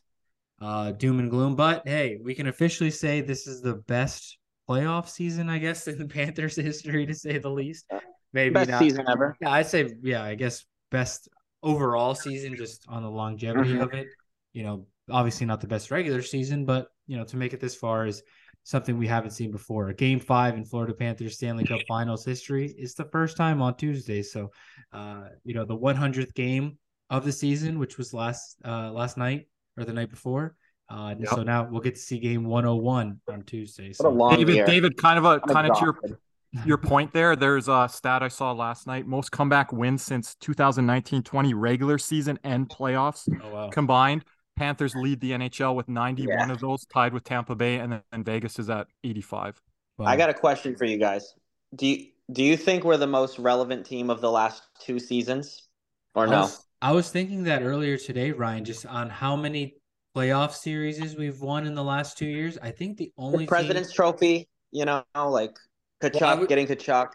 uh, 0.60 0.92
doom 0.92 1.18
and 1.18 1.30
gloom. 1.30 1.56
But 1.56 1.86
hey, 1.86 2.18
we 2.22 2.34
can 2.34 2.46
officially 2.46 2.90
say 2.90 3.20
this 3.20 3.46
is 3.46 3.62
the 3.62 3.74
best 3.74 4.38
playoff 4.68 5.08
season, 5.08 5.48
I 5.48 5.58
guess, 5.58 5.86
in 5.88 5.98
the 5.98 6.06
Panthers 6.06 6.56
history, 6.56 7.06
to 7.06 7.14
say 7.14 7.38
the 7.38 7.50
least. 7.50 7.90
Maybe 8.32 8.52
best 8.52 8.70
not. 8.70 8.80
season 8.80 9.04
ever. 9.08 9.36
Yeah, 9.40 9.50
I'd 9.50 9.66
say 9.66 9.94
yeah. 10.02 10.22
I 10.22 10.34
guess 10.34 10.64
best 10.90 11.28
overall 11.62 12.14
season 12.14 12.56
just 12.56 12.84
on 12.88 13.02
the 13.02 13.10
longevity 13.10 13.72
mm-hmm. 13.72 13.82
of 13.82 13.94
it. 13.94 14.08
You 14.52 14.64
know, 14.64 14.86
obviously 15.10 15.46
not 15.46 15.60
the 15.60 15.66
best 15.66 15.90
regular 15.90 16.22
season, 16.22 16.64
but 16.64 16.88
you 17.06 17.16
know, 17.16 17.24
to 17.24 17.36
make 17.36 17.52
it 17.52 17.60
this 17.60 17.74
far 17.74 18.06
is 18.06 18.22
something 18.64 18.98
we 18.98 19.06
haven't 19.06 19.30
seen 19.30 19.50
before. 19.50 19.92
Game 19.92 20.18
five 20.18 20.56
in 20.56 20.64
Florida 20.64 20.94
Panthers 20.94 21.36
Stanley 21.36 21.64
Cup 21.64 21.80
Finals 21.86 22.24
history 22.24 22.74
is 22.78 22.94
the 22.94 23.04
first 23.04 23.36
time 23.36 23.62
on 23.62 23.76
Tuesday. 23.76 24.22
So, 24.22 24.50
uh, 24.92 25.28
you 25.44 25.54
know, 25.54 25.64
the 25.64 25.76
100th 25.76 26.34
game 26.34 26.78
of 27.10 27.24
the 27.24 27.32
season, 27.32 27.78
which 27.78 27.98
was 27.98 28.12
last 28.12 28.56
uh, 28.64 28.90
last 28.92 29.16
night 29.16 29.48
or 29.76 29.84
the 29.84 29.92
night 29.92 30.10
before. 30.10 30.56
Uh, 30.88 31.14
yep. 31.18 31.28
So 31.28 31.42
now 31.42 31.66
we'll 31.70 31.80
get 31.80 31.94
to 31.94 32.00
see 32.00 32.18
game 32.18 32.44
101 32.44 33.20
on 33.30 33.42
Tuesday. 33.42 33.92
So. 33.92 34.30
David, 34.30 34.54
year. 34.54 34.66
David, 34.66 34.96
kind 34.96 35.18
of 35.18 35.24
a 35.24 35.40
I'm 35.42 35.54
kind 35.54 35.66
exhausted. 35.66 35.88
of 35.88 36.02
to 36.02 36.08
your 36.08 36.18
your 36.66 36.78
point 36.90 37.12
there, 37.12 37.36
there's 37.36 37.68
a 37.68 37.88
stat 37.90 38.22
I 38.22 38.28
saw 38.28 38.52
last 38.52 38.86
night. 38.86 39.06
Most 39.06 39.32
comeback 39.32 39.72
wins 39.72 40.02
since 40.02 40.36
2019-20 40.42 41.52
regular 41.56 41.98
season 41.98 42.38
and 42.44 42.68
playoffs 42.68 43.28
oh, 43.42 43.50
wow. 43.50 43.70
combined. 43.70 44.24
Panthers 44.56 44.94
lead 44.94 45.20
the 45.20 45.32
NHL 45.32 45.74
with 45.74 45.88
91 45.88 46.28
yeah. 46.28 46.52
of 46.52 46.60
those, 46.60 46.86
tied 46.86 47.12
with 47.12 47.24
Tampa 47.24 47.56
Bay, 47.56 47.78
and 47.78 48.00
then 48.12 48.22
Vegas 48.22 48.58
is 48.60 48.70
at 48.70 48.86
85. 49.02 49.60
Wow. 49.98 50.06
I 50.06 50.16
got 50.16 50.30
a 50.30 50.34
question 50.34 50.76
for 50.76 50.84
you 50.84 50.96
guys. 50.96 51.34
Do 51.74 51.86
you 51.86 52.06
do 52.32 52.42
you 52.42 52.56
think 52.56 52.84
we're 52.84 52.96
the 52.96 53.06
most 53.06 53.38
relevant 53.38 53.84
team 53.84 54.10
of 54.10 54.20
the 54.20 54.30
last 54.30 54.62
two 54.80 54.98
seasons, 54.98 55.68
or 56.14 56.26
no? 56.26 56.48
I 56.84 56.92
was 56.92 57.08
thinking 57.08 57.44
that 57.44 57.62
earlier 57.62 57.96
today, 57.96 58.30
Ryan, 58.32 58.62
just 58.62 58.84
on 58.84 59.08
how 59.08 59.36
many 59.36 59.76
playoff 60.14 60.52
series 60.52 61.16
we've 61.16 61.40
won 61.40 61.66
in 61.66 61.74
the 61.74 61.82
last 61.82 62.18
two 62.18 62.26
years. 62.26 62.58
I 62.60 62.72
think 62.72 62.98
the 62.98 63.10
only 63.16 63.46
the 63.46 63.48
President's 63.48 63.88
team... 63.88 63.96
Trophy, 63.96 64.48
you 64.70 64.84
know, 64.84 65.02
like 65.16 65.56
Tkachuk 66.02 66.20
Well, 66.20 66.30
I 66.30 66.34
would- 66.34 66.48
getting 66.50 66.66
Tkachuk. 66.66 67.12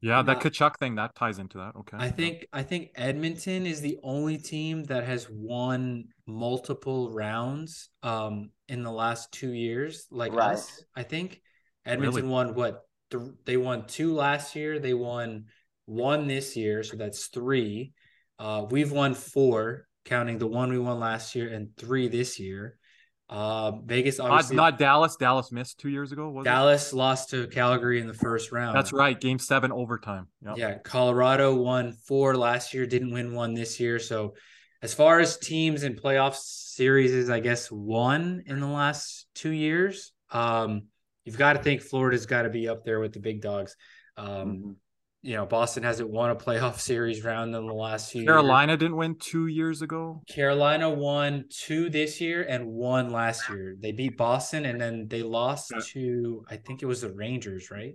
Yeah, 0.00 0.22
that 0.22 0.40
Tkachuk 0.40 0.76
thing 0.80 0.96
that 0.96 1.14
ties 1.14 1.38
into 1.38 1.58
that. 1.58 1.76
Okay. 1.78 1.98
I 2.00 2.10
think 2.10 2.46
I 2.52 2.64
think 2.64 2.90
Edmonton 2.96 3.64
is 3.64 3.80
the 3.80 3.96
only 4.02 4.38
team 4.38 4.82
that 4.84 5.04
has 5.04 5.28
won 5.30 6.06
multiple 6.26 7.12
rounds 7.12 7.90
um 8.02 8.50
in 8.66 8.82
the 8.82 8.90
last 8.90 9.30
two 9.30 9.52
years, 9.52 10.08
like 10.10 10.32
Right. 10.32 10.54
us. 10.54 10.82
I 10.96 11.04
think 11.04 11.40
Edmonton 11.86 12.22
Really? 12.22 12.28
won 12.28 12.54
what 12.54 12.80
th- 13.12 13.22
they 13.44 13.56
won 13.56 13.86
two 13.86 14.14
last 14.14 14.56
year. 14.56 14.80
They 14.80 14.94
won 14.94 15.44
one 15.84 16.26
this 16.26 16.56
year, 16.56 16.82
so 16.82 16.96
that's 16.96 17.26
three. 17.26 17.92
Uh, 18.40 18.64
we've 18.70 18.90
won 18.90 19.14
four, 19.14 19.86
counting 20.06 20.38
the 20.38 20.46
one 20.46 20.70
we 20.70 20.78
won 20.78 20.98
last 20.98 21.34
year 21.34 21.48
and 21.52 21.76
three 21.76 22.08
this 22.08 22.40
year. 22.40 22.78
Uh, 23.28 23.72
Vegas 23.84 24.18
Not, 24.18 24.30
obviously. 24.30 24.56
not 24.56 24.78
Dallas. 24.78 25.14
Dallas 25.14 25.52
missed 25.52 25.78
two 25.78 25.90
years 25.90 26.10
ago. 26.10 26.30
Was 26.30 26.44
it? 26.46 26.48
Dallas 26.48 26.92
lost 26.92 27.30
to 27.30 27.46
Calgary 27.48 28.00
in 28.00 28.08
the 28.08 28.14
first 28.14 28.50
round. 28.50 28.74
That's 28.74 28.92
right. 28.92 29.20
Game 29.20 29.38
seven 29.38 29.70
overtime. 29.70 30.26
Yep. 30.44 30.56
Yeah, 30.56 30.78
Colorado 30.78 31.54
won 31.54 31.92
four 31.92 32.34
last 32.36 32.74
year, 32.74 32.86
didn't 32.86 33.12
win 33.12 33.34
one 33.34 33.54
this 33.54 33.78
year. 33.78 33.98
So, 34.00 34.34
as 34.82 34.94
far 34.94 35.20
as 35.20 35.36
teams 35.36 35.82
in 35.84 35.94
playoff 35.94 36.34
series, 36.34 37.12
is 37.12 37.28
I 37.30 37.38
guess 37.40 37.70
one 37.70 38.42
in 38.46 38.58
the 38.58 38.66
last 38.66 39.26
two 39.34 39.50
years. 39.52 40.12
Um, 40.30 40.86
you've 41.24 41.38
got 41.38 41.52
to 41.52 41.62
think 41.62 41.82
Florida's 41.82 42.24
got 42.26 42.42
to 42.42 42.48
be 42.50 42.68
up 42.68 42.84
there 42.84 42.98
with 42.98 43.12
the 43.12 43.20
big 43.20 43.42
dogs. 43.42 43.76
Um, 44.16 44.26
Mhm. 44.26 44.74
You 45.22 45.34
know, 45.36 45.44
Boston 45.44 45.82
hasn't 45.82 46.08
won 46.08 46.30
a 46.30 46.36
playoff 46.36 46.78
series 46.80 47.22
round 47.24 47.54
in 47.54 47.66
the 47.66 47.74
last 47.74 48.10
few 48.12 48.22
years. 48.22 48.28
Carolina 48.28 48.76
didn't 48.76 48.96
win 48.96 49.16
two 49.16 49.46
years 49.48 49.82
ago. 49.82 50.22
Carolina 50.28 50.88
won 50.88 51.44
two 51.50 51.90
this 51.90 52.20
year 52.20 52.42
and 52.48 52.66
one 52.66 53.10
last 53.10 53.48
year. 53.50 53.76
They 53.78 53.92
beat 53.92 54.16
Boston 54.16 54.64
and 54.64 54.80
then 54.80 55.08
they 55.08 55.22
lost 55.22 55.72
Yeah. 55.74 55.80
to 55.92 56.44
I 56.48 56.56
think 56.56 56.82
it 56.82 56.86
was 56.86 57.02
the 57.02 57.12
Rangers, 57.12 57.70
right? 57.70 57.94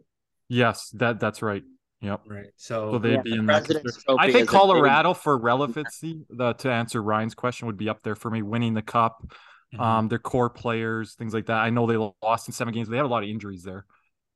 Yes, 0.50 0.90
that 0.92 1.20
that's 1.20 1.42
right. 1.42 1.64
Yep. 2.02 2.22
Right. 2.28 2.48
So, 2.58 2.92
So 2.92 3.00
they'd 3.00 3.14
Yeah, 3.14 3.22
be 3.24 3.32
the 3.32 3.38
in 3.38 3.46
that. 3.48 3.66
President's 3.66 4.04
I 4.08 4.26
think 4.26 4.30
is 4.30 4.36
a 4.36 4.40
big- 4.42 4.48
Colorado 4.50 5.14
for 5.16 5.38
relevancy, 5.40 6.22
the 6.30 6.54
to 6.54 6.72
answer 6.72 7.02
Ryan's 7.02 7.34
question 7.34 7.66
would 7.66 7.78
be 7.78 7.90
up 7.90 8.04
there 8.04 8.16
for 8.16 8.30
me. 8.30 8.44
Winning 8.44 8.76
the 8.76 8.84
cup, 8.84 9.26
Mhm. 9.74 9.80
um, 9.80 10.08
their 10.10 10.20
core 10.20 10.52
players, 10.52 11.16
things 11.16 11.34
like 11.34 11.48
that. 11.48 11.58
I 11.58 11.72
know 11.72 11.88
they 11.88 11.98
lost 12.22 12.48
in 12.48 12.54
seven 12.54 12.72
games. 12.72 12.88
But 12.88 12.92
they 12.92 12.98
had 12.98 13.06
a 13.06 13.10
lot 13.10 13.24
of 13.24 13.30
injuries 13.30 13.64
there. 13.64 13.86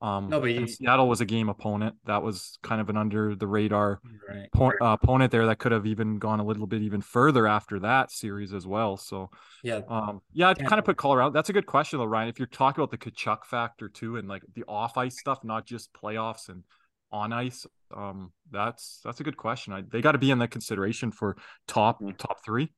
Um, 0.01 0.29
No, 0.29 0.39
but 0.39 0.49
and 0.51 0.61
you- 0.61 0.67
Seattle 0.67 1.09
was 1.09 1.19
a 1.19 1.25
game 1.25 1.49
opponent. 1.49 1.95
That 2.05 2.23
was 2.23 2.57
kind 2.63 2.79
of 2.79 2.89
an 2.89 2.95
under 2.95 3.35
the 3.35 3.47
radar 3.47 3.99
right. 4.29 4.49
po- 4.53 4.71
uh, 4.81 4.93
opponent 4.93 5.29
there 5.31 5.45
that 5.47 5.59
could 5.59 5.73
have 5.73 5.85
even 5.85 6.19
gone 6.19 6.39
a 6.39 6.43
little 6.45 6.67
bit 6.67 6.81
even 6.81 7.01
further 7.01 7.47
after 7.47 7.79
that 7.79 8.09
series 8.09 8.53
as 8.53 8.65
well. 8.65 8.95
So, 8.95 9.29
Yeah. 9.61 9.81
um, 9.89 10.21
yeah, 10.31 10.49
I'd 10.49 10.59
kind 10.65 10.79
of 10.79 10.85
put 10.85 10.95
Colorado. 10.95 11.31
That's 11.31 11.49
a 11.49 11.53
good 11.53 11.65
question 11.65 11.99
though, 11.99 12.05
Ryan. 12.05 12.29
If 12.29 12.39
you're 12.39 12.47
talking 12.47 12.81
about 12.81 12.91
the 12.91 12.97
Tkachuk 13.11 13.43
factor 13.43 13.89
too, 13.89 14.15
and 14.15 14.27
like 14.29 14.43
the 14.53 14.63
off 14.69 14.97
ice 14.97 15.19
stuff, 15.19 15.43
not 15.43 15.65
just 15.65 15.91
playoffs 15.93 16.47
and 16.47 16.63
on 17.11 17.33
ice, 17.33 17.67
um, 17.93 18.31
that's 18.51 19.01
that's 19.03 19.19
a 19.19 19.23
good 19.23 19.35
question. 19.35 19.73
I, 19.73 19.81
they 19.81 19.99
got 19.99 20.13
to 20.13 20.17
be 20.17 20.31
in 20.31 20.37
the 20.39 20.47
consideration 20.47 21.11
for 21.11 21.35
top 21.67 21.99
Mm. 22.01 22.15
top 22.17 22.43
three. 22.45 22.71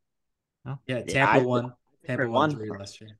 Yeah, 0.65 0.76
Yeah, 0.88 1.01
Tampa 1.03 1.34
I- 1.34 1.45
won. 1.45 1.74
Tampa 2.05 2.24
for 2.24 2.30
won 2.30 2.49
one. 2.49 2.57
three 2.57 2.69
last 2.72 2.99
year. 2.99 3.11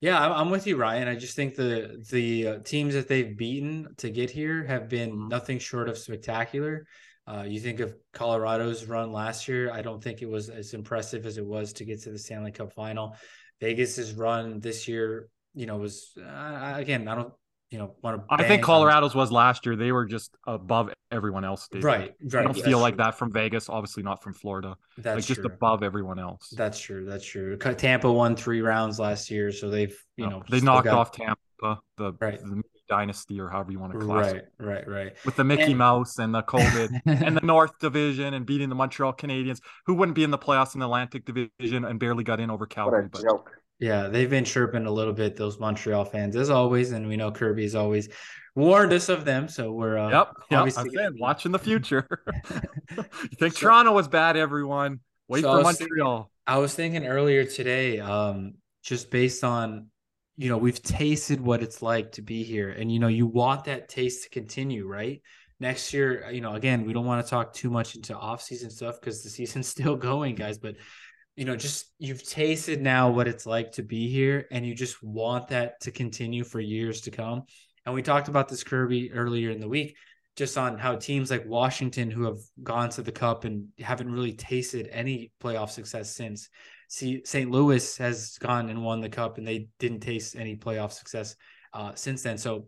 Yeah, 0.00 0.20
I'm, 0.20 0.50
with 0.50 0.66
you, 0.66 0.76
Ryan. 0.76 1.08
I 1.08 1.14
just 1.16 1.36
think 1.36 1.54
the 1.54 2.04
the 2.10 2.46
uh, 2.48 2.58
teams 2.60 2.94
that 2.94 3.08
they've 3.08 3.36
beaten 3.36 3.88
to 3.98 4.10
get 4.10 4.30
here 4.30 4.64
have 4.64 4.88
been 4.88 5.10
Mm-hmm. 5.10 5.24
Mhm. 5.26 5.30
nothing 5.30 5.58
short 5.58 5.88
of 5.88 5.96
spectacular. 5.96 6.86
Uh, 7.26 7.44
you 7.48 7.58
think 7.60 7.80
of 7.80 7.94
Colorado's 8.12 8.84
run 8.84 9.10
last 9.10 9.48
year. 9.48 9.72
I 9.72 9.82
don't 9.82 10.02
think 10.02 10.22
it 10.22 10.28
was 10.28 10.48
as 10.48 10.74
impressive 10.74 11.26
as 11.26 11.38
it 11.38 11.46
was 11.46 11.72
to 11.74 11.84
get 11.84 12.02
to 12.02 12.10
the 12.10 12.18
Stanley 12.18 12.52
Cup 12.52 12.72
final. 12.72 13.16
Vegas's 13.60 14.12
run 14.14 14.60
this 14.60 14.86
year, 14.86 15.28
you 15.54 15.66
know, 15.66 15.78
was 15.78 16.12
uh, 16.18 16.74
again. 16.76 17.08
I 17.08 17.14
don't, 17.14 17.32
you 17.70 17.78
know, 17.78 17.94
want 18.02 18.18
to. 18.20 18.24
I 18.34 18.46
think 18.46 18.62
Colorado's 18.62 19.14
was 19.14 19.32
last 19.32 19.66
year. 19.66 19.74
They 19.76 19.90
were 19.92 20.04
just 20.06 20.36
above 20.46 20.90
everyone 21.10 21.44
else. 21.44 21.68
David. 21.70 21.84
Right, 21.84 22.14
I 22.22 22.28
don't 22.28 22.52
that's 22.52 22.60
feel 22.64 22.78
like 22.78 22.94
true. 22.94 23.04
that 23.04 23.18
from 23.18 23.32
Vegas. 23.32 23.68
Obviously 23.68 24.02
not 24.02 24.22
from 24.22 24.34
Florida. 24.34 24.76
That's 24.98 25.16
like 25.16 25.24
just 25.24 25.40
true. 25.40 25.50
above 25.52 25.82
everyone 25.82 26.18
else. 26.18 26.52
That's 26.56 26.78
true. 26.78 27.04
That's 27.04 27.24
true. 27.24 27.56
Tampa 27.56 28.10
won 28.12 28.36
three 28.36 28.60
rounds 28.60 28.98
last 28.98 29.30
year, 29.30 29.50
so 29.50 29.68
they've 29.70 29.96
you 30.16 30.24
No, 30.26 30.30
know 30.38 30.42
they 30.48 30.60
knocked 30.60 30.84
got- 30.84 30.94
off 30.94 31.12
Tampa, 31.12 31.80
the, 31.98 32.12
Right. 32.20 32.38
the 32.40 32.62
dynasty 32.88 33.40
or 33.40 33.48
however 33.50 33.72
you 33.72 33.80
want 33.80 33.92
to 33.94 33.98
class 33.98 34.26
Right, 34.26 34.36
it, 34.36 34.52
right, 34.60 34.86
right. 34.88 35.16
with 35.24 35.34
the 35.34 35.42
Mickey 35.42 35.62
And- 35.72 35.78
Mouse 35.78 36.18
and 36.20 36.32
the 36.32 36.42
COVID 36.44 37.00
and 37.06 37.36
the 37.36 37.40
North 37.44 37.76
Division 37.80 38.32
and 38.34 38.46
beating 38.46 38.68
the 38.68 38.76
Montreal 38.76 39.12
Canadiens, 39.12 39.58
who 39.86 39.94
wouldn't 39.94 40.14
be 40.14 40.22
in 40.22 40.30
the 40.30 40.38
playoffs 40.38 40.74
in 40.74 40.78
the 40.80 40.86
Atlantic 40.86 41.24
Division 41.24 41.84
and 41.84 41.98
barely 41.98 42.22
got 42.22 42.38
in 42.38 42.48
over 42.48 42.62
What 42.62 42.70
Calgary. 42.70 43.06
a 43.06 43.08
But 43.08 43.22
joke. 43.22 43.50
Yeah, 43.78 44.08
they've 44.08 44.30
been 44.30 44.44
chirping 44.44 44.86
a 44.86 44.90
little 44.90 45.12
bit, 45.12 45.36
those 45.36 45.58
Montreal 45.58 46.04
fans, 46.06 46.34
as 46.34 46.48
always, 46.48 46.92
and 46.92 47.06
we 47.06 47.16
know 47.16 47.30
Kirby's 47.30 47.74
always 47.74 48.08
warned 48.54 48.92
us 48.94 49.08
of 49.10 49.24
them. 49.26 49.48
So 49.48 49.72
we're 49.72 49.98
uh, 49.98 50.08
yep, 50.10 50.28
yep. 50.50 50.60
obviously 50.60 50.82
I'm 50.82 50.90
saying, 50.90 51.16
watching 51.18 51.52
the 51.52 51.58
future. 51.70 52.06
you 52.96 53.02
think 53.38 53.52
So- 53.54 53.60
Toronto 53.60 53.92
was 53.92 54.08
bad, 54.08 54.36
everyone? 54.36 55.00
Wait 55.28 55.42
So 55.42 55.50
I 55.52 55.62
for 55.62 55.72
thinking- 55.72 55.88
Montreal. 55.98 56.30
I 56.46 56.58
was 56.58 56.74
thinking 56.74 57.06
earlier 57.06 57.44
today, 57.44 57.98
um, 57.98 58.54
just 58.82 59.10
based 59.10 59.42
on, 59.42 59.88
you 60.36 60.48
know, 60.48 60.58
we've 60.58 60.80
tasted 60.82 61.40
what 61.40 61.60
it's 61.62 61.82
like 61.82 62.12
to 62.12 62.22
be 62.22 62.44
here, 62.44 62.70
and 62.70 62.90
you 62.90 62.98
know, 63.00 63.08
you 63.08 63.26
want 63.26 63.64
that 63.64 63.88
taste 63.88 64.22
to 64.24 64.30
continue, 64.30 64.86
right? 64.86 65.20
Next 65.58 65.92
year, 65.92 66.30
you 66.30 66.40
know, 66.42 66.54
again, 66.54 66.84
we 66.86 66.92
don't 66.92 67.06
want 67.06 67.24
to 67.24 67.28
talk 67.30 67.52
too 67.52 67.70
much 67.70 67.96
into 67.96 68.14
off-season 68.16 68.70
stuff 68.70 69.00
because 69.00 69.22
the 69.22 69.30
season's 69.30 69.66
still 69.76 69.96
going, 69.96 70.34
guys. 70.34 70.58
But 70.58 70.76
you 71.36 71.44
know, 71.44 71.54
just 71.54 71.92
you've 71.98 72.26
tasted 72.26 72.80
now 72.80 73.10
what 73.10 73.28
it's 73.28 73.46
like 73.46 73.72
to 73.72 73.82
be 73.82 74.08
here, 74.08 74.46
and 74.50 74.66
you 74.66 74.74
just 74.74 75.02
want 75.02 75.48
that 75.48 75.80
to 75.80 75.90
continue 75.90 76.44
for 76.44 76.60
years 76.60 77.02
to 77.02 77.10
come. 77.10 77.42
And 77.84 77.94
we 77.94 78.02
talked 78.02 78.28
about 78.28 78.48
this 78.48 78.64
Kirby 78.64 79.12
earlier 79.12 79.50
in 79.50 79.60
the 79.60 79.68
week, 79.68 79.96
just 80.34 80.56
on 80.56 80.78
how 80.78 80.96
teams 80.96 81.30
like 81.30 81.46
Washington, 81.46 82.10
who 82.10 82.24
have 82.24 82.38
gone 82.62 82.88
to 82.90 83.02
the 83.02 83.12
Cup 83.12 83.44
and 83.44 83.68
haven't 83.78 84.10
really 84.10 84.32
tasted 84.32 84.88
any 84.90 85.30
playoff 85.42 85.70
success 85.70 86.16
since. 86.16 86.48
See, 86.88 87.22
St. 87.24 87.50
Louis 87.50 87.96
has 87.98 88.38
gone 88.38 88.70
and 88.70 88.82
won 88.82 89.02
the 89.02 89.08
Cup, 89.10 89.36
and 89.36 89.46
they 89.46 89.68
didn't 89.78 90.00
taste 90.00 90.36
any 90.36 90.56
playoff 90.56 90.92
success 90.92 91.36
uh, 91.74 91.94
since 91.94 92.22
then. 92.22 92.38
So, 92.38 92.66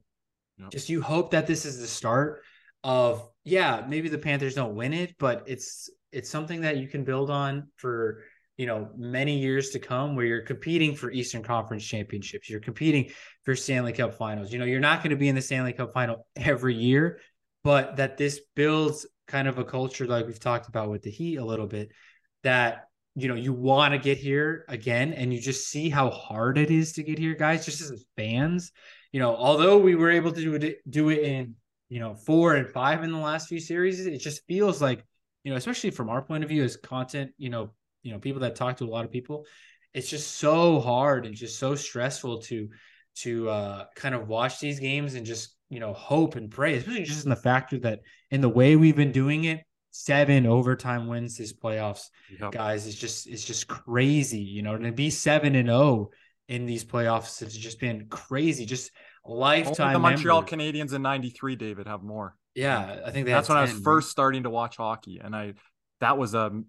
Yep. 0.59 0.71
just 0.71 0.89
you 0.89 1.01
hope 1.01 1.31
that 1.31 1.47
this 1.47 1.65
is 1.65 1.79
the 1.79 1.87
start 1.87 2.43
of 2.83 3.29
yeah, 3.45 3.85
maybe 3.89 4.09
the 4.09 4.19
Panthers 4.19 4.55
don't 4.55 4.75
win 4.75 4.93
it, 4.93 5.15
but 5.19 5.45
it's 5.47 5.89
it's 6.11 6.29
something 6.29 6.63
that 6.63 6.79
you 6.79 6.89
can 6.89 7.05
build 7.05 7.31
on 7.31 7.69
for 7.77 8.25
you 8.59 8.67
know 8.67 8.91
many 8.97 9.39
years 9.39 9.71
to 9.71 9.79
come 9.79 10.15
where 10.15 10.27
you're 10.27 10.43
competing 10.43 10.95
for 10.95 11.11
Eastern 11.11 11.43
Conference 11.43 11.85
championships. 11.85 12.51
You're 12.51 12.61
competing 12.61 13.11
for 13.45 13.57
Stanley 13.57 13.95
Cup 13.95 14.15
finals. 14.15 14.53
You 14.53 14.59
know, 14.59 14.67
you're 14.67 14.81
not 14.81 14.99
going 15.03 15.11
to 15.11 15.17
be 15.17 15.29
in 15.29 15.35
the 15.35 15.41
Stanley 15.41 15.73
Cup 15.73 15.95
final 15.95 16.27
every 16.37 16.75
year, 16.75 17.21
but 17.65 17.97
that 17.97 18.19
this 18.19 18.41
builds 18.55 19.07
kind 19.29 19.49
of 19.49 19.59
a 19.59 19.65
culture 19.65 20.07
like 20.07 20.27
we've 20.27 20.41
talked 20.41 20.69
about 20.69 20.91
with 20.91 21.03
the 21.03 21.11
Heat 21.11 21.37
a 21.37 21.45
little 21.45 21.67
bit 21.67 21.93
that 22.43 22.89
you 23.15 23.29
know 23.29 23.35
you 23.35 23.53
want 23.53 23.93
to 23.93 23.99
get 23.99 24.19
here 24.19 24.65
again 24.69 25.13
and 25.13 25.33
you 25.33 25.41
just 25.41 25.69
see 25.69 25.89
how 25.89 26.11
hard 26.11 26.59
it 26.59 26.71
is 26.71 26.93
to 26.93 27.03
get 27.03 27.19
here 27.19 27.35
guys 27.35 27.65
just 27.65 27.81
as 27.81 28.05
fans 28.17 28.71
you 29.13 29.21
know 29.21 29.35
although 29.35 29.77
we 29.77 29.95
were 29.97 30.11
able 30.11 30.31
to 30.31 30.41
do 30.41 30.55
it 30.55 30.79
do 30.89 31.09
it 31.09 31.19
in 31.25 31.55
you 31.89 31.99
know 31.99 32.15
four 32.15 32.55
and 32.55 32.69
five 32.69 33.03
in 33.03 33.11
the 33.11 33.19
last 33.19 33.49
few 33.49 33.59
series 33.59 34.07
it 34.07 34.19
just 34.19 34.47
feels 34.47 34.81
like 34.81 35.05
you 35.43 35.51
know 35.51 35.57
especially 35.57 35.91
from 35.91 36.09
our 36.09 36.23
point 36.23 36.45
of 36.45 36.49
view 36.49 36.63
as 36.63 36.77
content 36.77 37.33
you 37.39 37.51
know 37.51 37.71
you 38.09 38.13
know 38.15 38.19
people 38.19 38.41
that 38.41 38.57
talk 38.57 38.77
to 38.79 38.85
a 38.85 38.95
lot 38.97 39.05
of 39.05 39.11
people 39.13 39.45
it's 39.95 40.09
just 40.09 40.37
so 40.37 40.81
hard 40.81 41.27
and 41.27 41.35
just 41.35 41.59
so 41.59 41.75
stressful 41.75 42.41
to 42.41 42.69
to 43.17 43.49
uh 43.51 43.85
kind 43.95 44.15
of 44.15 44.29
watch 44.29 44.61
these 44.61 44.81
games 44.81 45.15
and 45.15 45.27
just 45.27 45.55
you 45.69 45.81
know 45.81 45.93
hope 45.93 46.37
and 46.37 46.51
pray 46.51 46.77
especially 46.77 47.05
just 47.05 47.25
in 47.25 47.31
the 47.31 47.37
factor 47.51 47.79
that 47.79 48.01
in 48.31 48.41
the 48.41 48.49
way 48.49 48.77
we've 48.77 48.97
been 48.97 49.13
doing 49.13 49.45
it 49.45 49.61
seven 49.91 50.47
overtime 50.47 51.07
wins 51.09 51.37
this 51.37 51.53
playoffs 51.53 52.05
Yep. 52.41 52.53
guys 52.53 52.87
it's 52.87 52.97
just 52.97 53.27
it's 53.27 53.45
just 53.45 53.67
crazy 53.69 54.41
you 54.41 54.63
know 54.63 54.77
to 54.79 54.93
be 54.93 55.11
seven 55.11 55.55
and 55.57 55.71
oh 55.71 56.11
in 56.49 56.65
these 56.67 56.85
playoffs 56.85 57.43
it's 57.43 57.57
just 57.57 57.81
been 57.81 58.07
crazy 58.09 58.65
just 58.67 58.91
Only 59.25 59.41
lifetime 59.41 59.93
the 59.95 59.99
Montreal 59.99 60.43
memory. 60.43 60.73
Canadiens 60.73 60.93
in 60.95 61.03
'93, 61.03 61.57
David, 61.57 61.87
have 61.87 62.03
more. 62.03 62.37
yeah 62.55 63.01
i 63.05 63.11
think 63.11 63.27
they 63.27 63.33
That's 63.33 63.49
when 63.49 63.59
I 63.59 63.63
was 63.63 63.73
first 63.91 64.11
starting 64.11 64.45
to 64.45 64.51
watch 64.51 64.77
hockey, 64.77 65.21
and 65.23 65.35
I 65.35 65.55
that 66.01 66.19
was 66.19 66.35
a 66.35 66.63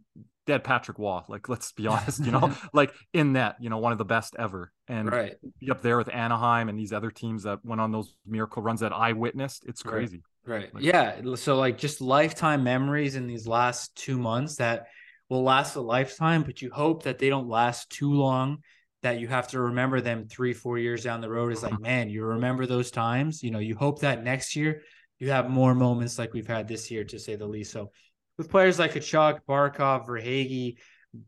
dead 0.50 0.64
Patrick 0.64 0.98
Roy. 0.98 1.22
Like, 1.28 1.48
let's 1.48 1.72
be 1.72 1.88
honest, 1.88 2.26
you 2.26 2.32
know, 2.32 2.52
like 2.74 2.94
in 3.14 3.34
that, 3.34 3.58
you 3.60 3.70
know, 3.70 3.78
one 3.78 3.92
of 3.92 3.98
the 3.98 4.06
best 4.06 4.36
ever, 4.38 4.72
and 4.88 5.12
right 5.12 5.36
up 5.70 5.82
there 5.82 5.98
with 5.98 6.14
Anaheim 6.14 6.70
and 6.70 6.78
these 6.78 6.92
other 6.92 7.12
teams 7.12 7.44
that 7.44 7.64
went 7.64 7.80
on 7.80 7.92
those 7.92 8.16
miracle 8.26 8.64
runs 8.64 8.80
that 8.80 8.92
I 8.92 9.14
witnessed. 9.14 9.66
It's 9.68 9.86
Right. 9.86 9.92
crazy. 9.92 10.24
Right. 10.46 10.74
Like- 10.74 10.84
yeah. 10.84 11.22
So 11.36 11.58
like 11.58 11.78
just 11.78 12.02
lifetime 12.02 12.64
memories 12.64 13.16
in 13.16 13.28
these 13.28 13.48
last 13.48 13.96
two 13.96 14.18
months 14.18 14.56
that 14.56 14.88
will 15.30 15.44
last 15.44 15.76
a 15.76 15.82
lifetime, 15.82 16.44
but 16.44 16.62
you 16.62 16.72
hope 16.72 17.04
that 17.04 17.20
they 17.20 17.30
don't 17.30 17.48
last 17.48 17.90
too 17.92 18.12
long. 18.14 18.58
That 19.02 19.20
you 19.20 19.30
have 19.30 19.48
to 19.50 19.62
remember 19.62 20.02
them 20.02 20.28
three, 20.28 20.52
four 20.52 20.78
years 20.78 21.04
down 21.06 21.22
the 21.22 21.30
road 21.30 21.54
is 21.54 21.64
like, 21.64 21.72
mm-hmm. 21.72 21.84
man, 21.84 22.10
you 22.10 22.26
remember 22.26 22.66
those 22.66 22.92
times. 22.92 23.42
You 23.42 23.52
know, 23.52 23.60
you 23.60 23.76
hope 23.76 24.00
that 24.00 24.26
next 24.26 24.58
year 24.58 24.82
you 25.20 25.30
have 25.30 25.50
more 25.50 25.74
moments 25.76 26.18
like 26.18 26.34
we've 26.34 26.48
had 26.48 26.68
this 26.68 26.90
year, 26.92 27.06
to 27.06 27.20
say 27.20 27.36
the 27.36 27.48
least. 27.48 27.72
So 27.72 27.92
with 28.40 28.50
players 28.50 28.80
like 28.80 28.94
Tkachuk, 28.94 29.42
Barkov, 29.48 30.08
Verhaeghe, 30.08 30.78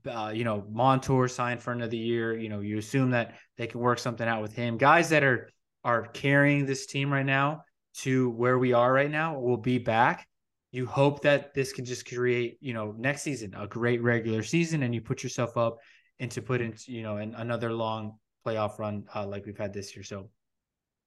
uh, 0.10 0.32
you 0.34 0.46
know, 0.46 0.64
Montour 0.72 1.28
signed 1.28 1.62
for 1.62 1.74
another 1.74 1.98
year. 1.98 2.36
You 2.38 2.48
know, 2.48 2.62
you 2.62 2.78
assume 2.78 3.12
that 3.12 3.36
they 3.58 3.68
can 3.68 3.82
work 3.82 4.00
something 4.00 4.28
out 4.28 4.42
with 4.42 4.54
him. 4.54 4.78
Guys 4.78 5.10
that 5.10 5.22
are 5.22 5.50
are 5.84 6.08
carrying 6.08 6.66
this 6.66 6.86
team 6.86 7.12
right 7.12 7.26
now 7.26 7.64
to 7.98 8.30
where 8.30 8.58
we 8.58 8.72
are 8.72 8.92
right 8.92 9.12
now 9.12 9.38
will 9.38 9.58
be 9.58 9.78
back. 9.78 10.26
You 10.72 10.86
hope 10.86 11.24
that 11.24 11.54
this 11.54 11.74
can 11.74 11.84
just 11.84 12.08
create, 12.08 12.58
you 12.62 12.74
know, 12.74 12.96
next 12.98 13.24
season 13.24 13.54
a 13.58 13.68
great 13.68 14.02
regular 14.02 14.42
season, 14.42 14.82
and 14.84 14.96
you 14.96 15.02
put 15.02 15.22
yourself 15.22 15.58
up 15.58 15.80
and 16.20 16.32
to 16.32 16.42
put 16.42 16.62
into, 16.62 16.94
you 16.94 17.04
know, 17.04 17.18
in 17.18 17.36
another 17.36 17.74
long 17.74 18.14
playoff 18.48 18.80
run 18.80 19.04
uh, 19.14 19.28
like 19.28 19.46
we've 19.46 19.58
had 19.58 19.74
this 19.74 19.94
year. 19.98 20.04
So 20.04 20.30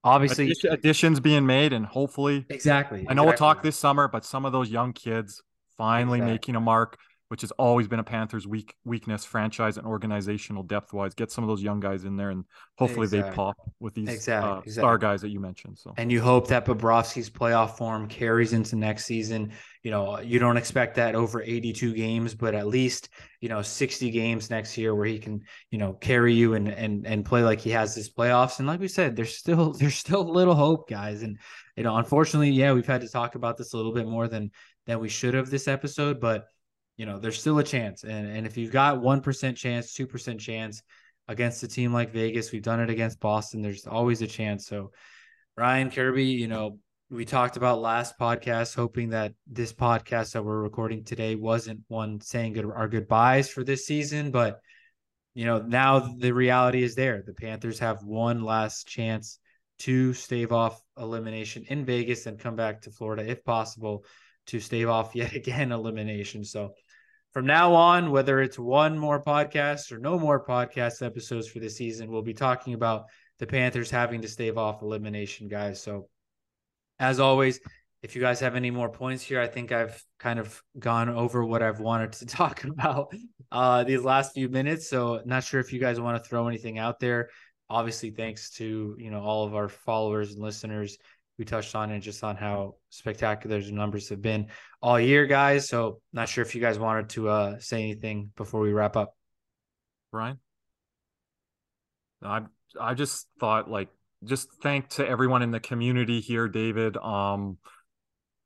obviously, 0.03 0.53
additions 0.69 1.19
being 1.19 1.47
made, 1.47 1.73
and 1.73 1.87
hopefully, 1.87 2.45
exactly. 2.51 3.07
I 3.09 3.15
know 3.15 3.23
exactly. 3.23 3.27
we'll 3.27 3.37
talk 3.55 3.63
this 3.63 3.79
summer, 3.79 4.07
but 4.07 4.27
some 4.27 4.45
of 4.45 4.53
those 4.53 4.71
young 4.71 4.93
kids 4.93 5.41
finally 5.77 6.19
Exactly. 6.19 6.33
making 6.33 6.57
a 6.57 6.61
mark 6.61 6.99
which 7.29 7.41
has 7.41 7.51
always 7.53 7.89
been 7.89 7.99
a 7.99 8.05
Panthers 8.05 8.47
weak 8.47 8.77
weakness, 8.85 9.25
franchise 9.25 9.77
and 9.79 9.87
organizational 9.87 10.63
depth 10.63 10.93
wise. 10.93 11.15
Get 11.15 11.33
some 11.33 11.43
of 11.43 11.49
those 11.49 11.63
young 11.63 11.81
guys 11.81 12.05
in 12.05 12.17
there, 12.17 12.31
and 12.31 12.45
hopefully 12.79 13.07
they 13.07 13.23
pop 13.23 13.57
with 13.81 13.95
these 13.95 14.09
Exactly, 14.09 14.51
uh, 14.51 14.55
exactly. 14.59 14.73
star 14.73 14.99
guys 14.99 15.23
that 15.23 15.31
you 15.31 15.41
mentioned. 15.41 15.79
So 15.79 15.95
and 15.97 16.13
you 16.13 16.21
hope 16.21 16.47
that 16.49 16.67
Bobrovsky's 16.67 17.31
playoff 17.31 17.77
form 17.77 18.09
carries 18.09 18.53
into 18.53 18.77
next 18.77 19.07
season. 19.07 19.53
You 19.83 19.91
know, 19.91 20.21
you 20.21 20.39
don't 20.39 20.57
expect 20.57 20.97
that 20.97 21.15
over 21.15 21.43
82 21.43 21.95
games, 21.95 22.35
but 22.35 22.55
at 22.55 22.67
least, 22.67 23.09
you 23.41 23.49
know, 23.49 23.63
60 23.63 24.11
games 24.11 24.51
next 24.51 24.79
year 24.79 24.95
where 24.95 25.07
he 25.07 25.19
can, 25.19 25.41
you 25.71 25.79
know, 25.79 25.95
carry 25.95 26.35
you 26.35 26.55
and 26.55 26.69
and 26.69 27.07
and 27.07 27.25
play 27.25 27.43
like 27.43 27.61
he 27.61 27.71
has 27.71 27.95
this 27.95 28.13
playoffs. 28.13 28.59
And 28.59 28.69
like 28.69 28.81
we 28.81 28.89
said, 28.89 29.17
there's 29.17 29.37
still 29.37 29.73
there's 29.79 29.97
still 29.97 30.31
little 30.31 30.55
hope, 30.55 30.89
guys. 30.89 31.23
And 31.23 31.39
you 31.77 31.83
know, 31.83 31.97
unfortunately, 31.97 32.51
yeah, 32.51 32.73
we've 32.73 32.87
had 32.87 33.01
to 33.01 33.09
talk 33.09 33.35
about 33.35 33.57
this 33.57 33.73
a 33.73 33.77
little 33.77 33.93
bit 33.93 34.07
more 34.07 34.29
than 34.29 34.53
than 34.87 35.01
we 35.01 35.09
should 35.09 35.35
have 35.35 35.51
this 35.51 35.69
episode, 35.69 36.21
but 36.21 36.47
you 36.97 37.07
know, 37.07 37.19
there's 37.19 37.41
still 37.41 37.59
a 37.59 37.65
chance. 37.65 38.05
And 38.05 38.27
and 38.29 38.47
if 38.47 38.57
you've 38.57 38.73
got 38.73 38.99
1% 38.99 39.57
chance, 39.57 39.97
2% 39.97 40.39
chance 40.39 40.83
against 41.29 41.63
a 41.63 41.69
team 41.69 41.93
like 41.93 42.13
Vegas, 42.13 42.53
we've 42.53 42.63
done 42.63 42.81
it 42.81 42.91
against 42.91 43.21
Boston, 43.21 43.63
there's 43.63 43.87
always 43.87 44.23
a 44.23 44.27
chance. 44.27 44.67
So 44.67 44.93
Ryan 45.57 45.91
Kirby, 45.91 46.25
you 46.25 46.49
know, 46.49 46.79
we 47.11 47.25
talked 47.25 47.57
about 47.57 47.81
last 47.81 48.19
podcast, 48.19 48.75
hoping 48.75 49.11
that 49.11 49.33
this 49.47 49.73
podcast 49.73 50.33
that 50.33 50.45
we're 50.45 50.61
recording 50.61 51.05
today 51.05 51.35
wasn't 51.35 51.81
one 51.89 52.21
saying 52.21 52.55
good 52.55 52.65
our 52.65 52.89
goodbyes 52.89 53.49
for 53.49 53.65
this 53.65 53.87
season, 53.87 54.31
but 54.31 54.61
you 55.35 55.47
know, 55.47 55.61
now 55.61 55.99
the 55.99 56.33
reality 56.33 56.83
is 56.83 56.95
there. 56.95 57.23
The 57.27 57.35
Panthers 57.35 57.81
have 57.81 58.05
one 58.05 58.45
last 58.45 58.87
chance 58.87 59.41
to 59.81 60.15
stave 60.15 60.53
off 60.53 60.81
elimination 60.97 61.65
in 61.69 61.85
Vegas 61.85 62.27
and 62.27 62.39
come 62.39 62.55
back 62.55 62.83
to 62.83 62.93
Florida 62.93 63.29
if 63.29 63.45
possible 63.45 64.05
to 64.47 64.61
stave 64.61 64.89
off 64.89 65.15
yet 65.15 65.33
again 65.35 65.73
elimination. 65.73 66.45
So 66.45 66.75
from 67.35 67.47
now 67.47 67.75
on, 67.75 68.13
whether 68.13 68.41
it's 68.41 68.59
one 68.59 68.97
more 68.97 69.21
podcast 69.21 69.91
or 69.91 69.99
no 69.99 70.19
more 70.19 70.45
podcast 70.45 71.05
episodes 71.05 71.49
for 71.49 71.59
the 71.59 71.69
season, 71.69 72.11
we'll 72.11 72.23
be 72.23 72.33
talking 72.33 72.75
about 72.75 73.07
the 73.41 73.47
Panthers 73.47 73.91
having 73.91 74.23
to 74.23 74.29
stave 74.29 74.57
off 74.57 74.83
elimination, 74.83 75.49
guys. 75.49 75.83
So, 75.83 76.09
as 77.01 77.19
always, 77.19 77.59
if 78.03 78.15
you 78.15 78.23
guys 78.23 78.39
have 78.39 78.55
any 78.55 78.71
more 78.71 78.89
points 78.89 79.25
here, 79.25 79.41
I 79.41 79.49
think 79.49 79.73
I've 79.73 80.01
kind 80.21 80.39
of 80.39 80.63
gone 80.79 81.09
over 81.09 81.45
what 81.45 81.61
I've 81.61 81.81
wanted 81.81 82.13
to 82.13 82.27
talk 82.27 82.63
about 82.63 83.13
uh, 83.51 83.83
these 83.83 84.03
last 84.03 84.33
few 84.35 84.49
minutes. 84.49 84.89
So, 84.89 85.21
not 85.25 85.43
sure 85.43 85.59
if 85.59 85.73
you 85.73 85.81
guys 85.81 85.99
want 85.99 86.23
to 86.23 86.29
throw 86.29 86.47
anything 86.47 86.79
out 86.79 87.01
there. 87.01 87.31
Obviously, 87.69 88.11
thanks 88.11 88.51
to 88.51 88.95
you 88.97 89.11
know 89.11 89.21
all 89.21 89.45
of 89.45 89.57
our 89.57 89.69
followers 89.69 90.35
and 90.35 90.41
listeners. 90.41 90.99
We 91.39 91.45
touched 91.45 91.75
on 91.75 91.91
it 91.91 92.01
just 92.01 92.23
on 92.23 92.37
how 92.37 92.77
spectacular 92.91 93.61
the 93.61 93.73
numbers 93.73 94.09
have 94.11 94.23
been 94.23 94.49
all 94.81 95.01
year, 95.01 95.27
guys. 95.27 95.69
So, 95.69 96.01
not 96.13 96.29
sure 96.29 96.43
if 96.43 96.55
you 96.55 96.61
guys 96.61 96.79
wanted 96.79 97.09
to 97.11 97.29
uh, 97.29 97.59
say 97.59 97.83
anything 97.83 98.31
before 98.37 98.61
we 98.61 98.73
wrap 98.73 98.97
up. 98.97 99.17
Brian, 100.13 100.39
I 102.23 102.43
I 102.81 102.95
just 102.95 103.27
thought 103.41 103.69
like 103.69 103.89
just 104.25 104.49
thank 104.63 104.89
to 104.91 105.07
everyone 105.07 105.43
in 105.43 105.51
the 105.51 105.61
community 105.61 106.21
here, 106.21 106.49
David. 106.49 106.97
Um, 106.97 107.59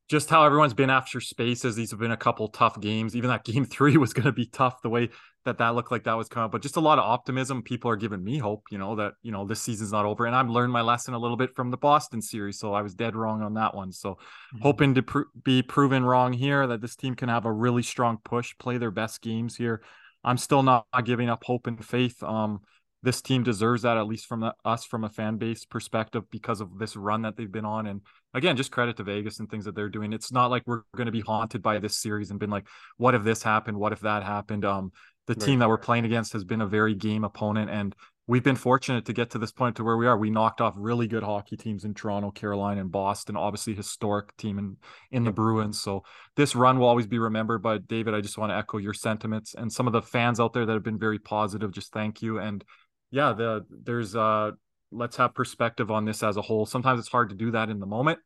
just 0.08 0.30
how 0.30 0.44
everyone's 0.44 0.74
been 0.74 0.90
after 0.90 1.20
spaces. 1.20 1.76
These 1.76 1.90
have 1.90 2.00
been 2.00 2.10
a 2.12 2.16
couple 2.16 2.48
tough 2.48 2.80
games. 2.80 3.14
Even 3.14 3.28
that 3.30 3.44
game 3.50 3.64
three 3.64 3.96
was 3.96 4.12
going 4.12 4.26
to 4.26 4.32
be 4.32 4.46
tough 4.46 4.80
the 4.82 4.88
way 4.88 5.10
that 5.44 5.58
that 5.58 5.74
looked 5.74 5.90
like 5.90 6.04
that 6.04 6.14
was 6.14 6.28
coming. 6.28 6.50
But 6.50 6.62
just 6.62 6.76
a 6.76 6.80
lot 6.80 6.98
of 6.98 7.04
optimism. 7.04 7.62
People 7.62 7.90
are 7.90 7.96
giving 7.96 8.22
me 8.22 8.38
hope, 8.38 8.64
you 8.70 8.78
know, 8.78 8.96
that 8.96 9.12
you 9.22 9.32
know 9.32 9.46
this 9.46 9.60
season's 9.62 9.92
not 9.92 10.04
over. 10.04 10.26
And 10.26 10.34
I've 10.34 10.48
learned 10.50 10.72
my 10.72 10.80
lesson 10.82 11.14
a 11.14 11.18
little 11.18 11.36
bit 11.36 11.54
from 11.54 11.70
the 11.70 11.76
Boston 11.76 12.20
series, 12.22 12.58
so 12.58 12.74
I 12.74 12.82
was 12.82 12.94
dead 12.94 13.14
wrong 13.16 13.42
on 13.42 13.54
that 13.54 13.74
one. 13.74 13.92
So 13.92 14.18
Mm-hmm. 14.54 14.62
hoping 14.62 14.94
to 14.94 15.02
pr- 15.02 15.22
be 15.44 15.62
proven 15.62 16.04
wrong 16.04 16.32
here. 16.32 16.66
That 16.66 16.80
this 16.80 16.96
team 16.96 17.14
can 17.14 17.28
have 17.28 17.44
a 17.44 17.52
really 17.52 17.82
strong 17.82 18.18
push, 18.24 18.56
play 18.58 18.78
their 18.78 18.90
best 18.90 19.20
games 19.20 19.56
here. 19.56 19.82
I'm 20.24 20.38
still 20.38 20.62
not 20.62 20.86
giving 21.04 21.28
up 21.28 21.44
hope 21.44 21.66
and 21.66 21.82
faith. 21.84 22.22
Um, 22.22 22.60
this 23.02 23.22
team 23.22 23.42
deserves 23.42 23.82
that 23.82 23.96
at 23.96 24.06
least 24.06 24.26
from 24.26 24.40
the, 24.40 24.54
us 24.64 24.84
from 24.84 25.04
a 25.04 25.08
fan 25.08 25.36
base 25.36 25.64
perspective 25.64 26.24
because 26.30 26.60
of 26.60 26.78
this 26.78 26.96
run 26.96 27.22
that 27.22 27.36
they've 27.36 27.50
been 27.50 27.64
on. 27.64 27.86
And 27.86 28.00
again 28.34 28.56
just 28.56 28.72
credit 28.72 28.96
to 28.96 29.04
vegas 29.04 29.38
and 29.38 29.48
things 29.48 29.64
that 29.66 29.74
they're 29.74 29.88
doing. 29.88 30.12
It's 30.12 30.32
not 30.32 30.50
like 30.50 30.64
we're 30.66 30.82
going 30.96 31.06
to 31.06 31.12
be 31.12 31.20
haunted 31.20 31.62
by 31.62 31.78
this 31.78 31.96
series 31.96 32.30
and 32.30 32.40
been 32.40 32.50
like 32.50 32.66
what 32.96 33.14
if 33.14 33.22
this 33.22 33.42
happened? 33.42 33.78
What 33.78 33.92
if 33.92 34.00
that 34.00 34.22
happened? 34.24 34.64
Um 34.64 34.92
the 35.26 35.34
Right. 35.34 35.44
team 35.44 35.58
that 35.58 35.68
we're 35.68 35.76
playing 35.76 36.06
against 36.06 36.32
has 36.32 36.44
been 36.44 36.62
a 36.62 36.66
very 36.66 36.94
game 36.94 37.22
opponent 37.22 37.70
and 37.70 37.94
we've 38.26 38.42
been 38.42 38.56
fortunate 38.56 39.04
to 39.06 39.12
get 39.12 39.30
to 39.30 39.38
this 39.38 39.52
point 39.52 39.76
to 39.76 39.84
where 39.84 39.96
we 39.96 40.06
are. 40.06 40.16
We 40.16 40.30
knocked 40.30 40.62
off 40.62 40.74
really 40.76 41.06
good 41.06 41.22
hockey 41.22 41.56
teams 41.56 41.84
in 41.84 41.94
toronto 41.94 42.30
carolina 42.30 42.80
and 42.80 42.90
boston 42.90 43.36
obviously 43.36 43.74
historic 43.74 44.36
team 44.36 44.58
in 44.58 44.76
in 45.12 45.24
the 45.24 45.32
bruins. 45.32 45.80
So 45.80 46.02
this 46.34 46.56
run 46.56 46.78
will 46.78 46.88
always 46.88 47.06
be 47.06 47.18
remembered 47.18 47.62
but 47.62 47.86
david 47.86 48.14
i 48.14 48.20
just 48.20 48.38
want 48.38 48.50
to 48.50 48.56
echo 48.56 48.78
your 48.78 48.94
sentiments 48.94 49.54
and 49.54 49.72
some 49.72 49.86
of 49.86 49.92
the 49.92 50.02
fans 50.02 50.40
out 50.40 50.52
there 50.52 50.66
that 50.66 50.72
have 50.72 50.82
been 50.82 50.98
very 50.98 51.18
positive 51.18 51.70
just 51.70 51.92
thank 51.92 52.22
you. 52.22 52.38
And 52.38 52.64
yeah, 53.10 53.32
the 53.32 53.64
there's 53.70 54.14
uh 54.14 54.52
let's 54.90 55.16
have 55.16 55.34
perspective 55.34 55.90
on 55.90 56.04
this 56.04 56.22
as 56.22 56.36
a 56.36 56.42
whole. 56.42 56.66
Sometimes 56.66 57.00
it's 57.00 57.08
hard 57.08 57.30
to 57.30 57.36
do 57.36 57.50
that 57.52 57.68
in 57.70 57.78
the 57.78 57.86
moment. 57.86 58.18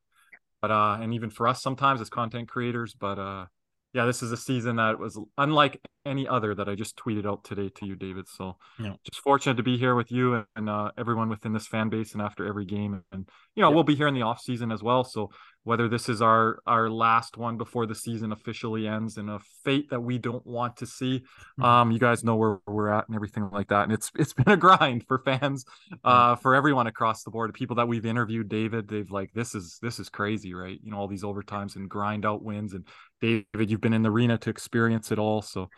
But 0.61 0.71
uh 0.71 0.99
and 1.01 1.15
even 1.15 1.31
for 1.31 1.49
us 1.49 1.63
sometimes 1.63 2.01
as 2.01 2.09
content 2.09 2.49
creators, 2.49 2.95
but 2.95 3.19
uh 3.19 3.47
yeah, 3.95 4.07
this 4.07 4.23
is 4.23 4.33
a 4.33 4.37
season 4.39 4.77
that 4.77 4.99
was 4.99 5.21
unlike 5.37 5.79
any 6.07 6.27
other 6.27 6.55
that 6.55 6.67
I 6.69 6.75
just 6.75 6.97
tweeted 6.97 7.27
out 7.27 7.45
today 7.45 7.69
to 7.77 7.87
you, 7.87 7.95
David. 7.95 8.27
So 8.27 8.57
Yeah. 8.79 8.95
just 9.05 9.21
fortunate 9.23 9.57
to 9.57 9.63
be 9.63 9.77
here 9.77 9.95
with 9.95 10.11
you 10.11 10.45
and 10.57 10.71
uh, 10.71 10.93
everyone 10.97 11.29
within 11.29 11.53
this 11.53 11.67
fan 11.67 11.91
base 11.91 12.15
and 12.15 12.23
after 12.23 12.47
every 12.47 12.65
game. 12.65 13.03
And 13.13 13.29
you 13.55 13.61
know, 13.61 13.69
Yeah. 13.69 13.75
we'll 13.75 13.85
be 13.85 13.95
here 13.95 14.09
in 14.09 14.15
the 14.15 14.23
off 14.23 14.41
season 14.41 14.73
as 14.73 14.83
well. 14.83 15.05
So 15.05 15.31
whether 15.65 15.89
this 15.89 16.09
is 16.09 16.21
our 16.21 16.59
our 16.67 16.91
last 16.91 17.37
one 17.37 17.57
before 17.57 17.87
the 17.87 17.95
season 17.95 18.33
officially 18.33 18.89
ends 18.89 19.17
and 19.17 19.31
a 19.31 19.39
fate 19.65 19.89
that 19.91 20.01
we 20.01 20.19
don't 20.19 20.45
want 20.47 20.77
to 20.79 20.87
see, 20.87 21.23
Mhm. 21.61 21.65
um, 21.65 21.91
you 21.93 21.99
guys 21.99 22.25
know 22.25 22.37
where 22.37 22.59
we're 22.67 22.89
at 22.89 23.07
and 23.09 23.15
everything 23.15 23.49
like 23.51 23.69
that. 23.69 23.85
And 23.85 23.93
it's 23.93 24.11
it's 24.17 24.33
been 24.47 24.49
a 24.49 24.57
grind 24.57 25.07
for 25.07 25.19
fans, 25.21 25.65
uh, 26.05 26.37
for 26.37 26.55
everyone 26.55 26.87
across 26.87 27.23
the 27.23 27.31
board. 27.31 27.53
People 27.55 27.77
that 27.77 27.89
we've 27.89 28.07
interviewed, 28.07 28.49
David, 28.49 28.89
they've 28.89 29.11
like 29.11 29.33
this 29.35 29.55
is 29.55 29.79
this 29.83 29.99
is 29.99 30.09
crazy, 30.09 30.55
right? 30.55 30.79
You 30.83 30.91
know, 30.91 30.99
all 30.99 31.09
these 31.09 31.23
overtimes 31.25 31.77
and 31.77 31.89
grind 31.89 32.27
out 32.27 32.43
wins. 32.43 32.75
And 32.75 32.87
David, 33.21 33.71
you've 33.71 33.81
been 33.81 33.93
in 33.95 34.03
the 34.03 34.11
arena 34.11 34.39
to 34.39 34.51
experience 34.51 35.13
it 35.13 35.19
all. 35.19 35.43
So 35.43 35.69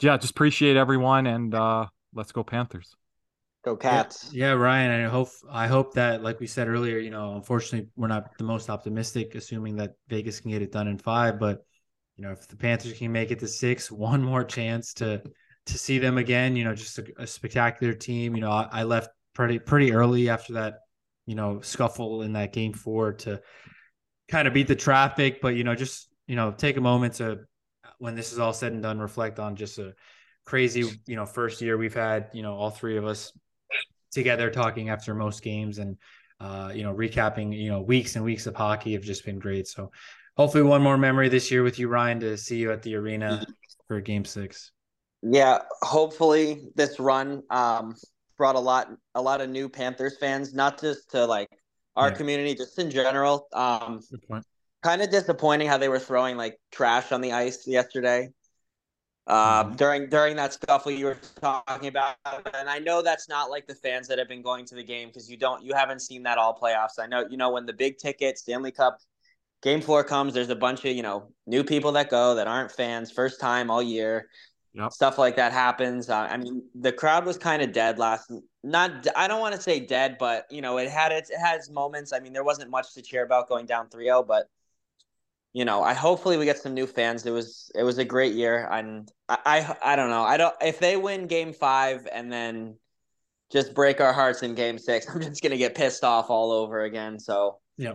yeah, 0.00 0.16
just 0.16 0.32
appreciate 0.32 0.76
everyone 0.76 1.26
and 1.26 1.54
uh 1.54 1.86
let's 2.14 2.32
go 2.32 2.42
Panthers. 2.44 2.94
Go 3.66 3.76
Cats. 3.76 4.30
Yeah, 4.32 4.52
Ryan. 4.52 5.04
I 5.04 5.08
hope 5.08 5.28
I 5.50 5.66
hope 5.66 5.94
that, 5.94 6.22
like 6.22 6.38
we 6.38 6.46
said 6.46 6.68
earlier, 6.68 6.98
you 6.98 7.10
know, 7.10 7.34
unfortunately, 7.34 7.88
we're 7.96 8.06
not 8.06 8.38
the 8.38 8.44
most 8.44 8.70
optimistic, 8.70 9.34
assuming 9.34 9.74
that 9.76 9.96
Vegas 10.06 10.38
can 10.38 10.52
get 10.52 10.62
it 10.62 10.70
done 10.70 10.86
in 10.86 10.98
five. 10.98 11.40
But 11.40 11.66
you 12.14 12.22
know, 12.22 12.30
if 12.30 12.46
the 12.46 12.54
Panthers 12.54 12.96
can 12.96 13.10
make 13.10 13.32
it 13.32 13.40
to 13.40 13.48
six, 13.48 13.90
one 13.90 14.22
more 14.22 14.44
chance 14.44 14.94
to 14.94 15.20
to 15.66 15.78
see 15.78 15.98
them 15.98 16.16
again. 16.16 16.54
You 16.54 16.62
know, 16.62 16.76
just 16.76 16.96
a, 17.00 17.06
a 17.18 17.26
spectacular 17.26 17.92
team. 17.92 18.36
You 18.36 18.42
know, 18.42 18.52
I, 18.52 18.68
I 18.70 18.82
left 18.84 19.10
pretty 19.34 19.58
pretty 19.58 19.90
early 19.92 20.28
after 20.28 20.52
that, 20.52 20.82
you 21.26 21.34
know, 21.34 21.60
scuffle 21.60 22.22
in 22.22 22.34
that 22.34 22.52
game 22.52 22.72
four 22.72 23.14
to 23.14 23.42
kind 24.28 24.46
of 24.46 24.54
beat 24.54 24.68
the 24.68 24.76
traffic. 24.76 25.40
But 25.40 25.56
you 25.56 25.64
know, 25.64 25.74
just 25.74 26.08
you 26.28 26.36
know, 26.36 26.52
take 26.52 26.76
a 26.76 26.80
moment 26.80 27.14
to 27.14 27.40
when 27.98 28.14
this 28.14 28.32
is 28.32 28.38
all 28.38 28.52
said 28.52 28.74
and 28.74 28.82
done, 28.84 29.00
reflect 29.00 29.40
on 29.40 29.56
just 29.56 29.80
a 29.80 29.92
crazy, 30.44 30.88
you 31.08 31.16
know, 31.16 31.26
first 31.26 31.60
year 31.60 31.76
we've 31.76 31.94
had. 31.94 32.28
You 32.32 32.44
know, 32.44 32.54
all 32.54 32.70
three 32.70 32.96
of 32.96 33.04
us 33.04 33.32
together 34.16 34.50
talking 34.50 34.88
after 34.88 35.14
most 35.14 35.42
games 35.42 35.78
and 35.78 35.96
uh, 36.40 36.72
you 36.74 36.82
know 36.82 36.94
recapping 36.94 37.56
you 37.56 37.70
know 37.70 37.80
weeks 37.80 38.16
and 38.16 38.24
weeks 38.24 38.46
of 38.46 38.56
hockey 38.56 38.94
have 38.94 39.02
just 39.02 39.24
been 39.24 39.38
great 39.38 39.68
so 39.68 39.90
hopefully 40.36 40.64
one 40.64 40.82
more 40.82 40.98
memory 40.98 41.28
this 41.28 41.50
year 41.50 41.62
with 41.62 41.78
you 41.78 41.88
ryan 41.88 42.18
to 42.18 42.36
see 42.36 42.56
you 42.56 42.72
at 42.72 42.82
the 42.82 42.94
arena 42.94 43.46
for 43.86 44.00
game 44.00 44.24
six 44.24 44.72
Yeah, 45.22 45.58
hopefully 45.82 46.68
this 46.74 47.00
run 47.00 47.42
um, 47.50 47.94
brought 48.36 48.54
a 48.56 48.60
lot 48.60 48.88
a 49.14 49.22
lot 49.22 49.40
of 49.40 49.50
new 49.50 49.68
Panthers 49.68 50.16
fans, 50.18 50.54
not 50.54 50.80
just 50.80 51.10
to 51.10 51.24
like 51.24 51.48
our 51.96 52.10
Yeah. 52.10 52.16
community, 52.16 52.54
just 52.54 52.78
in 52.78 52.90
general. 52.90 53.48
Um, 53.52 54.00
kind 54.82 55.02
of 55.02 55.10
disappointing 55.10 55.68
how 55.68 55.78
they 55.78 55.88
were 55.88 55.98
throwing 55.98 56.36
like 56.36 56.58
trash 56.70 57.12
on 57.12 57.20
the 57.20 57.32
ice 57.32 57.66
yesterday. 57.66 58.28
Uh, 59.26 59.64
Mhm. 59.64 59.76
during 59.76 60.08
during 60.08 60.36
that 60.36 60.52
scuffle 60.52 60.92
you 60.92 61.06
were 61.06 61.18
talking 61.40 61.88
about, 61.88 62.16
and 62.54 62.68
I 62.70 62.78
know 62.78 63.02
that's 63.02 63.28
not 63.28 63.50
like 63.50 63.66
the 63.66 63.74
fans 63.74 64.06
that 64.08 64.18
have 64.18 64.28
been 64.28 64.42
going 64.42 64.64
to 64.66 64.76
the 64.76 64.84
game 64.84 65.08
because 65.08 65.28
you 65.28 65.36
don't 65.36 65.64
you 65.64 65.74
haven't 65.74 66.00
seen 66.00 66.22
that 66.24 66.38
all 66.38 66.56
playoffs. 66.56 66.98
I 67.00 67.06
know 67.06 67.26
you 67.28 67.36
know 67.36 67.50
when 67.50 67.66
the 67.66 67.72
big 67.72 67.98
ticket 67.98 68.38
Stanley 68.38 68.70
Cup 68.70 68.98
game 69.62 69.80
four 69.80 70.04
comes, 70.04 70.32
there's 70.34 70.50
a 70.50 70.54
bunch 70.56 70.84
of, 70.84 70.94
you 70.94 71.02
know, 71.02 71.32
new 71.46 71.64
people 71.64 71.90
that 71.92 72.08
go 72.08 72.34
that 72.36 72.46
aren't 72.46 72.70
fans, 72.70 73.10
first 73.10 73.40
time 73.40 73.70
all 73.70 73.82
year. 73.82 74.28
Yep. 74.74 74.92
Stuff 74.92 75.18
like 75.18 75.36
that 75.36 75.52
happens. 75.52 76.10
Uh, 76.10 76.28
I 76.30 76.36
mean, 76.36 76.62
the 76.74 76.92
crowd 76.92 77.24
was 77.24 77.38
kind 77.38 77.62
of 77.62 77.72
dead 77.72 77.98
last. 77.98 78.30
Not, 78.62 79.06
I 79.16 79.26
don't 79.26 79.40
want 79.40 79.54
to 79.54 79.60
say 79.60 79.80
dead, 79.80 80.18
but 80.18 80.44
you 80.50 80.60
know, 80.60 80.76
it 80.76 80.90
had 80.90 81.10
its, 81.12 81.30
it 81.30 81.38
has 81.38 81.70
moments. 81.70 82.12
I 82.12 82.20
mean, 82.20 82.32
there 82.34 82.44
wasn't 82.44 82.70
much 82.70 82.92
to 82.94 83.02
cheer 83.02 83.24
about 83.24 83.48
going 83.48 83.64
down 83.66 83.88
3-0, 83.88 84.26
but 84.26 84.48
you 85.56 85.64
know, 85.64 85.82
I 85.82 85.94
hopefully 85.94 86.36
we 86.36 86.44
get 86.44 86.58
some 86.58 86.74
new 86.74 86.86
fans. 86.86 87.24
It 87.24 87.30
was, 87.30 87.70
it 87.74 87.82
was 87.82 87.96
a 87.96 88.04
great 88.04 88.34
year, 88.34 88.68
and 88.70 89.10
I, 89.26 89.38
I, 89.82 89.92
I 89.92 89.96
don't 89.96 90.10
know. 90.10 90.22
I 90.22 90.36
don't 90.36 90.54
if 90.60 90.78
they 90.80 90.98
win 90.98 91.26
Game 91.28 91.54
Five 91.54 92.06
and 92.12 92.30
then 92.30 92.76
just 93.50 93.72
break 93.72 94.02
our 94.02 94.12
hearts 94.12 94.42
in 94.42 94.54
Game 94.54 94.78
Six, 94.78 95.08
I'm 95.10 95.22
just 95.22 95.42
gonna 95.42 95.56
get 95.56 95.74
pissed 95.74 96.04
off 96.04 96.28
all 96.28 96.52
over 96.52 96.82
again. 96.82 97.18
So 97.18 97.60
Yeah. 97.78 97.94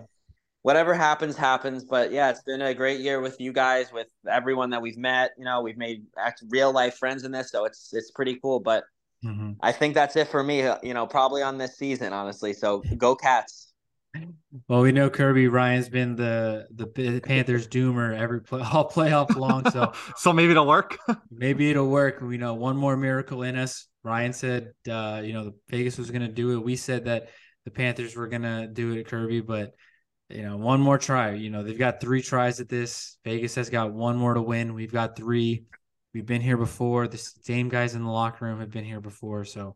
whatever 0.63 0.95
happens, 0.95 1.35
happens. 1.37 1.85
But 1.85 2.11
yeah, 2.11 2.31
it's 2.31 2.41
been 2.41 2.63
a 2.63 2.73
great 2.73 2.99
year 2.99 3.21
with 3.21 3.39
you 3.39 3.53
guys, 3.53 3.93
with 3.93 4.07
everyone 4.27 4.71
that 4.71 4.81
we've 4.81 4.97
met. 4.97 5.33
You 5.37 5.45
know, 5.45 5.61
we've 5.61 5.77
made 5.77 6.05
act- 6.17 6.43
real 6.49 6.71
life 6.71 6.95
friends 6.97 7.25
in 7.25 7.31
this, 7.31 7.51
so 7.51 7.65
it's 7.65 7.93
it's 7.93 8.09
pretty 8.09 8.39
cool. 8.41 8.59
But 8.59 8.85
Mhm. 9.23 9.57
I 9.61 9.71
think 9.71 9.93
that's 9.93 10.15
it 10.15 10.29
for 10.29 10.43
me. 10.43 10.63
You 10.81 10.95
know, 10.95 11.05
probably 11.05 11.43
on 11.43 11.59
this 11.59 11.77
season, 11.77 12.11
honestly. 12.11 12.53
So 12.53 12.81
go 12.97 13.15
Cats. 13.15 13.70
Well, 14.67 14.81
we 14.81 14.91
know 14.91 15.09
Kirby 15.09 15.47
Ryan's 15.47 15.89
been 15.89 16.15
the 16.15 16.67
the 16.71 17.21
Panthers 17.23 17.67
doomer 17.67 18.17
every 18.17 18.41
play 18.41 18.61
all 18.73 18.89
playoff 18.89 19.35
long, 19.35 19.69
so 19.69 19.93
so 20.17 20.33
maybe 20.33 20.51
it'll 20.51 20.67
work. 20.67 20.97
maybe 21.31 21.69
it'll 21.69 21.89
work. 21.89 22.21
We 22.21 22.37
know 22.37 22.53
one 22.53 22.77
more 22.77 22.97
miracle 22.97 23.43
in 23.43 23.55
us. 23.55 23.87
Ryan 24.03 24.33
said, 24.33 24.73
uh, 24.89 25.21
you 25.23 25.33
know, 25.33 25.45
the 25.45 25.53
Vegas 25.69 25.97
was 25.97 26.11
going 26.11 26.23
to 26.23 26.27
do 26.27 26.53
it. 26.53 26.63
We 26.63 26.75
said 26.75 27.05
that 27.05 27.29
the 27.65 27.71
Panthers 27.71 28.15
were 28.15 28.27
going 28.27 28.41
to 28.41 28.67
do 28.67 28.93
it 28.93 28.99
at 28.99 29.07
Kirby, 29.07 29.41
but 29.41 29.73
you 30.29 30.41
know, 30.41 30.57
one 30.57 30.81
more 30.81 30.97
try. 30.97 31.33
You 31.33 31.49
know, 31.49 31.63
they've 31.63 31.77
got 31.77 32.01
three 32.01 32.21
tries 32.21 32.59
at 32.59 32.69
this. 32.69 33.17
Vegas 33.23 33.55
has 33.55 33.69
got 33.69 33.93
one 33.93 34.17
more 34.17 34.33
to 34.33 34.41
win. 34.41 34.73
We've 34.73 34.91
got 34.91 35.15
three. 35.15 35.65
We've 36.13 36.25
been 36.25 36.41
here 36.41 36.57
before. 36.57 37.07
The 37.07 37.17
same 37.17 37.69
guys 37.69 37.95
in 37.95 38.03
the 38.03 38.09
locker 38.09 38.45
room 38.45 38.59
have 38.59 38.71
been 38.71 38.83
here 38.85 39.01
before, 39.01 39.45
so 39.45 39.75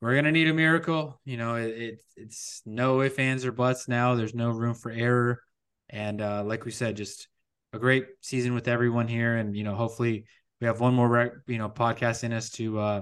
we're 0.00 0.14
gonna 0.14 0.32
need 0.32 0.48
a 0.48 0.54
miracle. 0.54 1.20
You 1.24 1.36
know, 1.36 1.56
it, 1.56 1.68
it 1.68 2.02
it's 2.16 2.62
no 2.64 3.02
ifs, 3.02 3.18
ands, 3.18 3.44
or 3.44 3.52
buts 3.52 3.88
now. 3.88 4.14
There's 4.14 4.34
no 4.34 4.50
room 4.50 4.74
for 4.74 4.90
error. 4.90 5.42
And 5.88 6.20
uh, 6.22 6.44
like 6.44 6.64
we 6.64 6.70
said, 6.70 6.96
just 6.96 7.28
a 7.72 7.78
great 7.78 8.06
season 8.20 8.54
with 8.54 8.68
everyone 8.68 9.08
here. 9.08 9.36
And 9.36 9.56
you 9.56 9.64
know, 9.64 9.74
hopefully 9.74 10.24
we 10.60 10.66
have 10.66 10.80
one 10.80 10.94
more 10.94 11.08
rec- 11.08 11.32
you 11.46 11.58
know 11.58 11.68
podcast 11.68 12.24
in 12.24 12.32
us 12.32 12.50
to 12.50 12.78
uh 12.78 13.00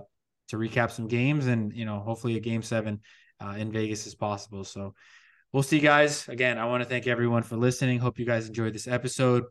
to 0.49 0.57
recap 0.57 0.91
some 0.91 1.09
games 1.09 1.47
and 1.47 1.73
you 1.75 1.85
know 1.85 2.01
hopefully 2.01 2.37
a 2.37 2.41
game 2.41 2.63
seven 2.63 3.01
uh, 3.41 3.55
in 3.57 3.71
Vegas 3.71 4.07
is 4.07 4.15
possible. 4.15 4.65
So 4.65 4.95
we'll 5.53 5.63
see, 5.63 5.79
guys. 5.79 6.29
Again, 6.29 6.59
I 6.59 6.65
want 6.67 6.83
to 6.83 6.89
thank 6.89 7.07
everyone 7.07 7.43
for 7.43 7.57
listening. 7.57 7.99
Hope 7.99 8.19
you 8.19 8.27
guys 8.27 8.49
enjoyed 8.49 8.75
this 8.75 8.89
episode. 8.89 9.45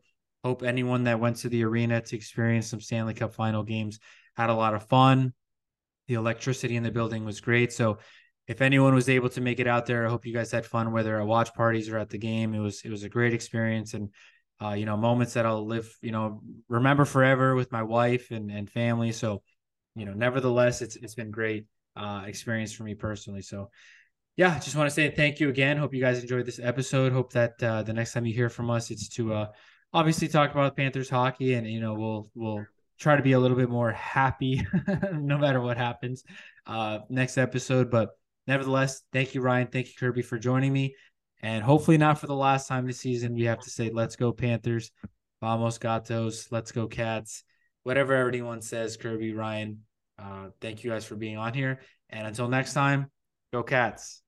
Hope 0.44 0.62
anyone 0.62 1.04
that 1.04 1.18
went 1.18 1.36
to 1.38 1.48
the 1.48 1.64
arena 1.64 2.00
to 2.00 2.16
experience 2.16 2.68
some 2.68 2.80
Stanley 2.80 3.14
Cup 3.14 3.34
final 3.34 3.62
games 3.62 3.98
had 4.36 4.50
a 4.50 4.54
lot 4.54 4.74
of 4.74 4.86
fun 4.86 5.32
the 6.08 6.14
electricity 6.14 6.76
in 6.76 6.82
the 6.82 6.90
building 6.90 7.24
was 7.24 7.40
great. 7.40 7.72
So 7.72 7.98
if 8.48 8.60
anyone 8.62 8.94
was 8.94 9.08
able 9.08 9.28
to 9.30 9.40
make 9.40 9.60
it 9.60 9.68
out 9.68 9.86
there, 9.86 10.06
I 10.06 10.10
hope 10.10 10.26
you 10.26 10.34
guys 10.34 10.50
had 10.50 10.66
fun, 10.66 10.90
whether 10.90 11.20
at 11.20 11.26
watch 11.26 11.54
parties 11.54 11.88
or 11.88 11.98
at 11.98 12.10
the 12.10 12.18
game. 12.18 12.54
It 12.54 12.60
was 12.60 12.82
it 12.84 12.90
was 12.90 13.04
a 13.04 13.08
great 13.08 13.34
experience 13.34 13.94
and 13.94 14.10
uh, 14.60 14.72
you 14.72 14.86
know, 14.86 14.96
moments 14.96 15.34
that 15.34 15.46
I'll 15.46 15.64
live, 15.64 15.88
you 16.02 16.10
know, 16.10 16.42
remember 16.68 17.04
forever 17.04 17.54
with 17.54 17.70
my 17.70 17.84
wife 17.84 18.32
and, 18.32 18.50
and 18.50 18.68
family. 18.68 19.12
So, 19.12 19.42
you 19.94 20.04
know, 20.04 20.14
nevertheless, 20.14 20.82
it's 20.82 20.96
it's 20.96 21.14
been 21.14 21.30
great 21.30 21.66
uh 21.96 22.22
experience 22.26 22.72
for 22.72 22.84
me 22.84 22.94
personally. 22.94 23.42
So 23.42 23.70
yeah, 24.36 24.58
just 24.60 24.76
want 24.76 24.88
to 24.88 24.94
say 24.94 25.10
thank 25.10 25.40
you 25.40 25.48
again. 25.48 25.76
Hope 25.76 25.94
you 25.94 26.00
guys 26.00 26.22
enjoyed 26.22 26.46
this 26.46 26.60
episode. 26.62 27.12
Hope 27.12 27.32
that 27.32 27.60
uh, 27.62 27.82
the 27.82 27.92
next 27.92 28.12
time 28.12 28.24
you 28.24 28.32
hear 28.32 28.48
from 28.48 28.70
us, 28.70 28.90
it's 28.90 29.08
to 29.10 29.34
uh, 29.34 29.46
obviously 29.92 30.28
talk 30.28 30.52
about 30.52 30.76
Panthers 30.76 31.10
hockey, 31.10 31.54
and 31.54 31.66
you 31.66 31.80
know 31.80 31.94
we'll 31.94 32.30
we'll 32.36 32.64
try 32.98 33.16
to 33.16 33.22
be 33.22 33.32
a 33.32 33.38
little 33.38 33.56
bit 33.56 33.70
more 33.70 33.92
happy 33.92 34.66
no 35.12 35.38
matter 35.38 35.60
what 35.60 35.76
happens 35.76 36.24
uh 36.66 37.00
next 37.08 37.38
episode. 37.38 37.90
But 37.90 38.10
nevertheless 38.46 39.02
thank 39.12 39.34
you 39.34 39.40
ryan. 39.40 39.68
Thank 39.68 39.86
you 39.88 39.92
kirby 39.98 40.22
for 40.22 40.38
joining 40.38 40.72
me. 40.72 40.94
And 41.40 41.62
hopefully 41.62 41.98
not 41.98 42.18
for 42.18 42.26
the 42.26 42.34
last 42.34 42.68
time 42.68 42.86
this 42.86 43.00
season 43.00 43.34
we 43.34 43.44
have 43.44 43.60
to 43.60 43.70
say 43.70 43.90
let's 43.90 44.16
go 44.16 44.32
panthers 44.32 44.90
vamos 45.40 45.78
gatos 45.78 46.48
let's 46.50 46.72
go 46.72 46.88
cats 46.88 47.44
whatever 47.84 48.14
everyone 48.14 48.60
says 48.60 48.96
kirby 48.96 49.32
ryan. 49.32 49.80
Uh 50.18 50.48
thank 50.60 50.84
you 50.84 50.90
guys 50.90 51.04
for 51.04 51.16
being 51.16 51.36
on 51.36 51.54
here. 51.54 51.80
And 52.10 52.26
until 52.26 52.48
next 52.48 52.74
time 52.74 53.10
go 53.52 53.62
cats 53.62 54.22